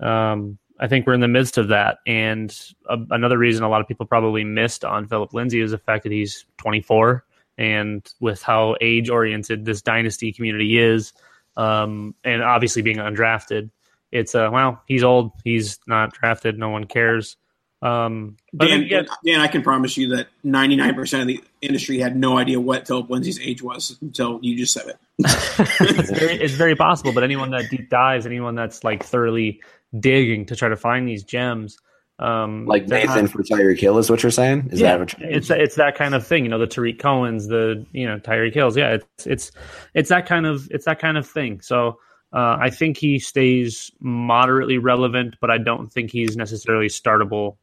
um, 0.00 0.58
I 0.78 0.88
think 0.88 1.06
we're 1.06 1.14
in 1.14 1.20
the 1.20 1.28
midst 1.28 1.58
of 1.58 1.68
that, 1.68 1.98
and 2.06 2.54
a, 2.88 2.98
another 3.10 3.38
reason 3.38 3.64
a 3.64 3.68
lot 3.68 3.80
of 3.80 3.88
people 3.88 4.06
probably 4.06 4.44
missed 4.44 4.84
on 4.84 5.06
Philip 5.06 5.34
Lindsay 5.34 5.60
is 5.60 5.70
the 5.72 5.78
fact 5.78 6.04
that 6.04 6.12
he's 6.12 6.46
24, 6.58 7.24
and 7.58 8.06
with 8.20 8.42
how 8.42 8.76
age 8.80 9.10
oriented 9.10 9.64
this 9.64 9.82
dynasty 9.82 10.32
community 10.32 10.78
is 10.78 11.12
um, 11.56 12.14
and 12.24 12.42
obviously 12.42 12.82
being 12.82 12.98
undrafted, 12.98 13.70
it's 14.12 14.34
uh, 14.34 14.48
well, 14.52 14.82
he's 14.86 15.02
old, 15.04 15.32
he's 15.44 15.78
not 15.86 16.12
drafted, 16.12 16.58
no 16.58 16.70
one 16.70 16.84
cares. 16.84 17.36
Um, 17.82 18.36
but 18.52 18.66
Dan, 18.66 18.80
then 18.80 18.86
again, 18.86 19.06
Dan, 19.24 19.40
I 19.40 19.46
can 19.46 19.62
promise 19.62 19.96
you 19.96 20.08
that 20.16 20.28
99% 20.44 21.20
of 21.22 21.26
the 21.26 21.42
industry 21.62 21.98
had 21.98 22.14
no 22.14 22.36
idea 22.36 22.60
what 22.60 22.86
Philip 22.86 23.08
Lindsay's 23.08 23.40
age 23.40 23.62
was 23.62 23.96
until 24.02 24.38
you 24.42 24.56
just 24.56 24.74
said 24.74 24.86
it. 24.86 24.98
it's 25.18 26.10
very 26.10 26.34
it's 26.34 26.54
very 26.54 26.76
possible. 26.76 27.12
But 27.12 27.24
anyone 27.24 27.50
that 27.52 27.70
deep 27.70 27.88
dives, 27.88 28.26
anyone 28.26 28.54
that's 28.54 28.84
like 28.84 29.02
thoroughly 29.02 29.62
digging 29.98 30.46
to 30.46 30.56
try 30.56 30.68
to 30.68 30.76
find 30.76 31.08
these 31.08 31.24
gems, 31.24 31.78
um, 32.18 32.66
Like 32.66 32.86
Nathan 32.86 33.24
not- 33.24 33.30
for 33.30 33.42
Tyreek 33.42 33.80
Hill 33.80 33.96
is 33.96 34.10
what 34.10 34.22
you're 34.22 34.30
saying? 34.30 34.68
Is 34.72 34.80
yeah, 34.80 34.92
that 34.92 35.00
what 35.00 35.18
you're 35.18 35.30
it's 35.30 35.48
it's 35.50 35.76
that 35.76 35.96
kind 35.96 36.14
of 36.14 36.26
thing, 36.26 36.44
you 36.44 36.50
know, 36.50 36.58
the 36.58 36.66
Tarik 36.66 36.98
Cohen's, 36.98 37.48
the 37.48 37.86
you 37.92 38.06
know 38.06 38.18
Tyreek 38.18 38.54
Hills. 38.54 38.76
Yeah, 38.76 38.98
it's 39.16 39.26
it's 39.26 39.52
it's 39.94 40.08
that 40.10 40.26
kind 40.26 40.44
of 40.44 40.68
it's 40.70 40.84
that 40.84 40.98
kind 40.98 41.16
of 41.16 41.26
thing. 41.26 41.62
So 41.62 41.98
uh, 42.32 42.56
I 42.60 42.70
think 42.70 42.96
he 42.96 43.18
stays 43.18 43.90
moderately 44.00 44.78
relevant, 44.78 45.36
but 45.40 45.50
I 45.50 45.58
don't 45.58 45.92
think 45.92 46.10
he's 46.10 46.36
necessarily 46.36 46.86
startable 46.86 47.56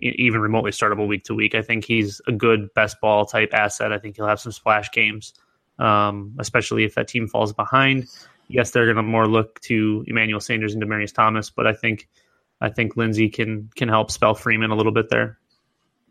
even 0.00 0.40
remotely 0.40 0.70
startable 0.70 1.08
week 1.08 1.24
to 1.24 1.34
week. 1.34 1.54
I 1.54 1.62
think 1.62 1.84
he's 1.84 2.20
a 2.28 2.32
good 2.32 2.72
best 2.74 3.00
ball 3.00 3.26
type 3.26 3.50
asset. 3.52 3.92
I 3.92 3.98
think 3.98 4.16
he'll 4.16 4.28
have 4.28 4.40
some 4.40 4.52
splash 4.52 4.92
games, 4.92 5.34
um, 5.80 6.36
especially 6.38 6.84
if 6.84 6.94
that 6.94 7.08
team 7.08 7.26
falls 7.26 7.52
behind. 7.52 8.06
Yes, 8.46 8.70
they're 8.70 8.84
going 8.84 8.96
to 8.96 9.02
more 9.02 9.26
look 9.26 9.60
to 9.62 10.04
Emmanuel 10.06 10.40
Sanders 10.40 10.72
and 10.72 10.82
Demaryius 10.82 11.12
Thomas, 11.12 11.50
but 11.50 11.66
I 11.66 11.72
think 11.72 12.08
I 12.60 12.70
think 12.70 12.96
Lindsay 12.96 13.28
can 13.28 13.70
can 13.74 13.88
help 13.88 14.10
spell 14.10 14.34
Freeman 14.34 14.70
a 14.70 14.76
little 14.76 14.92
bit 14.92 15.10
there. 15.10 15.38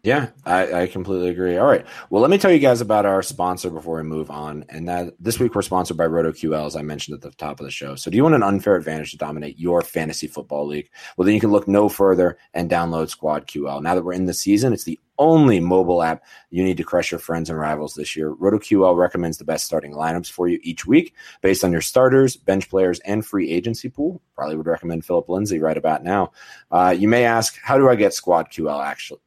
Yeah, 0.07 0.29
I, 0.45 0.83
I 0.83 0.87
completely 0.87 1.27
agree. 1.27 1.57
All 1.57 1.67
right. 1.67 1.85
Well, 2.09 2.21
let 2.21 2.31
me 2.31 2.37
tell 2.37 2.49
you 2.49 2.59
guys 2.59 2.79
about 2.79 3.05
our 3.05 3.21
sponsor 3.21 3.69
before 3.69 3.97
we 3.97 4.03
move 4.03 4.31
on. 4.31 4.63
And 4.69 4.87
that 4.87 5.15
this 5.19 5.37
week 5.37 5.53
we're 5.53 5.61
sponsored 5.61 5.97
by 5.97 6.05
RotoQL, 6.05 6.65
as 6.65 6.77
I 6.77 6.81
mentioned 6.81 7.15
at 7.15 7.21
the 7.21 7.31
top 7.31 7.59
of 7.59 7.65
the 7.65 7.71
show. 7.71 7.95
So, 7.95 8.09
do 8.09 8.15
you 8.15 8.23
want 8.23 8.35
an 8.35 8.41
unfair 8.41 8.77
advantage 8.77 9.11
to 9.11 9.17
dominate 9.17 9.59
your 9.59 9.81
fantasy 9.81 10.27
football 10.27 10.65
league? 10.65 10.89
Well, 11.17 11.25
then 11.25 11.35
you 11.35 11.41
can 11.41 11.51
look 11.51 11.67
no 11.67 11.89
further 11.89 12.37
and 12.53 12.71
download 12.71 13.09
Squad 13.09 13.47
QL. 13.47 13.81
Now 13.81 13.95
that 13.95 14.03
we're 14.05 14.13
in 14.13 14.27
the 14.27 14.33
season, 14.33 14.71
it's 14.71 14.85
the 14.85 14.97
only 15.19 15.59
mobile 15.59 16.01
app 16.01 16.23
you 16.51 16.63
need 16.63 16.77
to 16.77 16.85
crush 16.85 17.11
your 17.11 17.19
friends 17.19 17.49
and 17.49 17.59
rivals 17.59 17.93
this 17.93 18.15
year. 18.15 18.33
RotoQL 18.33 18.95
recommends 18.95 19.37
the 19.37 19.43
best 19.43 19.65
starting 19.65 19.91
lineups 19.91 20.31
for 20.31 20.47
you 20.47 20.57
each 20.63 20.87
week 20.87 21.15
based 21.41 21.65
on 21.65 21.73
your 21.73 21.81
starters, 21.81 22.37
bench 22.37 22.69
players, 22.69 23.01
and 23.01 23.25
free 23.25 23.51
agency 23.51 23.89
pool. 23.89 24.21
Probably 24.35 24.55
would 24.55 24.67
recommend 24.67 25.03
Philip 25.03 25.27
Lindsay 25.27 25.59
right 25.59 25.75
about 25.75 26.01
now. 26.01 26.31
Uh, 26.71 26.95
you 26.97 27.09
may 27.09 27.25
ask, 27.25 27.59
how 27.61 27.77
do 27.77 27.89
I 27.89 27.95
get 27.95 28.13
Squad 28.13 28.49
QL 28.51 28.81
actually? 28.81 29.19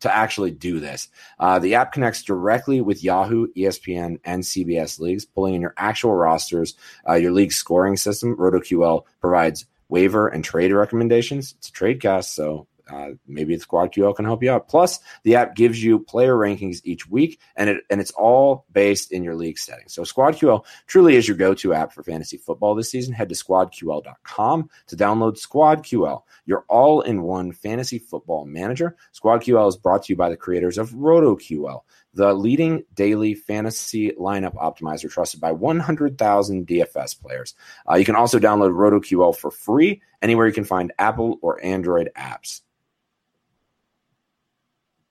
To 0.00 0.14
actually 0.14 0.50
do 0.50 0.80
this. 0.80 1.08
Uh, 1.38 1.58
the 1.58 1.74
app 1.74 1.92
connects 1.92 2.22
directly 2.22 2.80
with 2.80 3.02
Yahoo, 3.02 3.48
ESPN, 3.56 4.18
and 4.24 4.42
CBS 4.42 5.00
leagues, 5.00 5.24
pulling 5.24 5.54
in 5.54 5.60
your 5.60 5.74
actual 5.76 6.14
rosters, 6.14 6.74
uh, 7.08 7.14
your 7.14 7.32
league 7.32 7.52
scoring 7.52 7.96
system. 7.96 8.36
RotoQL 8.36 9.04
provides 9.20 9.66
waiver 9.88 10.28
and 10.28 10.44
trade 10.44 10.72
recommendations. 10.72 11.54
It's 11.58 11.68
a 11.68 11.72
trade 11.72 12.00
cast, 12.00 12.34
so 12.34 12.66
uh, 12.90 13.10
maybe 13.26 13.54
the 13.54 13.60
Squad 13.60 13.92
QL 13.92 14.14
can 14.14 14.24
help 14.24 14.42
you 14.42 14.50
out. 14.50 14.68
Plus, 14.68 15.00
the 15.22 15.36
app 15.36 15.54
gives 15.54 15.82
you 15.82 15.98
player 15.98 16.34
rankings 16.34 16.80
each 16.84 17.08
week, 17.08 17.40
and 17.56 17.70
it 17.70 17.84
and 17.90 18.00
it's 18.00 18.10
all 18.12 18.64
based 18.72 19.12
in 19.12 19.22
your 19.22 19.34
league 19.34 19.58
settings. 19.58 19.92
So, 19.92 20.04
Squad 20.04 20.34
QL 20.34 20.64
truly 20.86 21.16
is 21.16 21.28
your 21.28 21.36
go-to 21.36 21.74
app 21.74 21.92
for 21.92 22.02
fantasy 22.02 22.36
football 22.36 22.74
this 22.74 22.90
season. 22.90 23.12
Head 23.12 23.28
to 23.28 23.34
squadql.com 23.34 24.70
to 24.86 24.96
download 24.96 25.38
Squad 25.38 25.84
QL, 25.84 26.22
your 26.46 26.64
all-in-one 26.68 27.52
fantasy 27.52 27.98
football 27.98 28.44
manager. 28.44 28.96
Squad 29.12 29.42
QL 29.42 29.68
is 29.68 29.76
brought 29.76 30.04
to 30.04 30.12
you 30.12 30.16
by 30.16 30.28
the 30.28 30.36
creators 30.36 30.78
of 30.78 30.90
RotoQL, 30.90 31.82
the 32.14 32.32
leading 32.32 32.84
daily 32.94 33.34
fantasy 33.34 34.12
lineup 34.12 34.54
optimizer 34.56 35.10
trusted 35.10 35.40
by 35.40 35.52
100,000 35.52 36.66
DFS 36.66 37.20
players. 37.20 37.54
Uh, 37.88 37.96
you 37.96 38.04
can 38.04 38.16
also 38.16 38.38
download 38.38 38.72
RotoQL 38.72 39.36
for 39.36 39.50
free 39.50 40.02
anywhere 40.22 40.46
you 40.46 40.52
can 40.52 40.64
find 40.64 40.92
Apple 40.98 41.38
or 41.42 41.62
Android 41.64 42.10
apps. 42.16 42.62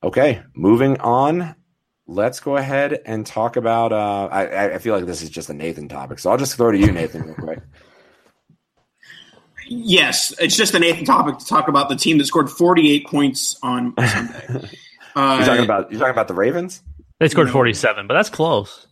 Okay, 0.03 0.41
moving 0.55 0.99
on. 0.99 1.55
Let's 2.05 2.39
go 2.39 2.55
ahead 2.55 3.01
and 3.05 3.25
talk 3.25 3.57
about. 3.57 3.91
Uh, 3.91 4.27
I, 4.31 4.75
I 4.75 4.77
feel 4.77 4.95
like 4.95 5.05
this 5.05 5.21
is 5.21 5.29
just 5.29 5.49
a 5.49 5.53
Nathan 5.53 5.89
topic, 5.89 6.19
so 6.19 6.31
I'll 6.31 6.37
just 6.37 6.55
throw 6.55 6.69
it 6.69 6.73
to 6.73 6.77
you, 6.79 6.91
Nathan, 6.91 7.23
real 7.23 7.35
quick. 7.35 7.59
Yes, 9.69 10.33
it's 10.39 10.55
just 10.55 10.73
a 10.75 10.79
Nathan 10.79 11.03
topic 11.03 11.39
to 11.39 11.45
talk 11.45 11.67
about 11.67 11.89
the 11.89 11.97
team 11.97 12.17
that 12.19 12.25
scored 12.25 12.49
48 12.49 13.05
points 13.05 13.57
on 13.61 13.93
Sunday. 14.07 14.69
Uh, 15.13 15.35
you're 15.37 15.45
talking 15.45 15.63
about 15.65 15.91
you're 15.91 15.99
talking 15.99 16.13
about 16.13 16.27
the 16.27 16.33
Ravens. 16.33 16.81
They 17.19 17.27
scored 17.27 17.49
47, 17.49 18.07
but 18.07 18.13
that's 18.13 18.29
close. 18.29 18.87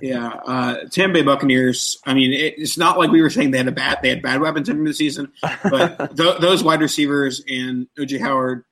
Yeah, 0.00 0.28
uh, 0.46 0.76
Tampa 0.90 1.14
Bay 1.14 1.22
Buccaneers. 1.22 1.98
I 2.04 2.14
mean, 2.14 2.32
it, 2.32 2.54
it's 2.58 2.76
not 2.76 2.98
like 2.98 3.10
we 3.10 3.22
were 3.22 3.30
saying 3.30 3.52
they 3.52 3.58
had 3.58 3.68
a 3.68 3.72
bad 3.72 3.98
they 4.02 4.08
had 4.08 4.20
bad 4.22 4.40
weapons 4.40 4.68
in 4.68 4.82
the 4.84 4.92
season, 4.92 5.32
but 5.62 6.16
th- 6.16 6.38
those 6.40 6.64
wide 6.64 6.80
receivers 6.80 7.42
and 7.48 7.86
OJ 7.98 8.20
Howard 8.20 8.64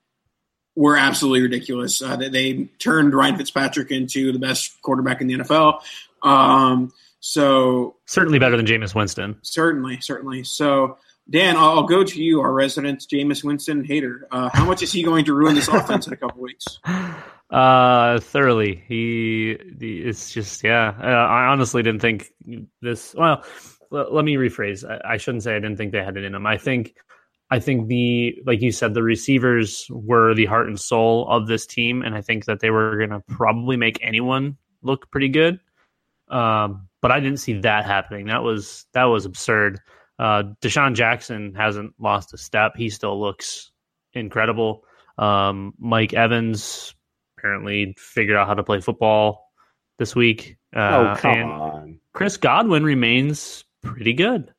were 0.78 0.96
absolutely 0.96 1.42
ridiculous. 1.42 2.00
Uh, 2.00 2.14
they, 2.14 2.28
they, 2.28 2.68
turned 2.78 3.12
Ryan 3.12 3.36
Fitzpatrick 3.36 3.90
into 3.90 4.30
the 4.30 4.38
best 4.38 4.80
quarterback 4.80 5.20
in 5.20 5.26
the 5.26 5.34
NFL. 5.34 5.80
Um, 6.22 6.92
so 7.18 7.96
certainly 8.06 8.38
better 8.38 8.56
than 8.56 8.64
Jameis 8.64 8.94
Winston. 8.94 9.36
Certainly, 9.42 10.00
certainly. 10.02 10.44
So 10.44 10.96
Dan, 11.28 11.56
I'll, 11.56 11.70
I'll 11.70 11.82
go 11.82 12.04
to 12.04 12.22
you, 12.22 12.40
our 12.40 12.52
resident 12.52 13.04
Jameis 13.12 13.42
Winston 13.42 13.84
hater. 13.84 14.28
Uh, 14.30 14.50
how 14.52 14.64
much 14.64 14.82
is 14.84 14.92
he 14.92 15.02
going 15.02 15.24
to 15.24 15.34
ruin 15.34 15.56
this 15.56 15.66
offense 15.66 16.06
in 16.06 16.12
a 16.12 16.16
couple 16.16 16.40
weeks? 16.40 16.78
Uh, 17.50 18.20
thoroughly. 18.20 18.84
He, 18.86 19.56
he 19.80 20.00
it's 20.00 20.30
just 20.30 20.62
yeah. 20.62 20.94
Uh, 21.02 21.06
I 21.06 21.46
honestly 21.46 21.82
didn't 21.82 22.02
think 22.02 22.30
this. 22.82 23.14
Well, 23.14 23.42
l- 23.90 24.14
let 24.14 24.22
me 24.22 24.34
rephrase. 24.34 24.84
I, 24.86 25.14
I 25.14 25.16
shouldn't 25.16 25.44
say 25.44 25.56
I 25.56 25.58
didn't 25.58 25.78
think 25.78 25.92
they 25.92 26.04
had 26.04 26.18
it 26.18 26.24
in 26.24 26.32
them. 26.32 26.44
I 26.44 26.58
think 26.58 26.96
I 27.50 27.58
think 27.60 27.88
the 27.88 28.36
like 28.44 28.60
you 28.60 28.72
said, 28.72 28.94
the 28.94 29.02
receivers 29.02 29.86
were 29.90 30.34
the 30.34 30.44
heart 30.44 30.66
and 30.66 30.78
soul 30.78 31.26
of 31.28 31.46
this 31.46 31.66
team, 31.66 32.02
and 32.02 32.14
I 32.14 32.20
think 32.20 32.44
that 32.44 32.60
they 32.60 32.70
were 32.70 32.96
going 32.96 33.10
to 33.10 33.20
probably 33.20 33.76
make 33.76 33.98
anyone 34.02 34.56
look 34.82 35.10
pretty 35.10 35.28
good. 35.28 35.58
Um, 36.28 36.88
but 37.00 37.10
I 37.10 37.20
didn't 37.20 37.38
see 37.38 37.60
that 37.60 37.86
happening. 37.86 38.26
That 38.26 38.42
was 38.42 38.86
that 38.92 39.04
was 39.04 39.24
absurd. 39.24 39.80
Uh, 40.18 40.42
DeSean 40.60 40.94
Jackson 40.94 41.54
hasn't 41.54 41.94
lost 41.98 42.34
a 42.34 42.38
step. 42.38 42.72
He 42.76 42.90
still 42.90 43.18
looks 43.18 43.70
incredible. 44.12 44.84
Um, 45.16 45.74
Mike 45.78 46.12
Evans 46.12 46.94
apparently 47.38 47.94
figured 47.98 48.36
out 48.36 48.46
how 48.46 48.54
to 48.54 48.64
play 48.64 48.80
football 48.80 49.52
this 49.98 50.14
week. 50.14 50.56
Uh, 50.74 51.14
oh 51.16 51.20
come 51.20 51.50
on! 51.50 52.00
Chris 52.12 52.36
Godwin 52.36 52.84
remains 52.84 53.64
pretty 53.82 54.12
good. 54.12 54.52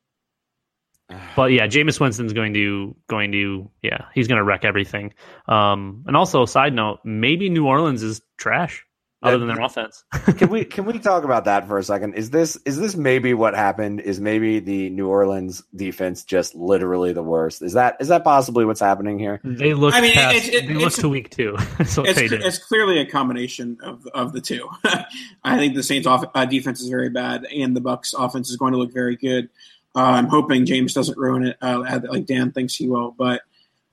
But 1.36 1.52
yeah, 1.52 1.68
Jameis 1.68 2.00
Winston's 2.00 2.34
going 2.34 2.54
to 2.54 2.96
going 3.08 3.32
to 3.32 3.72
yeah, 3.82 4.06
he's 4.14 4.28
going 4.28 4.38
to 4.38 4.44
wreck 4.44 4.66
everything. 4.66 5.14
Um, 5.48 6.04
and 6.06 6.16
also, 6.16 6.46
side 6.46 6.74
note, 6.74 7.00
maybe 7.04 7.50
New 7.50 7.66
Orleans 7.66 8.04
is 8.04 8.22
trash 8.38 8.86
other 9.22 9.38
than 9.38 9.48
their 9.48 9.62
offense. 9.62 10.04
can 10.38 10.50
we 10.50 10.64
can 10.64 10.86
we 10.86 10.98
talk 11.00 11.24
about 11.24 11.46
that 11.46 11.68
for 11.68 11.78
a 11.78 11.84
second? 11.84 12.14
Is 12.14 12.30
this 12.30 12.58
is 12.66 12.80
this 12.80 12.96
maybe 12.96 13.34
what 13.34 13.54
happened? 13.54 14.00
Is 14.02 14.20
maybe 14.20 14.60
the 14.60 14.90
New 14.90 15.08
Orleans 15.08 15.62
defense 15.76 16.24
just 16.24 16.56
literally 16.56 17.12
the 17.12 17.24
worst? 17.24 17.62
Is 17.62 17.74
that 17.74 17.98
is 18.00 18.08
that 18.08 18.24
possibly 18.24 18.66
what's 18.66 18.80
happening 18.80 19.20
here? 19.20 19.42
They 19.44 19.74
look. 19.74 19.94
I 19.94 20.02
mean, 20.02 20.14
past, 20.14 20.48
it, 20.48 20.54
it, 20.54 20.68
they 20.68 20.76
look 20.76 20.94
to 20.94 21.10
week 21.10 21.30
two. 21.32 21.58
so 21.86 22.04
it's, 22.04 22.20
it's, 22.20 22.58
clearly 22.58 23.00
a 23.00 23.06
combination 23.06 23.78
of 23.84 24.08
of 24.14 24.32
the 24.32 24.42
two. 24.42 24.70
I 25.44 25.58
think 25.58 25.76
the 25.76 25.84
Saints' 25.84 26.08
off, 26.08 26.24
uh, 26.34 26.46
defense 26.46 26.80
is 26.82 26.90
very 26.90 27.10
bad, 27.10 27.46
and 27.46 27.76
the 27.76 27.82
Bucs' 27.82 28.14
offense 28.18 28.50
is 28.50 28.56
going 28.56 28.72
to 28.74 28.80
look 28.80 28.94
very 28.94 29.16
good. 29.16 29.50
Uh, 29.96 30.02
I'm 30.02 30.28
hoping 30.28 30.66
Jameis 30.66 30.94
doesn't 30.94 31.18
ruin 31.18 31.48
it 31.48 31.58
uh, 31.62 32.00
like 32.10 32.26
Dan 32.26 32.52
thinks 32.52 32.76
he 32.76 32.88
will. 32.88 33.12
But 33.18 33.42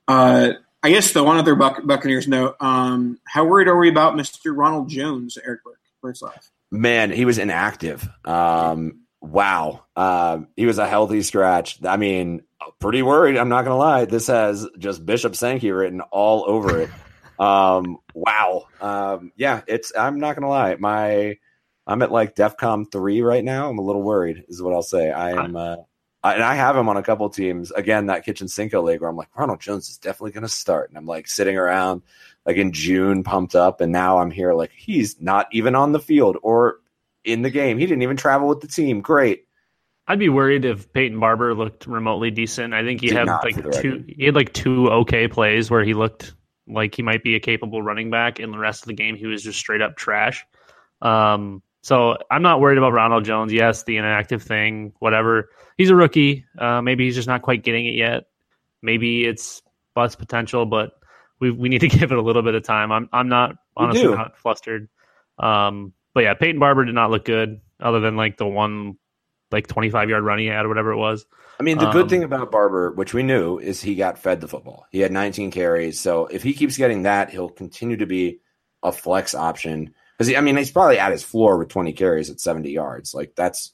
uh, 0.08 0.52
I 0.82 0.90
guess 0.90 1.12
the 1.12 1.24
one 1.24 1.36
other 1.38 1.56
Buc- 1.56 1.86
Buccaneers 1.86 2.28
note: 2.28 2.56
um, 2.60 3.18
How 3.26 3.44
worried 3.44 3.68
are 3.68 3.78
we 3.78 3.88
about 3.88 4.14
Mr. 4.14 4.56
Ronald 4.56 4.88
Jones, 4.88 5.38
Eric 5.44 5.64
Burke, 5.64 5.80
first 6.00 6.22
off? 6.22 6.50
Man, 6.70 7.10
he 7.10 7.24
was 7.24 7.38
inactive. 7.38 8.06
Um, 8.24 9.00
wow, 9.20 9.84
um, 9.96 10.48
he 10.56 10.66
was 10.66 10.78
a 10.78 10.86
healthy 10.86 11.22
scratch. 11.22 11.82
I 11.84 11.96
mean, 11.96 12.42
pretty 12.78 13.02
worried. 13.02 13.36
I'm 13.36 13.48
not 13.48 13.62
gonna 13.64 13.76
lie. 13.76 14.04
This 14.04 14.26
has 14.26 14.66
just 14.78 15.06
Bishop 15.06 15.34
Sankey 15.34 15.70
written 15.70 16.00
all 16.02 16.44
over 16.46 16.80
it. 16.80 16.90
um, 17.40 17.98
wow. 18.14 18.66
Um, 18.80 19.32
yeah, 19.36 19.62
it's. 19.66 19.92
I'm 19.96 20.20
not 20.20 20.36
gonna 20.36 20.48
lie. 20.48 20.76
My 20.76 21.38
I'm 21.86 22.02
at 22.02 22.10
like 22.10 22.34
DEFCON 22.34 22.90
three 22.90 23.22
right 23.22 23.44
now. 23.44 23.70
I'm 23.70 23.78
a 23.78 23.82
little 23.82 24.02
worried, 24.02 24.44
is 24.48 24.62
what 24.62 24.74
I'll 24.74 24.82
say. 24.82 25.10
I 25.10 25.44
am, 25.44 25.56
uh, 25.56 25.76
I, 26.22 26.34
and 26.34 26.42
I 26.42 26.54
have 26.56 26.76
him 26.76 26.88
on 26.88 26.96
a 26.96 27.02
couple 27.02 27.28
teams. 27.30 27.70
Again, 27.70 28.06
that 28.06 28.24
Kitchen 28.24 28.48
Cinco 28.48 28.82
league 28.82 29.00
where 29.00 29.10
I'm 29.10 29.16
like, 29.16 29.36
Ronald 29.36 29.60
Jones 29.60 29.88
is 29.88 29.98
definitely 29.98 30.32
going 30.32 30.42
to 30.42 30.48
start, 30.48 30.88
and 30.88 30.98
I'm 30.98 31.06
like 31.06 31.28
sitting 31.28 31.56
around 31.56 32.02
like 32.44 32.56
in 32.56 32.72
June, 32.72 33.22
pumped 33.22 33.54
up, 33.54 33.80
and 33.80 33.92
now 33.92 34.18
I'm 34.18 34.30
here 34.30 34.52
like 34.52 34.72
he's 34.72 35.20
not 35.20 35.46
even 35.52 35.74
on 35.74 35.92
the 35.92 36.00
field 36.00 36.38
or 36.42 36.80
in 37.24 37.42
the 37.42 37.50
game. 37.50 37.78
He 37.78 37.86
didn't 37.86 38.02
even 38.02 38.16
travel 38.16 38.48
with 38.48 38.60
the 38.60 38.68
team. 38.68 39.00
Great. 39.00 39.44
I'd 40.08 40.20
be 40.20 40.28
worried 40.28 40.64
if 40.64 40.92
Peyton 40.92 41.18
Barber 41.18 41.54
looked 41.54 41.86
remotely 41.86 42.30
decent. 42.30 42.72
I 42.72 42.84
think 42.84 43.00
he 43.00 43.08
Did 43.08 43.16
had 43.16 43.26
like 43.26 43.72
two. 43.80 44.04
He 44.06 44.24
had 44.24 44.36
like 44.36 44.52
two 44.52 44.88
okay 44.88 45.26
plays 45.26 45.70
where 45.70 45.84
he 45.84 45.94
looked 45.94 46.34
like 46.68 46.94
he 46.94 47.02
might 47.02 47.22
be 47.22 47.34
a 47.34 47.40
capable 47.40 47.82
running 47.82 48.10
back, 48.10 48.38
and 48.38 48.52
the 48.52 48.58
rest 48.58 48.82
of 48.82 48.88
the 48.88 48.94
game 48.94 49.16
he 49.16 49.26
was 49.26 49.42
just 49.42 49.58
straight 49.58 49.82
up 49.82 49.96
trash. 49.96 50.44
Um, 51.02 51.62
so 51.86 52.16
I'm 52.32 52.42
not 52.42 52.58
worried 52.58 52.78
about 52.78 52.94
Ronald 52.94 53.24
Jones. 53.24 53.52
Yes, 53.52 53.84
the 53.84 53.96
inactive 53.96 54.42
thing, 54.42 54.92
whatever. 54.98 55.50
He's 55.78 55.88
a 55.88 55.94
rookie. 55.94 56.44
Uh, 56.58 56.82
maybe 56.82 57.04
he's 57.04 57.14
just 57.14 57.28
not 57.28 57.42
quite 57.42 57.62
getting 57.62 57.86
it 57.86 57.94
yet. 57.94 58.24
Maybe 58.82 59.24
it's 59.24 59.62
bust 59.94 60.18
potential, 60.18 60.66
but 60.66 60.94
we 61.38 61.52
we 61.52 61.68
need 61.68 61.82
to 61.82 61.88
give 61.98 62.10
it 62.10 62.18
a 62.18 62.20
little 62.20 62.42
bit 62.42 62.56
of 62.56 62.64
time. 62.64 62.90
I'm 62.90 63.08
I'm 63.12 63.28
not 63.28 63.54
honestly 63.76 64.08
not 64.08 64.36
flustered. 64.36 64.88
Um, 65.38 65.92
but 66.12 66.24
yeah, 66.24 66.34
Peyton 66.34 66.58
Barber 66.58 66.84
did 66.84 66.96
not 66.96 67.12
look 67.12 67.24
good, 67.24 67.60
other 67.78 68.00
than 68.00 68.16
like 68.16 68.36
the 68.36 68.48
one 68.48 68.98
like 69.52 69.68
25 69.68 70.10
yard 70.10 70.24
run 70.24 70.40
he 70.40 70.46
had 70.46 70.64
or 70.64 70.68
whatever 70.68 70.90
it 70.90 70.96
was. 70.96 71.24
I 71.60 71.62
mean, 71.62 71.78
the 71.78 71.86
um, 71.86 71.92
good 71.92 72.08
thing 72.08 72.24
about 72.24 72.50
Barber, 72.50 72.90
which 72.94 73.14
we 73.14 73.22
knew, 73.22 73.60
is 73.60 73.80
he 73.80 73.94
got 73.94 74.18
fed 74.18 74.40
the 74.40 74.48
football. 74.48 74.88
He 74.90 74.98
had 74.98 75.12
19 75.12 75.52
carries, 75.52 76.00
so 76.00 76.26
if 76.26 76.42
he 76.42 76.52
keeps 76.52 76.76
getting 76.76 77.02
that, 77.02 77.30
he'll 77.30 77.48
continue 77.48 77.98
to 77.98 78.06
be 78.06 78.40
a 78.82 78.90
flex 78.90 79.36
option 79.36 79.94
because 80.18 80.34
I 80.34 80.40
mean 80.40 80.56
he's 80.56 80.70
probably 80.70 80.98
at 80.98 81.12
his 81.12 81.22
floor 81.22 81.58
with 81.58 81.68
20 81.68 81.92
carries 81.92 82.30
at 82.30 82.40
70 82.40 82.70
yards. 82.70 83.14
Like 83.14 83.34
that's 83.36 83.72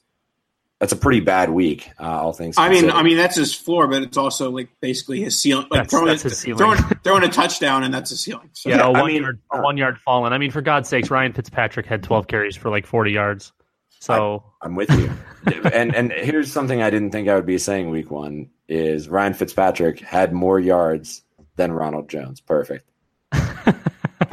that's 0.79 0.91
a 0.91 0.97
pretty 0.97 1.21
bad 1.21 1.49
week. 1.49 1.89
Uh, 1.97 2.03
all 2.03 2.33
things. 2.33 2.57
I 2.57 2.67
mean. 2.67 2.89
I 2.91 3.03
mean 3.03 3.15
that's 3.15 3.37
his 3.37 3.53
floor, 3.53 3.87
but 3.87 4.01
it's 4.03 4.17
also 4.17 4.51
like 4.51 4.69
basically 4.81 5.21
his 5.21 5.39
ceiling. 5.39 5.63
Like 5.69 5.83
That's- 5.83 5.91
throwing, 5.91 6.07
that's 6.07 6.23
his 6.23 6.37
ceiling. 6.37 6.57
throwing 6.57 6.77
throwing 7.03 7.23
a 7.23 7.29
touchdown, 7.29 7.83
and 7.83 7.93
that's 7.93 8.09
his 8.09 8.19
ceiling. 8.19 8.49
So, 8.53 8.69
Yeah, 8.69 8.81
a 8.81 8.91
I 8.91 9.01
one 9.01 9.07
mean, 9.13 9.21
yard, 9.21 9.39
a 9.53 9.57
uh, 9.57 9.61
one 9.61 9.77
yard 9.77 9.97
fallen. 9.99 10.33
I 10.33 10.37
mean, 10.37 10.51
for 10.51 10.61
God's 10.61 10.89
sakes, 10.89 11.09
Ryan 11.09 11.31
Fitzpatrick 11.31 11.85
had 11.85 12.03
12 12.03 12.27
carries 12.27 12.57
for 12.57 12.69
like 12.69 12.85
40 12.85 13.11
yards. 13.11 13.53
So 14.01 14.43
I'm 14.61 14.75
with 14.75 14.89
you. 14.91 15.09
and 15.73 15.95
and 15.95 16.11
here's 16.11 16.51
something 16.51 16.81
I 16.81 16.89
didn't 16.89 17.11
think 17.11 17.29
I 17.29 17.35
would 17.35 17.45
be 17.45 17.57
saying 17.57 17.89
week 17.89 18.11
one 18.11 18.49
is 18.67 19.07
Ryan 19.07 19.33
Fitzpatrick 19.33 20.01
had 20.01 20.33
more 20.33 20.59
yards 20.59 21.21
than 21.55 21.71
Ronald 21.71 22.09
Jones. 22.09 22.41
Perfect. 22.41 22.89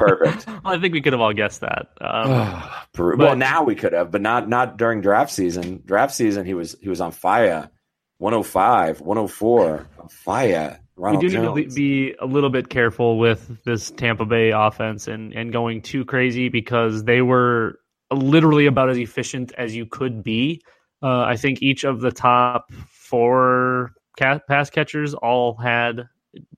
Perfect. 0.01 0.47
I 0.65 0.79
think 0.79 0.95
we 0.95 1.01
could 1.01 1.13
have 1.13 1.21
all 1.21 1.33
guessed 1.33 1.61
that. 1.61 1.89
Um, 2.01 2.63
But- 2.95 3.19
well, 3.19 3.37
now 3.37 3.63
we 3.65 3.75
could 3.75 3.93
have, 3.93 4.11
but 4.11 4.21
not 4.23 4.49
not 4.49 4.77
during 4.77 5.01
draft 5.01 5.31
season. 5.33 5.83
Draft 5.85 6.15
season, 6.15 6.45
he 6.47 6.55
was 6.55 6.77
he 6.81 6.89
was 6.89 7.01
on 7.01 7.13
fire. 7.13 7.71
105, 8.19 9.01
104, 9.01 9.87
on 9.99 10.09
fire. 10.09 10.79
we 10.97 11.03
Ronald 11.05 11.21
do 11.23 11.55
need 11.55 11.71
to 11.71 11.75
be 11.75 12.15
a 12.21 12.27
little 12.27 12.51
bit 12.51 12.69
careful 12.69 13.19
with 13.19 13.65
this 13.65 13.91
Tampa 13.91 14.27
Bay 14.27 14.51
offense 14.51 15.09
and, 15.09 15.33
and 15.33 15.51
going 15.51 15.81
too 15.81 16.05
crazy 16.05 16.51
because 16.51 17.05
they 17.05 17.23
were 17.23 17.79
literally 18.13 18.67
about 18.67 18.91
as 18.91 18.99
efficient 18.99 19.53
as 19.57 19.75
you 19.75 19.87
could 19.87 20.23
be. 20.23 20.61
Uh, 21.03 21.21
I 21.23 21.37
think 21.37 21.63
each 21.63 21.85
of 21.85 22.03
the 22.03 22.13
top 22.13 22.71
four 22.91 23.93
ca- 24.19 24.41
pass 24.47 24.69
catchers 24.69 25.15
all 25.15 25.57
had 25.57 26.07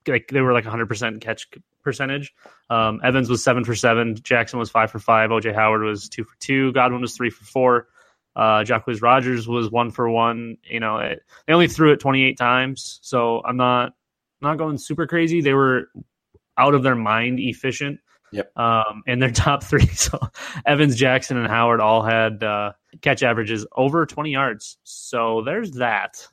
like 0.09 0.29
they 0.33 0.41
were 0.41 0.53
like 0.53 0.65
100% 0.65 1.21
catch 1.21 1.49
percentage. 1.83 2.35
Um, 2.71 3.01
Evans 3.05 3.29
was 3.29 3.43
seven 3.43 3.65
for 3.65 3.75
seven. 3.75 4.17
Jackson 4.23 4.59
was 4.59 4.71
five 4.71 4.91
for 4.91 4.99
five. 4.99 5.31
OJ 5.31 5.55
Howard 5.55 5.83
was 5.83 6.09
two 6.09 6.25
for 6.25 6.37
two. 6.41 6.73
Godwin 6.73 7.01
was 7.01 7.17
three 7.17 7.31
for 7.31 7.45
four. 7.45 7.89
Uh, 8.35 8.65
Jacquizz 8.65 9.03
Rodgers 9.03 9.47
was 9.47 9.71
one 9.71 9.91
for 9.91 10.09
one. 10.09 10.57
You 10.65 10.81
know, 10.81 10.99
it, 10.99 11.23
they 11.47 11.53
only 11.53 11.69
threw 11.69 11.93
it 11.93 12.01
28 12.01 12.39
times, 12.39 12.99
so 13.03 13.43
I'm 13.45 13.57
not 13.57 13.93
not 14.41 14.59
going 14.59 14.79
super 14.79 15.07
crazy. 15.07 15.41
They 15.41 15.55
were 15.55 15.89
out 16.59 16.75
of 16.75 16.83
their 16.83 16.97
mind 16.97 17.39
efficient. 17.41 18.01
Yep. 18.33 18.57
Um, 18.57 19.03
and 19.07 19.23
their 19.23 19.31
top 19.33 19.63
three, 19.63 19.87
so 19.87 20.19
Evans, 20.67 20.97
Jackson, 20.97 21.37
and 21.37 21.47
Howard 21.47 21.81
all 21.81 22.03
had 22.03 22.43
uh, 22.43 22.73
catch 23.01 23.23
averages 23.23 23.67
over 23.77 24.07
20 24.07 24.31
yards. 24.31 24.79
So 24.85 25.43
there's 25.45 25.73
that. 25.73 26.27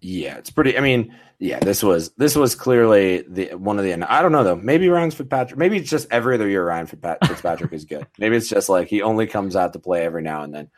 Yeah, 0.00 0.36
it's 0.36 0.50
pretty. 0.50 0.76
I 0.76 0.80
mean, 0.80 1.14
yeah, 1.38 1.58
this 1.60 1.82
was 1.82 2.10
this 2.16 2.36
was 2.36 2.54
clearly 2.54 3.24
the 3.28 3.54
one 3.54 3.78
of 3.78 3.84
the. 3.84 3.94
I 4.10 4.22
don't 4.22 4.32
know 4.32 4.44
though. 4.44 4.56
Maybe 4.56 4.88
Ryan 4.88 5.10
Fitzpatrick. 5.10 5.58
Maybe 5.58 5.76
it's 5.78 5.90
just 5.90 6.08
every 6.10 6.34
other 6.34 6.48
year 6.48 6.66
Ryan 6.66 6.86
Fitzpatrick 7.26 7.72
is 7.72 7.84
good. 7.84 8.06
Maybe 8.18 8.36
it's 8.36 8.48
just 8.48 8.68
like 8.68 8.88
he 8.88 9.02
only 9.02 9.26
comes 9.26 9.56
out 9.56 9.72
to 9.72 9.78
play 9.78 10.04
every 10.04 10.22
now 10.22 10.42
and 10.42 10.54
then. 10.54 10.70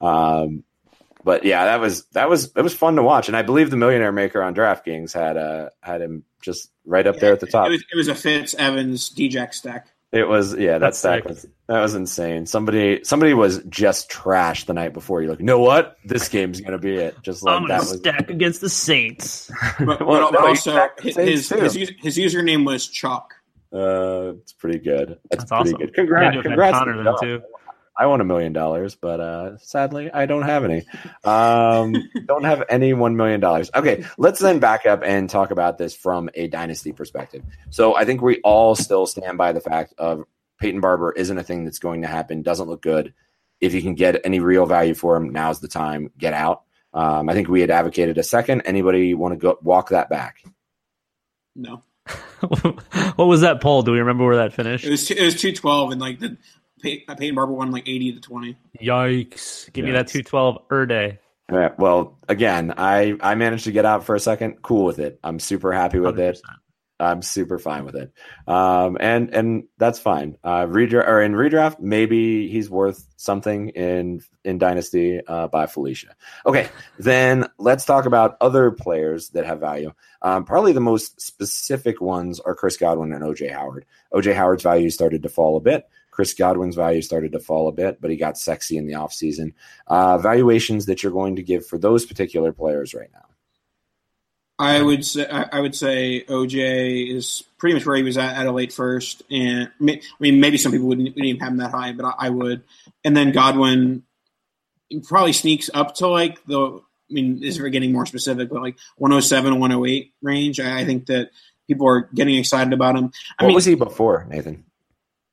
Um, 0.00 0.64
but 1.24 1.44
yeah, 1.44 1.66
that 1.66 1.80
was 1.80 2.06
that 2.12 2.28
was 2.28 2.52
it 2.56 2.62
was 2.62 2.74
fun 2.74 2.96
to 2.96 3.02
watch, 3.02 3.28
and 3.28 3.36
I 3.36 3.42
believe 3.42 3.70
the 3.70 3.76
Millionaire 3.76 4.12
Maker 4.12 4.42
on 4.42 4.54
DraftKings 4.54 5.12
had 5.12 5.36
uh 5.36 5.70
had 5.82 6.00
him 6.00 6.24
just 6.40 6.70
right 6.84 7.06
up 7.06 7.18
there 7.18 7.32
at 7.32 7.40
the 7.40 7.46
top. 7.46 7.66
It 7.66 7.70
was, 7.70 7.84
it 7.92 7.96
was 7.96 8.08
a 8.08 8.14
Fitz 8.14 8.54
Evans 8.54 9.08
D-Jack 9.10 9.52
stack. 9.52 9.88
It 10.10 10.26
was 10.26 10.54
yeah, 10.56 10.72
that 10.72 10.78
That's 10.78 10.98
stack 10.98 11.26
was 11.26 11.46
that 11.68 11.80
was 11.82 11.94
insane. 11.94 12.46
Somebody 12.46 13.04
somebody 13.04 13.34
was 13.34 13.62
just 13.64 14.08
trash 14.08 14.64
the 14.64 14.72
night 14.72 14.94
before. 14.94 15.20
You're 15.20 15.30
like, 15.32 15.40
you 15.40 15.44
know 15.44 15.58
what? 15.58 15.98
This 16.04 16.28
game's 16.30 16.62
gonna 16.62 16.78
be 16.78 16.94
it. 16.94 17.16
Just 17.22 17.42
like 17.42 17.56
I'm 17.56 17.68
that 17.68 17.80
gonna 17.80 17.90
was. 17.90 17.98
stack 17.98 18.30
against 18.30 18.62
the 18.62 18.70
Saints. 18.70 19.50
But, 19.78 20.04
Well, 20.06 20.30
but 20.32 20.40
no, 20.40 20.46
also 20.48 20.88
his 21.00 21.14
the 21.14 21.24
his, 21.24 21.48
his, 21.50 21.92
his 21.98 22.16
username 22.16 22.64
was 22.64 22.86
Chalk. 22.88 23.34
Uh, 23.70 24.32
it's 24.40 24.54
pretty 24.54 24.78
good. 24.78 25.18
That's, 25.30 25.44
That's 25.44 25.50
pretty 25.50 25.74
awesome. 25.74 25.86
good. 25.86 25.94
Congrats, 25.94 26.24
Had 26.24 26.30
to 26.30 26.36
have 26.36 26.44
had 26.44 26.50
congrats. 26.50 26.78
Connor 26.78 26.94
to 26.96 27.02
then, 27.02 27.14
too. 27.20 27.42
I 27.98 28.06
want 28.06 28.22
a 28.22 28.24
million 28.24 28.52
dollars, 28.52 28.94
but 28.94 29.18
uh, 29.18 29.58
sadly, 29.58 30.08
I 30.12 30.26
don't 30.26 30.42
have 30.42 30.64
any. 30.64 30.84
Um, 31.24 31.96
don't 32.26 32.44
have 32.44 32.62
any 32.68 32.92
one 32.92 33.16
million 33.16 33.40
dollars. 33.40 33.70
Okay, 33.74 34.04
let's 34.16 34.38
then 34.38 34.60
back 34.60 34.86
up 34.86 35.02
and 35.02 35.28
talk 35.28 35.50
about 35.50 35.78
this 35.78 35.96
from 35.96 36.30
a 36.34 36.46
dynasty 36.46 36.92
perspective. 36.92 37.42
So 37.70 37.96
I 37.96 38.04
think 38.04 38.22
we 38.22 38.40
all 38.44 38.76
still 38.76 39.06
stand 39.06 39.36
by 39.36 39.50
the 39.50 39.60
fact 39.60 39.94
of 39.98 40.24
Peyton 40.60 40.80
Barber 40.80 41.10
isn't 41.12 41.36
a 41.36 41.42
thing 41.42 41.64
that's 41.64 41.80
going 41.80 42.02
to 42.02 42.08
happen. 42.08 42.42
Doesn't 42.42 42.68
look 42.68 42.82
good. 42.82 43.14
If 43.60 43.74
you 43.74 43.82
can 43.82 43.96
get 43.96 44.20
any 44.24 44.38
real 44.38 44.66
value 44.66 44.94
for 44.94 45.16
him, 45.16 45.30
now's 45.30 45.58
the 45.58 45.66
time. 45.66 46.12
Get 46.16 46.34
out. 46.34 46.62
Um, 46.94 47.28
I 47.28 47.34
think 47.34 47.48
we 47.48 47.60
had 47.60 47.70
advocated 47.72 48.16
a 48.16 48.22
second. 48.22 48.62
Anybody 48.62 49.12
want 49.14 49.32
to 49.32 49.38
go 49.38 49.58
walk 49.60 49.88
that 49.88 50.08
back? 50.08 50.36
No, 51.56 51.82
what 53.16 53.26
was 53.26 53.40
that 53.40 53.60
poll? 53.60 53.82
Do 53.82 53.92
we 53.92 53.98
remember 53.98 54.24
where 54.24 54.36
that 54.36 54.52
finished? 54.52 54.84
it 54.84 54.90
was 54.90 55.06
two, 55.06 55.14
it 55.14 55.24
was 55.24 55.40
two 55.40 55.52
twelve, 55.52 55.90
and 55.90 56.00
like 56.00 56.20
the 56.20 56.36
Pey- 56.80 57.04
Peyton 57.06 57.34
Barber 57.34 57.52
won 57.52 57.70
like 57.70 57.88
eighty 57.88 58.12
to 58.12 58.20
twenty. 58.20 58.56
Yikes! 58.80 59.72
Give 59.72 59.84
me 59.84 59.92
that 59.92 60.08
212 60.08 60.62
er 60.70 60.86
day. 60.86 61.18
Yeah, 61.50 61.70
well, 61.78 62.18
again, 62.28 62.74
I 62.76 63.16
I 63.20 63.34
managed 63.34 63.64
to 63.64 63.72
get 63.72 63.84
out 63.84 64.04
for 64.04 64.14
a 64.14 64.20
second. 64.20 64.62
Cool 64.62 64.84
with 64.84 64.98
it. 64.98 65.18
I'm 65.24 65.38
super 65.38 65.72
happy 65.72 65.98
with 65.98 66.18
it. 66.18 66.36
100%. 66.36 66.40
I'm 67.00 67.22
super 67.22 67.58
fine 67.58 67.84
with 67.84 67.94
it. 67.94 68.12
Um, 68.46 68.96
and 68.98 69.32
and 69.32 69.64
that's 69.78 70.00
fine. 70.00 70.36
Uh, 70.42 70.66
redraft 70.66 71.06
or 71.06 71.22
in 71.22 71.32
redraft, 71.32 71.78
maybe 71.78 72.48
he's 72.48 72.68
worth 72.68 73.06
something 73.16 73.68
in 73.70 74.20
in 74.44 74.58
dynasty. 74.58 75.20
Uh, 75.24 75.46
by 75.46 75.66
Felicia. 75.66 76.16
Okay, 76.44 76.68
then 76.98 77.46
let's 77.58 77.84
talk 77.84 78.06
about 78.06 78.36
other 78.40 78.72
players 78.72 79.30
that 79.30 79.46
have 79.46 79.60
value. 79.60 79.92
Um, 80.22 80.44
probably 80.44 80.72
the 80.72 80.80
most 80.80 81.20
specific 81.20 82.00
ones 82.00 82.40
are 82.40 82.54
Chris 82.54 82.76
Godwin 82.76 83.12
and 83.12 83.22
OJ 83.22 83.52
Howard. 83.52 83.86
OJ 84.12 84.34
Howard's 84.34 84.64
value 84.64 84.90
started 84.90 85.22
to 85.22 85.28
fall 85.28 85.56
a 85.56 85.60
bit. 85.60 85.88
Chris 86.18 86.34
Godwin's 86.34 86.74
value 86.74 87.00
started 87.00 87.30
to 87.30 87.38
fall 87.38 87.68
a 87.68 87.72
bit, 87.72 88.00
but 88.00 88.10
he 88.10 88.16
got 88.16 88.36
sexy 88.36 88.76
in 88.76 88.88
the 88.88 88.94
offseason. 88.94 89.52
Uh, 89.86 90.18
valuations 90.18 90.86
that 90.86 91.00
you're 91.00 91.12
going 91.12 91.36
to 91.36 91.44
give 91.44 91.64
for 91.64 91.78
those 91.78 92.04
particular 92.04 92.52
players 92.52 92.92
right 92.92 93.10
now. 93.12 93.24
I 94.58 94.82
would 94.82 95.04
say 95.04 95.28
I 95.28 95.60
would 95.60 95.76
say 95.76 96.24
OJ 96.24 97.14
is 97.14 97.44
pretty 97.56 97.74
much 97.74 97.86
where 97.86 97.94
he 97.94 98.02
was 98.02 98.18
at 98.18 98.34
at 98.34 98.48
a 98.48 98.50
late 98.50 98.72
first, 98.72 99.22
and 99.30 99.68
I 99.68 99.84
mean, 99.84 100.00
I 100.02 100.16
mean, 100.18 100.40
maybe 100.40 100.58
some 100.58 100.72
people 100.72 100.88
wouldn't, 100.88 101.10
wouldn't 101.10 101.24
even 101.24 101.40
have 101.40 101.52
him 101.52 101.58
that 101.58 101.70
high, 101.70 101.92
but 101.92 102.04
I, 102.04 102.14
I 102.26 102.30
would. 102.30 102.64
And 103.04 103.16
then 103.16 103.30
Godwin 103.30 104.02
probably 105.04 105.34
sneaks 105.34 105.70
up 105.72 105.94
to 105.96 106.08
like 106.08 106.44
the. 106.46 106.80
I 106.80 107.14
mean, 107.14 107.38
this 107.38 107.50
is 107.50 107.58
for 107.58 107.68
getting 107.68 107.92
more 107.92 108.06
specific, 108.06 108.48
but 108.48 108.60
like 108.60 108.76
107, 108.96 109.60
108 109.60 110.14
range. 110.20 110.58
I, 110.58 110.80
I 110.80 110.84
think 110.84 111.06
that 111.06 111.30
people 111.68 111.86
are 111.86 112.08
getting 112.12 112.34
excited 112.34 112.72
about 112.72 112.96
him. 112.96 113.12
I 113.38 113.44
What 113.44 113.48
mean, 113.50 113.54
was 113.54 113.64
he 113.66 113.76
before, 113.76 114.26
Nathan? 114.28 114.64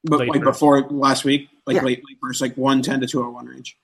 But 0.05 0.19
Late 0.19 0.29
like 0.29 0.43
first. 0.43 0.59
before 0.59 0.81
last 0.89 1.25
week, 1.25 1.49
like 1.65 1.75
Yeah. 1.75 1.83
late, 1.83 2.03
late 2.07 2.17
first, 2.21 2.41
like 2.41 2.55
one 2.55 2.81
ten 2.81 3.01
to 3.01 3.07
two 3.07 3.19
hundred 3.21 3.31
one 3.33 3.45
range. 3.47 3.77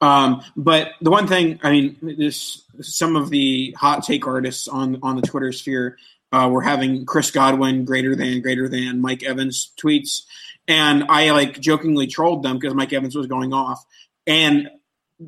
Um, 0.00 0.42
but 0.56 0.92
the 1.02 1.10
one 1.10 1.26
thing, 1.26 1.60
I 1.62 1.70
mean, 1.70 1.96
this 2.00 2.62
some 2.80 3.16
of 3.16 3.28
the 3.30 3.72
hot 3.72 4.04
take 4.04 4.26
artists 4.26 4.66
on 4.68 4.98
on 5.02 5.16
the 5.16 5.22
Twitter 5.22 5.52
sphere 5.52 5.98
uh, 6.32 6.48
were 6.50 6.62
having 6.62 7.04
Chris 7.04 7.30
Godwin 7.30 7.84
greater 7.84 8.16
than 8.16 8.40
greater 8.40 8.68
than 8.68 9.00
Mike 9.00 9.22
Evans 9.22 9.72
tweets, 9.78 10.22
and 10.66 11.04
I 11.08 11.32
like 11.32 11.60
jokingly 11.60 12.06
trolled 12.06 12.42
them 12.42 12.58
because 12.58 12.74
Mike 12.74 12.92
Evans 12.92 13.14
was 13.14 13.26
going 13.26 13.52
off, 13.52 13.84
and 14.26 14.70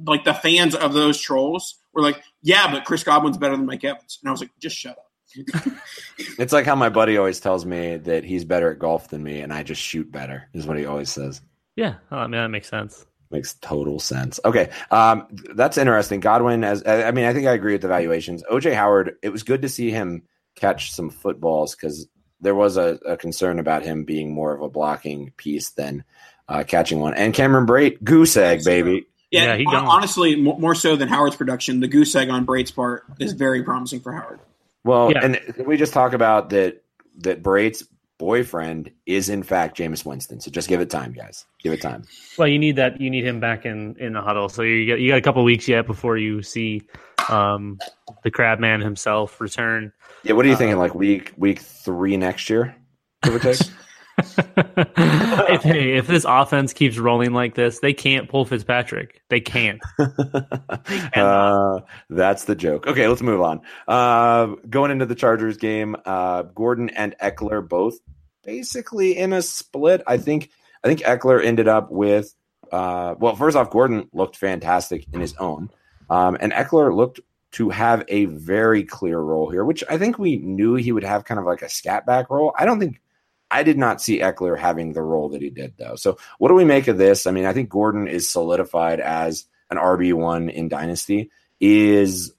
like 0.06 0.24
the 0.24 0.32
fans 0.34 0.74
of 0.74 0.94
those 0.94 1.20
trolls 1.20 1.74
were 1.92 2.00
like, 2.00 2.22
"Yeah, 2.40 2.70
but 2.72 2.84
Chris 2.86 3.04
Godwin's 3.04 3.36
better 3.36 3.56
than 3.56 3.66
Mike 3.66 3.84
Evans," 3.84 4.18
and 4.22 4.28
I 4.28 4.32
was 4.32 4.40
like, 4.40 4.52
"Just 4.58 4.76
shut 4.76 4.92
up." 4.96 5.11
It's 6.38 6.52
like 6.52 6.66
how 6.66 6.74
my 6.74 6.88
buddy 6.88 7.16
always 7.16 7.40
tells 7.40 7.66
me 7.66 7.96
that 7.98 8.24
he's 8.24 8.44
better 8.44 8.70
at 8.70 8.78
golf 8.78 9.08
than 9.08 9.22
me, 9.22 9.40
and 9.40 9.52
I 9.52 9.62
just 9.62 9.80
shoot 9.80 10.10
better. 10.10 10.48
Is 10.54 10.66
what 10.66 10.78
he 10.78 10.86
always 10.86 11.10
says. 11.10 11.40
Yeah, 11.76 11.96
oh, 12.10 12.18
I 12.18 12.26
mean 12.26 12.40
that 12.40 12.48
makes 12.48 12.68
sense. 12.68 13.06
Makes 13.30 13.54
total 13.54 13.98
sense. 13.98 14.40
Okay, 14.44 14.70
um, 14.90 15.26
that's 15.54 15.78
interesting. 15.78 16.20
Godwin, 16.20 16.64
as 16.64 16.82
I 16.84 17.04
I 17.04 17.10
mean, 17.12 17.24
I 17.24 17.32
think 17.32 17.46
I 17.46 17.52
agree 17.52 17.72
with 17.72 17.82
the 17.82 17.88
valuations. 17.88 18.42
OJ 18.50 18.74
Howard, 18.74 19.16
it 19.22 19.30
was 19.30 19.42
good 19.42 19.62
to 19.62 19.68
see 19.68 19.90
him 19.90 20.22
catch 20.54 20.92
some 20.92 21.10
footballs 21.10 21.74
because 21.74 22.08
there 22.40 22.54
was 22.54 22.76
a, 22.76 22.98
a 23.06 23.16
concern 23.16 23.58
about 23.58 23.82
him 23.82 24.04
being 24.04 24.32
more 24.32 24.54
of 24.54 24.62
a 24.62 24.68
blocking 24.68 25.32
piece 25.36 25.70
than 25.70 26.04
uh, 26.48 26.64
catching 26.66 27.00
one. 27.00 27.14
And 27.14 27.32
Cameron 27.32 27.66
Brate, 27.66 28.02
goose 28.02 28.36
egg, 28.36 28.64
baby. 28.64 29.06
Yeah, 29.30 29.44
Yeah, 29.44 29.56
he 29.56 29.66
honestly, 29.66 30.36
more 30.36 30.74
so 30.74 30.96
than 30.96 31.08
Howard's 31.08 31.36
production, 31.36 31.80
the 31.80 31.88
goose 31.88 32.14
egg 32.14 32.28
on 32.28 32.44
Brate's 32.44 32.70
part 32.70 33.04
is 33.18 33.32
very 33.32 33.62
promising 33.62 34.00
for 34.00 34.12
Howard. 34.12 34.40
Well, 34.84 35.10
Yeah. 35.12 35.20
and 35.24 35.36
can 35.54 35.66
we 35.66 35.76
just 35.76 35.92
talk 35.92 36.12
about 36.12 36.50
that? 36.50 36.82
That 37.18 37.42
Brate's 37.42 37.84
boyfriend 38.18 38.90
is 39.04 39.28
in 39.28 39.42
fact 39.42 39.76
Jameis 39.76 40.04
Winston. 40.06 40.40
So 40.40 40.50
just 40.50 40.68
give 40.68 40.80
it 40.80 40.88
time, 40.88 41.12
guys. 41.12 41.44
Give 41.62 41.72
it 41.72 41.82
time. 41.82 42.04
Well, 42.38 42.48
you 42.48 42.58
need 42.58 42.76
that. 42.76 43.00
You 43.00 43.10
need 43.10 43.26
him 43.26 43.38
back 43.40 43.66
in 43.66 43.96
in 43.98 44.14
the 44.14 44.22
huddle. 44.22 44.48
So 44.48 44.62
you 44.62 44.86
got 44.88 45.00
you 45.00 45.08
got 45.10 45.18
a 45.18 45.22
couple 45.22 45.44
weeks 45.44 45.68
yet 45.68 45.86
before 45.86 46.16
you 46.16 46.40
see 46.42 46.82
um, 47.28 47.78
the 48.24 48.30
Crab 48.30 48.60
Man 48.60 48.80
himself 48.80 49.40
return. 49.40 49.92
Yeah, 50.22 50.32
what 50.32 50.44
are 50.44 50.48
you 50.48 50.54
Uh, 50.54 50.58
thinking? 50.58 50.78
Like 50.78 50.94
week 50.94 51.32
week 51.36 51.58
three 51.60 52.16
next 52.16 52.48
year, 52.48 52.74
give 53.22 53.34
or 53.34 53.38
take. 53.38 53.58
if 54.18 55.62
hey, 55.62 55.96
if 55.96 56.06
this 56.06 56.24
offense 56.28 56.72
keeps 56.72 56.98
rolling 56.98 57.32
like 57.32 57.54
this, 57.54 57.80
they 57.80 57.94
can't 57.94 58.28
pull 58.28 58.44
Fitzpatrick. 58.44 59.22
They 59.28 59.40
can't. 59.40 59.80
uh, 61.16 61.80
that's 62.10 62.44
the 62.44 62.54
joke. 62.54 62.86
Okay, 62.86 63.08
let's 63.08 63.22
move 63.22 63.40
on. 63.40 63.60
Uh, 63.88 64.54
going 64.68 64.90
into 64.90 65.06
the 65.06 65.14
Chargers 65.14 65.56
game, 65.56 65.96
uh, 66.04 66.42
Gordon 66.42 66.90
and 66.90 67.14
Ekeler 67.22 67.66
both 67.66 67.98
basically 68.42 69.16
in 69.16 69.32
a 69.32 69.42
split. 69.42 70.02
I 70.06 70.18
think 70.18 70.50
I 70.84 70.88
think 70.88 71.00
Ekeler 71.00 71.42
ended 71.42 71.68
up 71.68 71.90
with 71.90 72.34
uh, 72.70 73.14
well, 73.18 73.36
first 73.36 73.56
off, 73.56 73.70
Gordon 73.70 74.08
looked 74.12 74.36
fantastic 74.36 75.06
in 75.12 75.20
his 75.20 75.34
own, 75.36 75.70
um, 76.10 76.36
and 76.40 76.52
Ekeler 76.52 76.94
looked 76.94 77.20
to 77.52 77.68
have 77.68 78.02
a 78.08 78.24
very 78.24 78.82
clear 78.82 79.18
role 79.18 79.50
here, 79.50 79.64
which 79.64 79.84
I 79.88 79.98
think 79.98 80.18
we 80.18 80.36
knew 80.36 80.74
he 80.74 80.90
would 80.90 81.04
have 81.04 81.24
kind 81.26 81.38
of 81.38 81.44
like 81.44 81.60
a 81.60 81.68
scat 81.68 82.06
back 82.06 82.30
role. 82.30 82.54
I 82.58 82.64
don't 82.64 82.80
think 82.80 83.00
I 83.52 83.62
did 83.62 83.76
not 83.76 84.00
see 84.00 84.20
Ekeler 84.20 84.58
having 84.58 84.94
the 84.94 85.02
role 85.02 85.28
that 85.28 85.42
he 85.42 85.50
did 85.50 85.74
though. 85.76 85.94
So 85.96 86.16
what 86.38 86.48
do 86.48 86.54
we 86.54 86.64
make 86.64 86.88
of 86.88 86.96
this? 86.96 87.26
I 87.26 87.32
mean, 87.32 87.44
I 87.44 87.52
think 87.52 87.68
Gordon 87.68 88.08
is 88.08 88.28
solidified 88.28 88.98
as 88.98 89.44
an 89.70 89.76
RB 89.76 90.14
one 90.14 90.48
in 90.48 90.68
Dynasty. 90.68 91.30
Is 91.60 92.32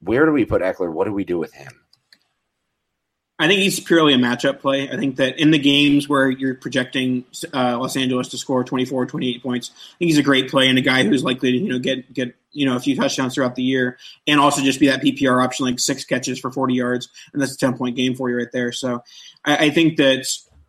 where 0.00 0.24
do 0.24 0.32
we 0.32 0.46
put 0.46 0.62
Ekeler? 0.62 0.90
What 0.90 1.04
do 1.04 1.12
we 1.12 1.24
do 1.24 1.38
with 1.38 1.52
him? 1.52 1.72
I 3.38 3.48
think 3.48 3.60
he's 3.60 3.78
purely 3.80 4.14
a 4.14 4.16
matchup 4.16 4.60
play. 4.60 4.88
I 4.90 4.96
think 4.96 5.16
that 5.16 5.38
in 5.38 5.50
the 5.50 5.58
games 5.58 6.08
where 6.08 6.30
you're 6.30 6.54
projecting 6.54 7.26
uh, 7.52 7.78
Los 7.78 7.94
Angeles 7.94 8.28
to 8.28 8.38
score 8.38 8.64
24, 8.64 9.04
28 9.04 9.42
points, 9.42 9.70
I 9.74 9.98
think 9.98 10.08
he's 10.08 10.16
a 10.16 10.22
great 10.22 10.50
play 10.50 10.70
and 10.70 10.78
a 10.78 10.82
guy 10.82 11.04
who's 11.04 11.22
likely 11.22 11.52
to 11.52 11.58
you 11.58 11.68
know 11.68 11.78
get 11.78 12.10
get 12.14 12.34
you 12.52 12.64
know 12.64 12.76
a 12.76 12.80
few 12.80 12.96
touchdowns 12.96 13.34
throughout 13.34 13.54
the 13.54 13.62
year 13.62 13.98
and 14.26 14.40
also 14.40 14.62
just 14.62 14.80
be 14.80 14.86
that 14.86 15.02
PPR 15.02 15.44
option 15.44 15.66
like 15.66 15.78
six 15.78 16.06
catches 16.06 16.38
for 16.38 16.50
40 16.50 16.72
yards 16.72 17.10
and 17.34 17.42
that's 17.42 17.52
a 17.52 17.58
10 17.58 17.76
point 17.76 17.94
game 17.94 18.14
for 18.14 18.30
you 18.30 18.38
right 18.38 18.50
there. 18.52 18.72
So 18.72 19.04
I, 19.44 19.66
I 19.66 19.70
think 19.70 19.98
that 19.98 20.26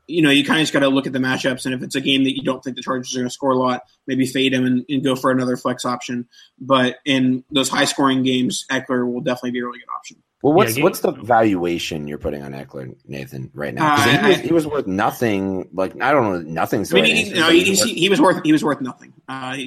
you 0.07 0.21
know 0.21 0.29
you 0.29 0.43
kind 0.43 0.59
of 0.59 0.63
just 0.63 0.73
got 0.73 0.79
to 0.79 0.89
look 0.89 1.05
at 1.05 1.13
the 1.13 1.19
matchups 1.19 1.65
and 1.65 1.75
if 1.75 1.83
it's 1.83 1.95
a 1.95 2.01
game 2.01 2.23
that 2.23 2.35
you 2.35 2.43
don't 2.43 2.63
think 2.63 2.75
the 2.75 2.81
Chargers 2.81 3.13
are 3.15 3.19
going 3.19 3.27
to 3.27 3.33
score 3.33 3.51
a 3.51 3.57
lot, 3.57 3.83
maybe 4.07 4.25
fade 4.25 4.53
him 4.53 4.65
and, 4.65 4.85
and, 4.89 5.03
go 5.03 5.15
for 5.15 5.31
another 5.31 5.57
flex 5.57 5.85
option. 5.85 6.27
But 6.59 6.97
in 7.05 7.43
those 7.51 7.69
high 7.69 7.85
scoring 7.85 8.23
games, 8.23 8.65
Ekeler 8.71 9.11
will 9.11 9.21
definitely 9.21 9.51
be 9.51 9.59
a 9.59 9.65
really 9.65 9.79
good 9.79 9.93
option. 9.93 10.23
Well, 10.41 10.53
what's 10.53 10.77
yeah, 10.77 10.83
what's 10.83 10.99
the 10.99 11.11
valuation 11.11 12.07
you're 12.07 12.19
putting 12.19 12.43
on 12.43 12.53
Ekeler, 12.53 12.95
Nathan, 13.05 13.49
right 13.53 13.73
now? 13.73 13.95
Uh, 13.95 13.97
he, 13.97 14.27
was, 14.27 14.37
he, 14.37 14.53
was, 14.53 14.67
worth 14.67 14.87
nothing. 14.87 15.69
Like 15.73 16.01
I 16.01 16.11
don't 16.11 16.23
know, 16.23 16.51
nothing's. 16.51 16.93
I 16.93 17.01
mean, 17.01 17.15
he, 17.15 17.33
no, 17.33 17.49
he, 17.49 17.69
was 17.69 17.81
worth, 17.81 17.89
he, 17.89 18.09
was 18.09 18.21
worth 18.21 18.41
he 18.43 18.51
was 18.51 18.63
worth 18.63 18.81
nothing, 18.81 19.13
uh, 19.27 19.57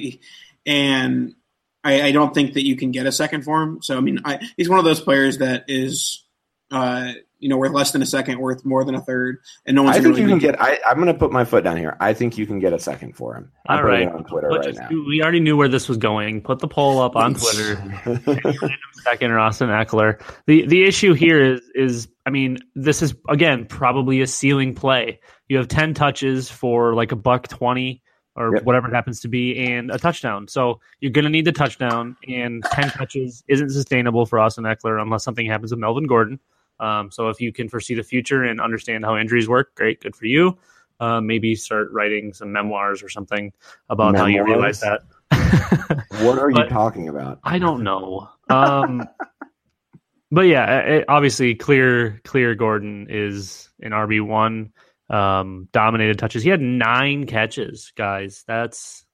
and 0.65 1.35
I, 1.83 2.01
I, 2.03 2.11
don't 2.13 2.33
think 2.33 2.53
that 2.53 2.65
you 2.65 2.77
can 2.77 2.91
get 2.91 3.05
a 3.05 3.11
second 3.11 3.43
for 3.43 3.61
him. 3.61 3.81
So 3.81 3.97
I 3.97 3.99
mean, 3.99 4.19
I, 4.23 4.39
he's 4.55 4.69
one 4.69 4.79
of 4.79 4.85
those 4.85 5.01
players 5.01 5.39
that 5.39 5.65
is 5.67 6.23
uh, 6.71 7.13
you 7.41 7.49
know, 7.49 7.57
worth 7.57 7.73
less 7.73 7.91
than 7.91 8.01
a 8.01 8.05
second, 8.05 8.39
worth 8.39 8.63
more 8.63 8.85
than 8.85 8.95
a 8.95 9.01
third, 9.01 9.39
and 9.65 9.75
no 9.75 9.83
one's. 9.83 9.97
I 9.97 9.99
think 9.99 10.15
really 10.15 10.21
you 10.21 10.27
can 10.27 10.37
get. 10.37 10.61
I, 10.61 10.79
am 10.85 10.95
going 10.95 11.07
to 11.07 11.13
put 11.13 11.31
my 11.31 11.43
foot 11.43 11.63
down 11.63 11.75
here. 11.75 11.97
I 11.99 12.13
think 12.13 12.37
you 12.37 12.45
can 12.45 12.59
get 12.59 12.71
a 12.71 12.79
second 12.79 13.17
for 13.17 13.35
him. 13.35 13.51
I'm 13.67 13.79
All 13.79 13.83
right, 13.83 14.07
on 14.07 14.23
Twitter 14.23 14.47
right 14.47 14.75
now. 14.75 14.87
We 14.89 15.21
already 15.21 15.39
knew 15.39 15.57
where 15.57 15.67
this 15.67 15.89
was 15.89 15.97
going. 15.97 16.41
Put 16.41 16.59
the 16.59 16.67
poll 16.67 16.99
up 16.99 17.15
on 17.15 17.33
Twitter. 17.33 17.75
second 19.03 19.31
or 19.31 19.39
Austin 19.39 19.69
Ekeler. 19.69 20.21
The 20.45 20.65
the 20.67 20.83
issue 20.83 21.13
here 21.13 21.41
is 21.41 21.61
is 21.73 22.07
I 22.25 22.29
mean, 22.29 22.59
this 22.75 23.01
is 23.01 23.15
again 23.27 23.65
probably 23.65 24.21
a 24.21 24.27
ceiling 24.27 24.75
play. 24.75 25.19
You 25.49 25.57
have 25.57 25.67
ten 25.67 25.95
touches 25.95 26.49
for 26.49 26.93
like 26.93 27.11
a 27.11 27.15
buck 27.17 27.47
twenty 27.47 28.03
or 28.35 28.55
yep. 28.55 28.63
whatever 28.63 28.87
it 28.87 28.93
happens 28.93 29.21
to 29.21 29.27
be, 29.27 29.57
and 29.57 29.91
a 29.91 29.97
touchdown. 29.97 30.47
So 30.47 30.79
you're 30.99 31.11
going 31.11 31.25
to 31.25 31.29
need 31.29 31.45
the 31.45 31.51
touchdown, 31.51 32.15
and 32.27 32.63
10 32.63 32.91
touches 32.91 33.43
isn't 33.49 33.71
sustainable 33.71 34.25
for 34.25 34.39
Austin 34.39 34.63
Ekeler 34.63 35.01
unless 35.01 35.23
something 35.23 35.45
happens 35.45 35.71
with 35.71 35.79
Melvin 35.79 36.07
Gordon. 36.07 36.39
Um, 36.81 37.11
so 37.11 37.29
if 37.29 37.39
you 37.39 37.53
can 37.53 37.69
foresee 37.69 37.93
the 37.93 38.03
future 38.03 38.43
and 38.43 38.59
understand 38.59 39.05
how 39.05 39.15
injuries 39.15 39.47
work, 39.47 39.75
great, 39.75 40.01
good 40.01 40.15
for 40.15 40.25
you. 40.25 40.57
Uh, 40.99 41.21
maybe 41.21 41.55
start 41.55 41.89
writing 41.91 42.33
some 42.33 42.51
memoirs 42.51 43.01
or 43.01 43.09
something 43.09 43.53
about 43.89 44.13
memoirs? 44.13 44.21
how 44.21 44.27
you 44.27 44.43
realize 44.43 44.81
that. 44.81 45.01
what 46.21 46.39
are 46.39 46.49
you 46.49 46.67
talking 46.67 47.07
about? 47.07 47.39
I 47.43 47.59
don't 47.59 47.83
know. 47.83 48.29
Um, 48.49 49.07
but 50.31 50.41
yeah, 50.41 50.79
it, 50.79 51.05
obviously, 51.07 51.55
clear, 51.55 52.19
clear. 52.23 52.55
Gordon 52.55 53.07
is 53.09 53.69
an 53.79 53.91
RB 53.91 54.25
one. 54.25 54.73
Um, 55.09 55.67
dominated 55.71 56.19
touches. 56.19 56.41
He 56.41 56.49
had 56.49 56.61
nine 56.61 57.25
catches, 57.25 57.91
guys. 57.95 58.43
That's 58.47 59.05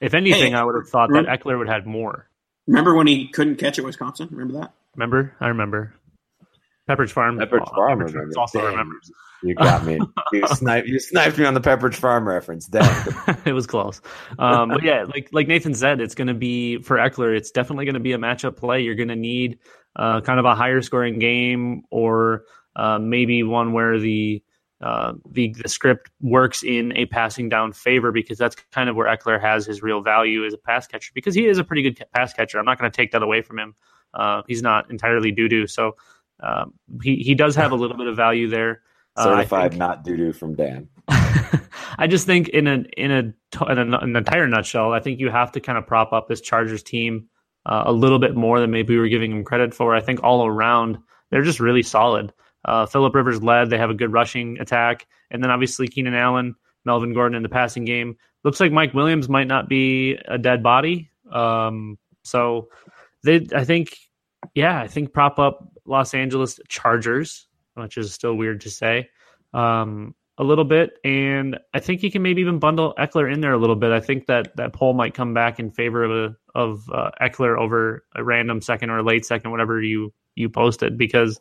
if 0.00 0.14
anything, 0.14 0.52
hey, 0.52 0.58
I 0.58 0.64
would 0.64 0.74
have 0.74 0.88
thought 0.88 1.08
remember, 1.08 1.30
that 1.30 1.40
Ekeler 1.40 1.58
would 1.58 1.68
have 1.68 1.82
had 1.82 1.86
more. 1.86 2.28
Remember 2.66 2.94
when 2.94 3.06
he 3.06 3.28
couldn't 3.28 3.56
catch 3.56 3.78
at 3.78 3.84
Wisconsin? 3.84 4.28
Remember 4.30 4.60
that? 4.60 4.72
Remember? 4.96 5.34
I 5.40 5.48
remember. 5.48 5.94
Pepperidge 6.88 7.10
Farm. 7.10 7.38
Pepperidge 7.38 7.66
oh, 7.66 7.74
Farm. 7.74 8.00
Pepperidge 8.00 8.36
also 8.36 8.60
Dang. 8.60 8.70
remembers. 8.70 9.10
You 9.42 9.54
got 9.54 9.84
me. 9.84 9.98
you 10.32 10.46
sniped. 10.48 10.88
You 10.88 10.98
sniped 10.98 11.38
me 11.38 11.44
on 11.44 11.54
the 11.54 11.60
Pepperidge 11.60 11.94
Farm 11.94 12.26
reference. 12.26 12.66
Dang. 12.66 13.06
it 13.44 13.52
was 13.52 13.66
close. 13.66 14.00
Um, 14.38 14.70
but 14.70 14.82
yeah, 14.82 15.04
like 15.04 15.28
like 15.32 15.48
Nathan 15.48 15.74
said, 15.74 16.00
it's 16.00 16.14
going 16.14 16.28
to 16.28 16.34
be 16.34 16.78
for 16.78 16.96
Ekeler. 16.96 17.36
It's 17.36 17.50
definitely 17.50 17.84
going 17.84 17.94
to 17.94 18.00
be 18.00 18.12
a 18.12 18.18
matchup 18.18 18.56
play. 18.56 18.82
You're 18.82 18.94
going 18.94 19.08
to 19.08 19.16
need 19.16 19.58
uh, 19.96 20.20
kind 20.20 20.38
of 20.38 20.44
a 20.44 20.54
higher 20.54 20.82
scoring 20.82 21.18
game, 21.18 21.82
or 21.90 22.44
uh, 22.76 22.98
maybe 22.98 23.42
one 23.42 23.72
where 23.72 23.98
the 23.98 24.42
uh, 24.80 25.14
the 25.30 25.54
the 25.62 25.68
script 25.68 26.10
works 26.20 26.62
in 26.62 26.96
a 26.96 27.06
passing 27.06 27.48
down 27.48 27.72
favor 27.72 28.12
because 28.12 28.36
that's 28.36 28.56
kind 28.72 28.90
of 28.90 28.96
where 28.96 29.06
Ekeler 29.06 29.40
has 29.40 29.64
his 29.64 29.82
real 29.82 30.02
value 30.02 30.44
as 30.44 30.52
a 30.52 30.58
pass 30.58 30.86
catcher 30.86 31.12
because 31.14 31.34
he 31.34 31.46
is 31.46 31.58
a 31.58 31.64
pretty 31.64 31.82
good 31.82 32.02
pass 32.12 32.32
catcher. 32.34 32.58
I'm 32.58 32.64
not 32.64 32.78
going 32.78 32.90
to 32.90 32.96
take 32.96 33.12
that 33.12 33.22
away 33.22 33.40
from 33.40 33.58
him. 33.58 33.74
Uh, 34.12 34.42
he's 34.46 34.62
not 34.62 34.90
entirely 34.90 35.32
doo 35.32 35.48
doo. 35.48 35.66
So 35.66 35.96
um, 36.40 36.74
he 37.02 37.16
he 37.16 37.34
does 37.34 37.54
have 37.56 37.72
a 37.72 37.76
little 37.76 37.96
bit 37.96 38.06
of 38.06 38.16
value 38.16 38.48
there. 38.48 38.82
Uh, 39.16 39.24
Certified 39.24 39.72
think, 39.72 39.78
not 39.78 40.04
doo 40.04 40.16
doo 40.16 40.32
from 40.32 40.54
Dan. 40.54 40.88
I 41.08 42.06
just 42.08 42.26
think 42.26 42.48
in 42.48 42.66
a 42.66 42.84
in 42.96 43.10
a 43.10 43.18
in, 43.70 43.78
a, 43.78 43.98
an 43.98 44.16
entire 44.16 44.48
nutshell, 44.48 44.92
I 44.92 45.00
think 45.00 45.20
you 45.20 45.30
have 45.30 45.52
to 45.52 45.60
kind 45.60 45.78
of 45.78 45.86
prop 45.86 46.12
up 46.12 46.28
this 46.28 46.40
Chargers 46.40 46.82
team 46.82 47.28
uh, 47.66 47.84
a 47.86 47.92
little 47.92 48.18
bit 48.18 48.34
more 48.34 48.60
than 48.60 48.70
maybe 48.70 48.94
we 48.94 49.00
were 49.00 49.08
giving 49.08 49.30
them 49.30 49.44
credit 49.44 49.74
for. 49.74 49.94
I 49.94 50.00
think 50.00 50.22
all 50.22 50.46
around 50.46 50.98
they're 51.30 51.42
just 51.42 51.60
really 51.60 51.82
solid. 51.82 52.32
Uh, 52.64 52.86
Philip 52.86 53.14
Rivers 53.14 53.42
led; 53.42 53.70
they 53.70 53.78
have 53.78 53.90
a 53.90 53.94
good 53.94 54.12
rushing 54.12 54.58
attack, 54.58 55.06
and 55.30 55.42
then 55.42 55.50
obviously 55.50 55.86
Keenan 55.86 56.14
Allen, 56.14 56.54
Melvin 56.84 57.14
Gordon 57.14 57.36
in 57.36 57.42
the 57.42 57.48
passing 57.48 57.84
game. 57.84 58.16
Looks 58.42 58.60
like 58.60 58.72
Mike 58.72 58.94
Williams 58.94 59.28
might 59.28 59.46
not 59.46 59.68
be 59.68 60.18
a 60.28 60.36
dead 60.36 60.62
body. 60.62 61.10
Um, 61.32 61.98
so 62.22 62.68
they, 63.22 63.46
I 63.54 63.64
think, 63.64 63.96
yeah, 64.54 64.78
I 64.78 64.86
think 64.86 65.12
prop 65.12 65.38
up 65.38 65.73
Los 65.86 66.14
Angeles 66.14 66.58
Chargers, 66.68 67.46
which 67.74 67.96
is 67.96 68.12
still 68.12 68.34
weird 68.34 68.60
to 68.62 68.70
say, 68.70 69.08
um, 69.52 70.14
a 70.38 70.44
little 70.44 70.64
bit. 70.64 70.98
And 71.04 71.58
I 71.72 71.80
think 71.80 72.02
you 72.02 72.10
can 72.10 72.22
maybe 72.22 72.40
even 72.40 72.58
bundle 72.58 72.94
Ekeler 72.98 73.32
in 73.32 73.40
there 73.40 73.52
a 73.52 73.58
little 73.58 73.76
bit. 73.76 73.92
I 73.92 74.00
think 74.00 74.26
that 74.26 74.56
that 74.56 74.72
poll 74.72 74.92
might 74.92 75.14
come 75.14 75.34
back 75.34 75.60
in 75.60 75.70
favor 75.70 76.04
of 76.04 76.10
a, 76.10 76.36
of 76.58 76.90
uh, 76.90 77.10
Ekeler 77.20 77.58
over 77.58 78.04
a 78.14 78.24
random 78.24 78.60
second 78.60 78.90
or 78.90 79.02
late 79.02 79.24
second, 79.24 79.50
whatever 79.50 79.80
you 79.82 80.12
you 80.34 80.48
posted, 80.48 80.98
because 80.98 81.40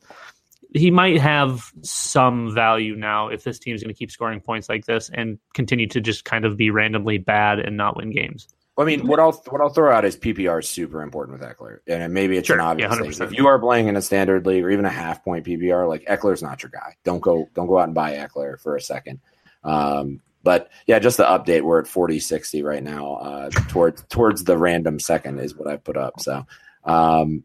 he 0.76 0.91
might 0.91 1.20
have 1.20 1.72
some 1.82 2.54
value 2.54 2.96
now 2.96 3.28
if 3.28 3.44
this 3.44 3.60
team's 3.60 3.82
going 3.82 3.94
to 3.94 3.98
keep 3.98 4.12
scoring 4.12 4.39
points 4.39 4.70
like 4.70 4.86
this 4.86 5.10
and 5.14 5.39
continue 5.54 5.88
to 5.88 6.02
just 6.02 6.26
kind 6.26 6.46
of 6.46 6.58
be 6.58 6.70
randomly 6.70 7.18
bad 7.18 7.60
and 7.60 7.78
not 7.78 7.98
win 7.98 8.12
games. 8.12 8.48
I 8.78 8.86
mean, 8.86 9.06
what 9.06 9.20
I'll 9.20 9.34
what 9.50 9.62
I'll 9.62 9.70
throw 9.70 9.94
out 9.94 10.04
is 10.04 10.18
PPR 10.18 10.60
is 10.60 10.68
super 10.68 11.04
important 11.04 11.40
with 11.40 11.48
Ekeler, 11.48 11.80
and 11.86 12.12
maybe 12.12 12.38
it's 12.38 12.48
sure. 12.48 12.56
an 12.56 12.62
obvious 12.62 12.92
yeah, 12.92 13.12
thing. 13.12 13.28
If 13.28 13.38
you 13.38 13.48
are 13.48 13.60
playing 13.60 13.88
in 13.88 13.96
a 13.96 14.02
standard 14.02 14.48
league 14.48 14.64
or 14.64 14.72
even 14.72 14.86
a 14.86 14.90
half 14.90 15.24
point 15.24 15.46
PPR, 15.46 15.88
like 15.88 16.06
Ekeler's 16.06 16.42
not 16.42 16.64
your 16.64 16.72
guy. 16.72 16.96
Don't 17.04 17.20
go 17.20 17.48
don't 17.54 17.68
go 17.68 17.78
out 17.78 17.86
and 17.86 17.94
buy 17.94 18.14
Ekeler 18.14 18.60
for 18.60 18.76
a 18.76 18.82
second. 18.82 19.20
Um, 19.64 20.22
but 20.42 20.72
yeah, 20.88 20.98
just 20.98 21.18
the 21.18 21.24
update. 21.24 21.62
We're 21.62 21.82
at 21.82 21.88
40 21.88 22.20
60 22.20 22.64
right 22.64 22.84
now. 22.84 23.16
Uh, 23.16 23.50
towards 23.70 24.04
towards 24.10 24.44
the 24.44 24.58
random 24.58 25.00
second 25.00 25.40
is 25.40 25.56
what 25.56 25.68
I 25.68 25.78
put 25.78 25.96
up. 25.96 26.20
So 26.20 26.46
um, 26.84 27.44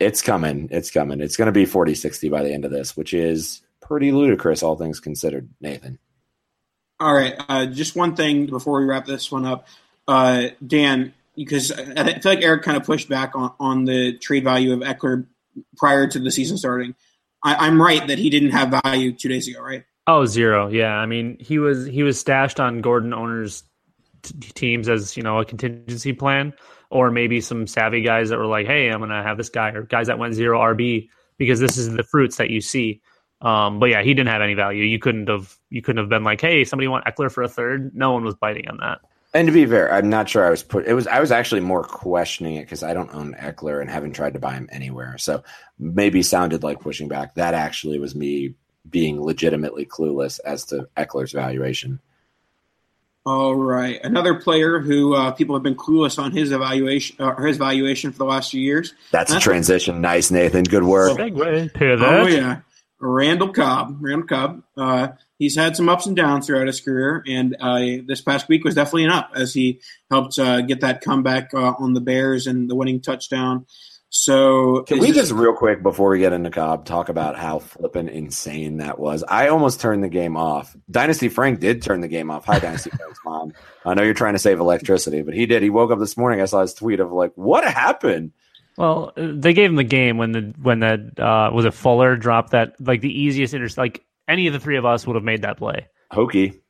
it's 0.00 0.20
coming. 0.20 0.68
It's 0.72 0.90
coming. 0.90 1.20
It's 1.20 1.36
going 1.36 1.46
to 1.46 1.52
be 1.52 1.64
40 1.64 1.94
60 1.94 2.28
by 2.28 2.42
the 2.42 2.52
end 2.52 2.64
of 2.64 2.72
this, 2.72 2.96
which 2.96 3.14
is 3.14 3.62
pretty 3.80 4.10
ludicrous, 4.10 4.64
all 4.64 4.76
things 4.76 4.98
considered. 4.98 5.48
Nathan. 5.60 6.00
All 6.98 7.14
right. 7.14 7.34
Uh, 7.48 7.66
just 7.66 7.94
one 7.94 8.16
thing 8.16 8.46
before 8.46 8.80
we 8.80 8.86
wrap 8.86 9.06
this 9.06 9.30
one 9.30 9.44
up 9.44 9.66
uh, 10.08 10.48
Dan, 10.66 11.14
because 11.34 11.72
I 11.72 12.18
feel 12.18 12.32
like 12.32 12.42
Eric 12.42 12.62
kind 12.62 12.76
of 12.76 12.84
pushed 12.84 13.08
back 13.08 13.34
on, 13.34 13.52
on 13.58 13.84
the 13.84 14.16
trade 14.18 14.44
value 14.44 14.72
of 14.72 14.80
Ekeler 14.80 15.26
prior 15.76 16.06
to 16.08 16.18
the 16.18 16.30
season 16.30 16.56
starting. 16.56 16.94
I, 17.42 17.66
am 17.66 17.80
right 17.80 18.06
that 18.06 18.18
he 18.18 18.30
didn't 18.30 18.50
have 18.50 18.80
value 18.82 19.12
two 19.12 19.28
days 19.28 19.46
ago, 19.46 19.60
right? 19.60 19.84
Oh, 20.06 20.26
zero. 20.26 20.68
Yeah, 20.68 20.94
I 20.94 21.06
mean 21.06 21.36
he 21.40 21.58
was 21.58 21.84
he 21.86 22.02
was 22.02 22.18
stashed 22.18 22.60
on 22.60 22.80
Gordon 22.80 23.12
owners 23.12 23.64
t- 24.22 24.34
teams 24.54 24.88
as 24.88 25.16
you 25.16 25.22
know 25.22 25.38
a 25.38 25.44
contingency 25.44 26.12
plan, 26.12 26.54
or 26.90 27.10
maybe 27.10 27.40
some 27.40 27.66
savvy 27.66 28.02
guys 28.02 28.30
that 28.30 28.38
were 28.38 28.46
like, 28.46 28.66
"Hey, 28.66 28.88
I'm 28.88 29.00
gonna 29.00 29.22
have 29.22 29.36
this 29.36 29.48
guy," 29.48 29.70
or 29.70 29.82
guys 29.82 30.06
that 30.06 30.18
went 30.18 30.34
zero 30.34 30.60
RB 30.60 31.08
because 31.38 31.60
this 31.60 31.76
is 31.76 31.92
the 31.92 32.02
fruits 32.02 32.36
that 32.36 32.50
you 32.50 32.60
see. 32.60 33.00
Um, 33.40 33.80
but 33.80 33.90
yeah, 33.90 34.02
he 34.02 34.14
didn't 34.14 34.30
have 34.30 34.42
any 34.42 34.54
value. 34.54 34.84
You 34.84 34.98
couldn't 34.98 35.28
have 35.28 35.56
you 35.70 35.82
couldn't 35.82 36.02
have 36.02 36.08
been 36.08 36.24
like, 36.24 36.40
"Hey, 36.40 36.64
somebody 36.64 36.88
want 36.88 37.04
Ekeler 37.04 37.30
for 37.30 37.42
a 37.42 37.48
third? 37.48 37.94
No 37.94 38.12
one 38.12 38.24
was 38.24 38.34
biting 38.34 38.68
on 38.68 38.78
that. 38.78 39.00
And 39.36 39.48
to 39.48 39.52
be 39.52 39.66
fair, 39.66 39.92
I'm 39.92 40.08
not 40.08 40.30
sure 40.30 40.46
I 40.46 40.48
was 40.48 40.62
put. 40.62 40.86
It 40.86 40.94
was 40.94 41.06
I 41.06 41.20
was 41.20 41.30
actually 41.30 41.60
more 41.60 41.84
questioning 41.84 42.54
it 42.54 42.62
because 42.62 42.82
I 42.82 42.94
don't 42.94 43.14
own 43.14 43.34
Ekeler 43.34 43.82
and 43.82 43.90
haven't 43.90 44.14
tried 44.14 44.32
to 44.32 44.38
buy 44.38 44.54
him 44.54 44.66
anywhere. 44.72 45.18
So 45.18 45.44
maybe 45.78 46.22
sounded 46.22 46.62
like 46.62 46.80
pushing 46.80 47.06
back. 47.06 47.34
That 47.34 47.52
actually 47.52 47.98
was 47.98 48.14
me 48.14 48.54
being 48.88 49.22
legitimately 49.22 49.84
clueless 49.84 50.40
as 50.42 50.64
to 50.66 50.88
Ekeler's 50.96 51.32
valuation. 51.32 52.00
All 53.26 53.54
right, 53.54 54.00
another 54.02 54.36
player 54.36 54.78
who 54.78 55.14
uh, 55.14 55.32
people 55.32 55.54
have 55.54 55.62
been 55.62 55.74
clueless 55.74 56.18
on 56.18 56.32
his 56.32 56.50
evaluation 56.50 57.16
uh, 57.18 57.36
his 57.42 57.58
valuation 57.58 58.12
for 58.12 58.18
the 58.18 58.24
last 58.24 58.52
few 58.52 58.62
years. 58.62 58.94
That's, 59.10 59.32
That's 59.32 59.44
a 59.44 59.46
transition. 59.46 60.00
nice, 60.00 60.30
Nathan. 60.30 60.64
Good 60.64 60.84
work. 60.84 61.18
Oh, 61.20 62.26
yeah. 62.26 62.60
Randall 63.00 63.52
Cobb. 63.52 63.98
Randall 64.00 64.28
Cobb. 64.28 64.62
Uh, 64.78 65.08
he's 65.38 65.56
had 65.56 65.76
some 65.76 65.88
ups 65.88 66.06
and 66.06 66.16
downs 66.16 66.46
throughout 66.46 66.66
his 66.66 66.80
career, 66.80 67.22
and 67.26 67.56
uh, 67.60 67.80
this 68.06 68.20
past 68.20 68.48
week 68.48 68.64
was 68.64 68.74
definitely 68.74 69.04
an 69.04 69.10
up 69.10 69.30
as 69.34 69.52
he 69.54 69.80
helped 70.10 70.38
uh, 70.38 70.60
get 70.62 70.80
that 70.80 71.00
comeback 71.00 71.52
uh, 71.54 71.74
on 71.78 71.92
the 71.94 72.00
Bears 72.00 72.46
and 72.46 72.68
the 72.70 72.74
winning 72.74 73.00
touchdown. 73.00 73.66
So, 74.08 74.82
Can 74.84 74.98
we 75.00 75.08
this- 75.08 75.16
just 75.16 75.32
real 75.32 75.52
quick 75.52 75.82
before 75.82 76.10
we 76.10 76.20
get 76.20 76.32
into 76.32 76.48
Cobb 76.50 76.84
talk 76.86 77.08
about 77.08 77.36
how 77.36 77.58
flippin' 77.58 78.08
insane 78.08 78.78
that 78.78 78.98
was? 78.98 79.24
I 79.28 79.48
almost 79.48 79.80
turned 79.80 80.02
the 80.04 80.08
game 80.08 80.36
off. 80.36 80.74
Dynasty 80.90 81.28
Frank 81.28 81.58
did 81.60 81.82
turn 81.82 82.00
the 82.00 82.08
game 82.08 82.30
off. 82.30 82.44
Hi, 82.46 82.58
Dynasty 82.58 82.90
Frank's 82.96 83.18
mom. 83.24 83.52
I 83.84 83.94
know 83.94 84.02
you're 84.02 84.14
trying 84.14 84.34
to 84.34 84.38
save 84.38 84.60
electricity, 84.60 85.22
but 85.22 85.34
he 85.34 85.44
did. 85.46 85.62
He 85.62 85.70
woke 85.70 85.90
up 85.90 85.98
this 85.98 86.16
morning. 86.16 86.40
I 86.40 86.44
saw 86.46 86.62
his 86.62 86.72
tweet 86.72 87.00
of 87.00 87.10
like, 87.12 87.32
"What 87.34 87.64
happened?" 87.64 88.32
Well, 88.78 89.12
uh, 89.16 89.28
they 89.34 89.52
gave 89.54 89.70
him 89.70 89.76
the 89.76 89.84
game 89.84 90.18
when 90.18 90.32
the 90.32 90.54
when 90.62 90.80
that 90.80 91.18
uh, 91.18 91.50
was 91.52 91.64
it 91.64 91.74
Fuller 91.74 92.16
dropped 92.16 92.52
that 92.52 92.74
like 92.80 93.00
the 93.00 93.12
easiest 93.12 93.54
inter 93.54 93.68
like 93.76 94.04
any 94.28 94.46
of 94.46 94.52
the 94.52 94.60
three 94.60 94.76
of 94.76 94.84
us 94.84 95.06
would 95.06 95.14
have 95.14 95.24
made 95.24 95.42
that 95.42 95.58
play. 95.58 95.86
Hokey, 96.10 96.60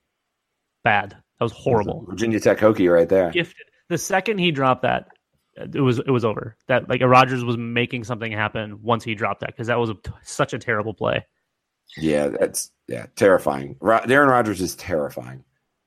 Bad. 0.87 1.11
That 1.11 1.45
was 1.45 1.53
horrible. 1.53 2.05
Virginia 2.09 2.39
Tech 2.39 2.59
Hokie 2.59 2.93
right 2.93 3.09
there. 3.09 3.31
Gifted. 3.31 3.67
The 3.89 3.99
second 3.99 4.39
he 4.39 4.53
dropped 4.53 4.83
that, 4.83 5.09
uh, 5.61 5.67
it 5.75 5.81
was 5.81 5.99
it 5.99 6.11
was 6.11 6.25
over. 6.25 6.57
That 6.69 6.89
like 6.89 7.03
Rodgers 7.03 7.45
was 7.45 7.57
making 7.57 8.05
something 8.05 8.31
happen 8.31 8.83
once 8.83 9.03
he 9.03 9.17
dropped 9.17 9.41
that 9.41 9.49
because 9.49 9.67
that 9.67 9.81
was 9.81 9.91
a, 9.91 9.97
such 10.23 10.55
a 10.55 10.61
terrible 10.61 10.95
play. 10.95 11.27
Yeah, 11.97 12.29
that's 12.29 12.71
yeah, 12.87 13.07
terrifying. 13.17 13.77
Ro- 13.81 14.01
Aaron 14.09 14.29
Rodgers 14.29 14.61
is 14.61 14.77
terrifying. 14.77 15.43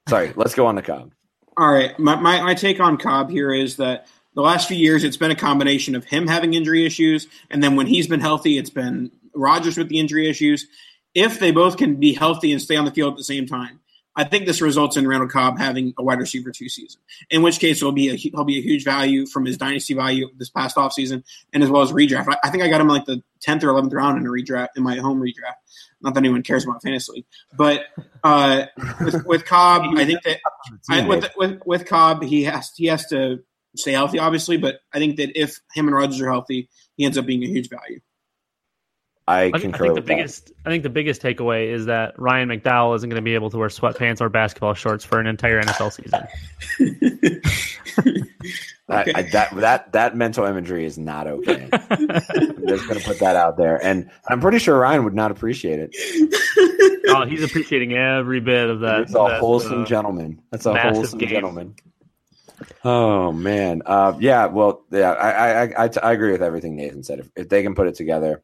Sorry, 0.09 0.33
let's 0.35 0.53
go 0.53 0.67
on 0.67 0.75
to 0.75 0.81
Cobb. 0.81 1.13
All 1.55 1.71
right. 1.71 1.97
My, 1.97 2.15
my, 2.15 2.41
my 2.41 2.53
take 2.53 2.81
on 2.81 2.97
Cobb 2.97 3.29
here 3.29 3.53
is 3.53 3.77
that 3.77 4.07
the 4.33 4.41
last 4.41 4.67
few 4.67 4.77
years 4.77 5.03
it's 5.03 5.17
been 5.17 5.31
a 5.31 5.35
combination 5.35 5.95
of 5.95 6.03
him 6.03 6.27
having 6.27 6.53
injury 6.53 6.85
issues, 6.85 7.27
and 7.49 7.63
then 7.63 7.77
when 7.77 7.87
he's 7.87 8.07
been 8.07 8.19
healthy, 8.21 8.57
it's 8.57 8.69
been 8.69 9.11
Rodgers 9.33 9.77
with 9.77 9.87
the 9.87 9.99
injury 9.99 10.29
issues. 10.29 10.67
If 11.13 11.39
they 11.39 11.51
both 11.51 11.77
can 11.77 11.95
be 11.95 12.13
healthy 12.13 12.51
and 12.51 12.61
stay 12.61 12.75
on 12.75 12.85
the 12.85 12.91
field 12.91 13.13
at 13.13 13.17
the 13.17 13.23
same 13.23 13.47
time, 13.47 13.79
I 14.15 14.25
think 14.25 14.45
this 14.45 14.61
results 14.61 14.97
in 14.97 15.07
Randall 15.07 15.29
Cobb 15.29 15.57
having 15.57 15.93
a 15.97 16.03
wide 16.03 16.19
receiver 16.19 16.51
two 16.51 16.67
season. 16.67 16.99
In 17.29 17.41
which 17.41 17.59
case, 17.59 17.77
it'll 17.77 17.93
be 17.93 18.09
a 18.09 18.15
he'll 18.15 18.43
be 18.43 18.57
a 18.57 18.61
huge 18.61 18.83
value 18.83 19.25
from 19.25 19.45
his 19.45 19.57
dynasty 19.57 19.93
value 19.93 20.27
this 20.37 20.49
past 20.49 20.75
offseason 20.75 21.23
and 21.53 21.63
as 21.63 21.69
well 21.69 21.81
as 21.81 21.91
redraft. 21.91 22.27
I, 22.27 22.37
I 22.43 22.49
think 22.49 22.63
I 22.63 22.67
got 22.67 22.81
him 22.81 22.89
like 22.89 23.05
the 23.05 23.23
tenth 23.39 23.63
or 23.63 23.69
eleventh 23.69 23.93
round 23.93 24.17
in 24.17 24.25
a 24.25 24.29
redraft 24.29 24.69
in 24.75 24.83
my 24.83 24.97
home 24.97 25.21
redraft. 25.21 25.55
Not 26.01 26.15
that 26.15 26.19
anyone 26.19 26.43
cares 26.43 26.65
about 26.65 26.81
fantasy, 26.81 27.11
league. 27.13 27.25
but 27.55 27.83
uh, 28.23 28.65
with, 29.01 29.25
with 29.25 29.45
Cobb, 29.45 29.83
I 29.95 30.05
think 30.05 30.23
that 30.23 30.39
I, 30.89 31.07
with, 31.07 31.29
with 31.37 31.61
with 31.65 31.85
Cobb, 31.85 32.23
he 32.23 32.43
has 32.43 32.73
he 32.75 32.87
has 32.87 33.05
to 33.07 33.39
stay 33.75 33.93
healthy, 33.93 34.19
obviously. 34.19 34.57
But 34.57 34.81
I 34.93 34.99
think 34.99 35.17
that 35.17 35.39
if 35.39 35.59
him 35.73 35.87
and 35.87 35.95
Rodgers 35.95 36.19
are 36.19 36.29
healthy, 36.29 36.69
he 36.97 37.05
ends 37.05 37.17
up 37.17 37.25
being 37.25 37.43
a 37.43 37.47
huge 37.47 37.69
value. 37.69 38.01
I 39.29 39.43
I 39.43 39.51
think, 39.51 39.55
I 39.55 39.59
concur 39.59 39.83
think 39.83 39.87
the 39.87 39.93
with 39.93 40.05
that. 40.07 40.15
biggest 40.15 40.51
I 40.65 40.69
think 40.69 40.83
the 40.83 40.89
biggest 40.89 41.21
takeaway 41.21 41.71
is 41.71 41.85
that 41.85 42.19
Ryan 42.19 42.49
McDowell 42.49 42.95
isn't 42.95 43.09
going 43.09 43.21
to 43.21 43.25
be 43.25 43.35
able 43.35 43.49
to 43.51 43.57
wear 43.57 43.69
sweatpants 43.69 44.21
or 44.21 44.29
basketball 44.29 44.73
shorts 44.73 45.05
for 45.05 45.19
an 45.19 45.27
entire 45.27 45.61
NFL 45.61 45.93
season. 45.93 46.27
Okay. 48.91 49.11
I, 49.13 49.21
that 49.21 49.55
that 49.57 49.91
that 49.91 50.15
mental 50.15 50.45
imagery 50.45 50.83
is 50.83 50.97
not 50.97 51.27
okay. 51.27 51.69
I'm 51.73 52.67
just 52.67 52.87
going 52.87 52.99
to 52.99 53.05
put 53.05 53.19
that 53.19 53.35
out 53.35 53.55
there, 53.55 53.83
and 53.83 54.09
I'm 54.27 54.41
pretty 54.41 54.57
sure 54.57 54.79
Ryan 54.79 55.03
would 55.03 55.13
not 55.13 55.29
appreciate 55.29 55.79
it. 55.79 57.05
oh, 57.09 57.23
he's 57.25 57.43
appreciating 57.43 57.93
every 57.93 58.39
bit 58.39 58.67
of 58.67 58.79
that. 58.79 59.01
It's 59.01 59.11
a 59.11 59.13
that, 59.13 59.39
wholesome 59.39 59.83
uh, 59.83 59.85
gentleman. 59.85 60.41
That's 60.49 60.65
a 60.65 60.75
wholesome 60.75 61.19
game. 61.19 61.29
gentleman. 61.29 61.75
Oh 62.83 63.31
man, 63.31 63.83
uh, 63.85 64.17
yeah. 64.19 64.47
Well, 64.47 64.83
yeah, 64.89 65.11
I, 65.11 65.29
I, 65.29 65.63
I, 65.63 65.85
I, 65.85 65.89
I 66.01 66.11
agree 66.13 66.31
with 66.31 66.41
everything 66.41 66.75
Nathan 66.75 67.03
said. 67.03 67.19
If, 67.19 67.29
if 67.35 67.49
they 67.49 67.61
can 67.61 67.75
put 67.75 67.87
it 67.87 67.93
together, 67.93 68.41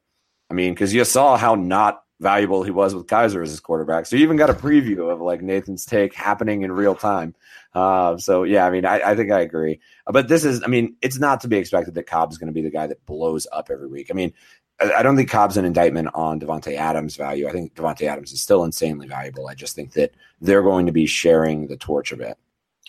I 0.50 0.54
mean, 0.54 0.74
because 0.74 0.94
you 0.94 1.04
saw 1.06 1.38
how 1.38 1.56
not 1.56 2.02
valuable 2.20 2.64
he 2.64 2.72
was 2.72 2.96
with 2.96 3.08
Kaiser 3.08 3.42
as 3.42 3.50
his 3.50 3.60
quarterback. 3.60 4.06
So 4.06 4.16
you 4.16 4.24
even 4.24 4.38
got 4.38 4.50
a 4.50 4.54
preview 4.54 5.12
of 5.12 5.22
like 5.22 5.42
Nathan's 5.42 5.86
take 5.86 6.14
happening 6.14 6.62
in 6.62 6.72
real 6.72 6.96
time. 6.96 7.36
Uh, 7.74 8.18
so 8.18 8.44
yeah, 8.44 8.66
I 8.66 8.70
mean, 8.70 8.86
I, 8.86 9.02
I 9.02 9.16
think 9.16 9.32
I 9.32 9.42
agree. 9.42 9.80
But 10.08 10.28
this 10.28 10.46
is, 10.46 10.64
I 10.64 10.68
mean, 10.68 10.96
it's 11.02 11.20
not 11.20 11.42
to 11.42 11.48
be 11.48 11.58
expected 11.58 11.94
that 11.96 12.08
Cobb's 12.08 12.38
going 12.38 12.48
to 12.48 12.54
be 12.54 12.62
the 12.62 12.72
guy 12.72 12.88
that 12.88 13.06
blows 13.06 13.48
up 13.52 13.70
every 13.70 13.88
week. 13.88 14.08
I 14.10 14.14
mean, 14.14 14.34
I 14.80 14.94
I 14.94 15.04
don't 15.04 15.16
think 15.16 15.30
Cobb's 15.30 15.58
an 15.58 15.66
indictment 15.66 16.10
on 16.14 16.40
Davante 16.40 16.76
Adams' 16.76 17.16
value. 17.16 17.48
I 17.48 17.52
think 17.52 17.76
Davante 17.76 18.08
Adams 18.08 18.32
is 18.32 18.42
still 18.42 18.64
insanely 18.64 19.08
valuable. 19.08 19.48
I 19.48 19.56
just 19.56 19.76
think 19.76 19.94
that 19.94 20.14
they're 20.42 20.64
going 20.64 20.86
to 20.86 20.92
be 20.92 21.06
sharing 21.06 21.68
the 21.68 21.78
torch 21.78 22.12
a 22.12 22.18
bit. 22.18 22.38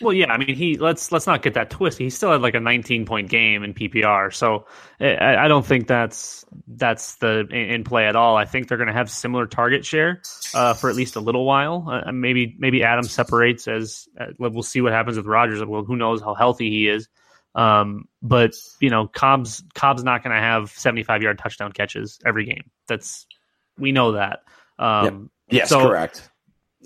Well, 0.01 0.13
yeah, 0.13 0.31
I 0.31 0.37
mean, 0.37 0.55
he 0.55 0.77
let's 0.77 1.11
let's 1.11 1.25
not 1.25 1.41
get 1.41 1.55
that 1.55 1.71
twisted. 1.71 2.03
He 2.03 2.09
still 2.11 2.31
had 2.31 2.41
like 2.41 2.53
a 2.53 2.59
19 2.59 3.05
point 3.05 3.29
game 3.29 3.63
in 3.63 3.73
PPR, 3.73 4.31
so 4.31 4.67
I, 4.99 5.37
I 5.37 5.47
don't 5.47 5.65
think 5.65 5.87
that's 5.87 6.45
that's 6.67 7.15
the 7.15 7.47
in, 7.47 7.83
play 7.83 8.05
at 8.05 8.15
all. 8.15 8.35
I 8.37 8.45
think 8.45 8.67
they're 8.67 8.77
going 8.77 8.87
to 8.89 8.93
have 8.93 9.09
similar 9.09 9.47
target 9.47 9.83
share 9.85 10.21
uh, 10.53 10.75
for 10.75 10.91
at 10.91 10.95
least 10.95 11.15
a 11.15 11.19
little 11.19 11.45
while. 11.45 11.87
Uh, 11.89 12.11
maybe 12.11 12.55
maybe 12.59 12.83
Adams 12.83 13.11
separates 13.11 13.67
as 13.67 14.07
uh, 14.19 14.27
we'll 14.37 14.61
see 14.61 14.81
what 14.81 14.93
happens 14.93 15.17
with 15.17 15.25
Rodgers. 15.25 15.63
Well, 15.65 15.83
who 15.83 15.95
knows 15.95 16.21
how 16.21 16.35
healthy 16.35 16.69
he 16.69 16.87
is. 16.87 17.09
Um, 17.55 18.07
but 18.21 18.53
you 18.79 18.91
know, 18.91 19.07
Cobb's 19.07 19.63
Cobb's 19.73 20.03
not 20.03 20.23
going 20.23 20.35
to 20.35 20.41
have 20.41 20.69
75 20.69 21.23
yard 21.23 21.39
touchdown 21.39 21.71
catches 21.71 22.19
every 22.23 22.45
game. 22.45 22.69
That's 22.87 23.25
we 23.79 23.91
know 23.91 24.11
that. 24.11 24.41
Um, 24.77 25.31
Yes, 25.49 25.69
So- 25.69 25.87
correct. 25.87 26.29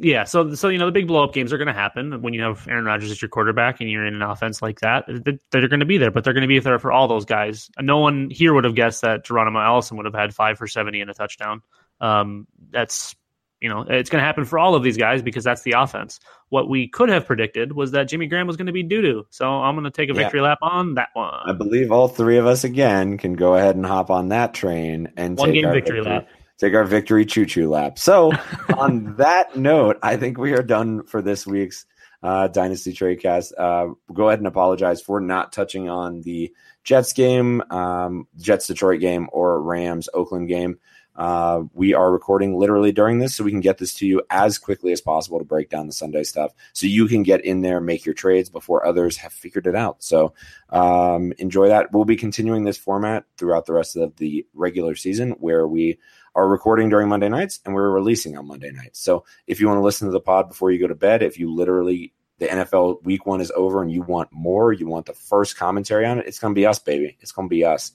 Yeah, 0.04 0.24
so 0.24 0.54
so 0.56 0.68
you 0.68 0.78
know 0.80 0.88
the 0.88 0.91
big 0.91 1.08
blow 1.08 1.24
up 1.24 1.34
games 1.34 1.54
are 1.54 1.58
going 1.58 1.68
to 1.68 1.74
happen 1.74 2.22
when 2.22 2.34
you 2.34 2.41
have 2.41 2.68
Aaron 2.68 2.86
Rodgers 2.86 3.12
as 3.12 3.22
your 3.22 3.30
quarterback 3.30 3.80
and 3.82 3.89
you're 3.89 4.06
in 4.06 4.16
an 4.16 4.22
offense 4.22 4.62
like 4.62 4.80
that. 4.82 5.06
Th- 5.08 5.39
They're 5.52 5.68
going 5.68 5.80
to 5.80 5.86
be 5.86 5.97
there, 5.97 6.12
but 6.12 6.24
they're 6.24 6.34
going 6.34 6.41
to 6.41 6.47
be 6.47 6.60
there 6.60 6.80
for 6.80 6.91
all 6.91 7.08
those 7.08 7.26
guys. 7.26 7.70
No 7.80 7.99
one 7.99 8.30
here 8.32 8.54
would 8.54 8.64
have 8.64 8.76
guessed 8.76 9.02
that 9.04 9.24
Geronimo 9.24 9.60
Allison 9.60 9.97
would 9.97 10.06
have 10.08 10.16
had 10.16 10.34
five 10.34 10.58
for 10.58 10.68
seventy 10.68 11.02
and 11.02 11.10
a 11.10 11.14
touchdown. 11.14 11.62
Um, 11.99 12.47
that's 12.72 13.16
you 13.60 13.70
know 13.70 13.86
it's 13.88 14.10
going 14.10 14.22
to 14.22 14.26
happen 14.26 14.43
for 14.43 14.58
all 14.58 14.74
of 14.74 14.82
these 14.82 14.97
guys 14.97 15.22
because 15.22 15.43
that's 15.43 15.62
the 15.62 15.74
offense. 15.78 16.20
What 16.49 16.68
we 16.68 16.88
could 16.88 17.10
have 17.10 17.26
predicted 17.28 17.74
was 17.74 17.91
that 17.91 18.06
Jimmy 18.10 18.26
Graham 18.26 18.47
was 18.47 18.58
going 18.58 18.66
to 18.68 18.74
be 18.74 18.82
doo 18.84 19.02
doo. 19.04 19.28
So 19.30 19.47
I'm 19.47 19.76
going 19.76 19.86
to 19.86 19.91
take 19.91 20.10
a 20.10 20.14
Yeah. 20.14 20.24
victory 20.24 20.41
lap 20.41 20.58
on 20.64 20.95
that 20.95 21.10
one. 21.14 21.32
I 21.45 21.54
believe 21.54 21.91
all 21.91 22.08
three 22.08 22.38
of 22.38 22.47
us 22.47 22.64
again 22.64 23.18
can 23.20 23.34
go 23.34 23.56
ahead 23.56 23.76
and 23.76 23.86
hop 23.86 24.10
on 24.10 24.30
that 24.30 24.54
train 24.56 25.14
and 25.16 25.38
One 25.38 25.49
take 25.49 25.56
game 25.62 25.66
our 25.68 25.74
victory 25.74 26.02
lap. 26.02 26.28
Take 26.62 26.76
our 26.76 26.84
victory 26.84 27.26
choo 27.26 27.47
choo 27.47 27.72
lap. 27.72 27.97
So, 27.97 28.32
on 28.78 29.16
that 29.16 29.57
note, 29.57 29.97
I 30.03 30.16
think 30.16 30.38
we 30.38 30.53
are 30.53 30.62
done 30.62 31.01
for 31.07 31.20
this 31.20 31.47
week's 31.47 31.88
uh, 32.22 32.49
Dynasty 32.49 32.93
Tradecast. 32.93 33.53
Uh, 33.57 33.95
go 34.14 34.28
ahead 34.28 34.38
and 34.38 34.47
apologize 34.47 35.01
for 35.01 35.20
not 35.20 35.51
touching 35.51 35.89
on 35.89 36.22
the 36.22 36.53
Jets 36.84 37.14
game, 37.14 37.64
um, 37.72 38.28
Jets 38.38 38.68
Detroit 38.68 39.01
game, 39.01 39.28
or 39.34 39.59
Rams 39.59 40.07
Oakland 40.14 40.49
game. 40.49 40.78
Uh, 41.16 41.64
we 41.74 41.95
are 41.95 42.12
recording 42.12 42.55
literally 42.55 42.91
during 42.91 43.18
this, 43.18 43.36
so 43.36 43.43
we 43.43 43.51
can 43.51 43.59
get 43.59 43.80
this 43.80 43.95
to 43.95 44.05
you 44.05 44.22
as 44.30 44.59
quickly 44.59 44.91
as 44.91 45.01
possible 45.01 45.39
to 45.39 45.45
break 45.45 45.70
down 45.70 45.88
the 45.88 45.93
Sunday 45.93 46.24
stuff, 46.24 46.53
so 46.74 46.86
you 46.86 47.07
can 47.07 47.24
get 47.24 47.43
in 47.43 47.62
there, 47.62 47.82
make 47.82 48.05
your 48.05 48.14
trades 48.14 48.49
before 48.49 48.86
others 48.86 49.18
have 49.18 49.34
figured 49.34 49.66
it 49.66 49.76
out. 49.76 50.01
So 50.03 50.34
um, 50.70 51.34
enjoy 51.39 51.70
that. 51.70 51.91
We'll 51.91 52.05
be 52.05 52.16
continuing 52.16 52.66
this 52.66 52.78
format 52.78 53.26
throughout 53.38 53.66
the 53.66 53.74
rest 53.74 53.97
of 53.97 54.16
the 54.18 54.45
regular 54.53 54.95
season, 54.95 55.32
where 55.32 55.68
we 55.68 55.97
are 56.36 56.47
recording 56.47 56.89
during 56.89 57.09
Monday 57.09 57.29
nights 57.29 57.59
and 57.65 57.73
we're 57.73 57.89
releasing 57.89 58.38
on 58.38 58.47
Monday 58.47 58.71
nights. 58.71 58.99
So 58.99 59.25
if 59.47 59.59
you 59.59 59.67
want 59.67 59.77
to 59.77 59.84
listen 59.84 60.07
to 60.07 60.11
the 60.11 60.19
pod 60.19 60.47
before 60.47 60.71
you 60.71 60.79
go 60.79 60.88
to 60.88 60.95
bed, 60.95 61.21
if 61.21 61.38
you 61.38 61.53
literally 61.53 62.13
the 62.39 62.47
NFL 62.47 63.03
week 63.03 63.25
one 63.27 63.39
is 63.39 63.51
over 63.55 63.84
and 63.84 63.91
you 63.91 64.01
want 64.01 64.29
more, 64.32 64.73
you 64.73 64.88
want 64.88 65.05
the 65.05 65.13
first 65.13 65.57
commentary 65.57 66.05
on 66.05 66.17
it, 66.17 66.25
it's 66.25 66.39
going 66.39 66.53
to 66.53 66.59
be 66.59 66.65
us, 66.65 66.79
baby. 66.79 67.17
It's 67.19 67.32
going 67.32 67.47
to 67.47 67.53
be 67.53 67.63
us. 67.63 67.91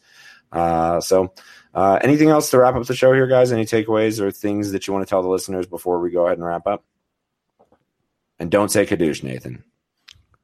Uh, 0.53 1.01
so, 1.01 1.32
uh, 1.74 1.99
anything 2.01 2.30
else 2.30 2.51
to 2.51 2.59
wrap 2.59 2.76
up 2.76 2.87
the 2.87 2.95
show 2.95 3.12
here, 3.12 3.26
guys? 3.26 3.51
Any 3.51 3.64
takeaways 3.64 4.20
or 4.20 4.30
things 4.30 4.70
that 4.70 4.87
you 4.87 4.93
want 4.93 5.05
to 5.05 5.11
tell 5.11 5.22
the 5.22 5.28
listeners 5.28 5.66
before 5.66 5.99
we 5.99 6.11
go 6.11 6.26
ahead 6.26 6.39
and 6.39 6.47
wrap 6.47 6.66
up? 6.66 6.84
And 8.39 8.51
don't 8.51 8.70
say 8.70 8.87
Kadoosh, 8.87 9.22
Nathan. 9.22 9.64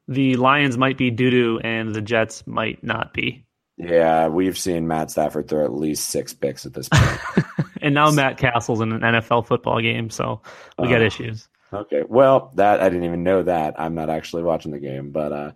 The 0.07 0.35
Lions 0.35 0.77
might 0.77 0.97
be 0.97 1.09
doo 1.09 1.29
doo 1.29 1.59
and 1.63 1.95
the 1.95 2.01
Jets 2.01 2.45
might 2.45 2.83
not 2.83 3.13
be. 3.13 3.45
Yeah, 3.77 4.27
we've 4.27 4.57
seen 4.57 4.87
Matt 4.87 5.11
Stafford 5.11 5.47
throw 5.47 5.63
at 5.65 5.73
least 5.73 6.09
six 6.09 6.33
picks 6.33 6.65
at 6.65 6.73
this 6.73 6.89
point. 6.89 7.19
And 7.83 7.93
now 7.93 8.09
Matt 8.11 8.37
Cassel's 8.37 8.79
in 8.79 8.93
an 8.93 9.01
NFL 9.01 9.45
football 9.45 9.81
game, 9.81 10.09
so 10.09 10.41
we 10.79 10.87
got 10.87 11.01
Uh, 11.01 11.05
issues. 11.05 11.49
Okay. 11.73 12.03
Well, 12.07 12.53
that 12.55 12.79
I 12.79 12.87
didn't 12.87 13.03
even 13.03 13.23
know 13.23 13.43
that. 13.43 13.77
I'm 13.77 13.93
not 13.93 14.09
actually 14.09 14.43
watching 14.43 14.71
the 14.71 14.79
game, 14.79 15.11
but 15.11 15.31
uh, 15.33 15.51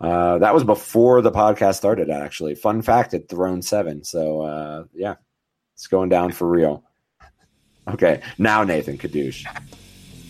uh, 0.00 0.38
that 0.38 0.52
was 0.52 0.64
before 0.64 1.22
the 1.22 1.30
podcast 1.30 1.76
started. 1.76 2.10
Actually, 2.10 2.56
fun 2.56 2.82
fact: 2.82 3.14
it 3.14 3.28
thrown 3.28 3.62
seven. 3.62 4.02
So 4.02 4.40
uh, 4.40 4.84
yeah, 4.92 5.14
it's 5.74 5.86
going 5.86 6.08
down 6.08 6.32
for 6.32 6.48
real. 6.48 6.82
Okay, 7.86 8.22
now 8.38 8.64
Nathan 8.64 8.98
Kadoosh. 8.98 9.44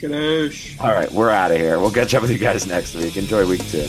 Kadoosh. 0.01 0.79
All 0.79 0.93
right, 0.93 1.11
we're 1.13 1.31
out 1.31 1.51
of 1.51 1.57
here. 1.57 1.79
We'll 1.79 1.91
catch 1.93 2.13
up 2.13 2.21
with 2.21 2.31
you 2.31 2.39
guys 2.39 2.67
next 2.67 2.95
week. 2.95 3.17
Enjoy 3.17 3.47
week 3.49 3.67
two. 3.69 3.89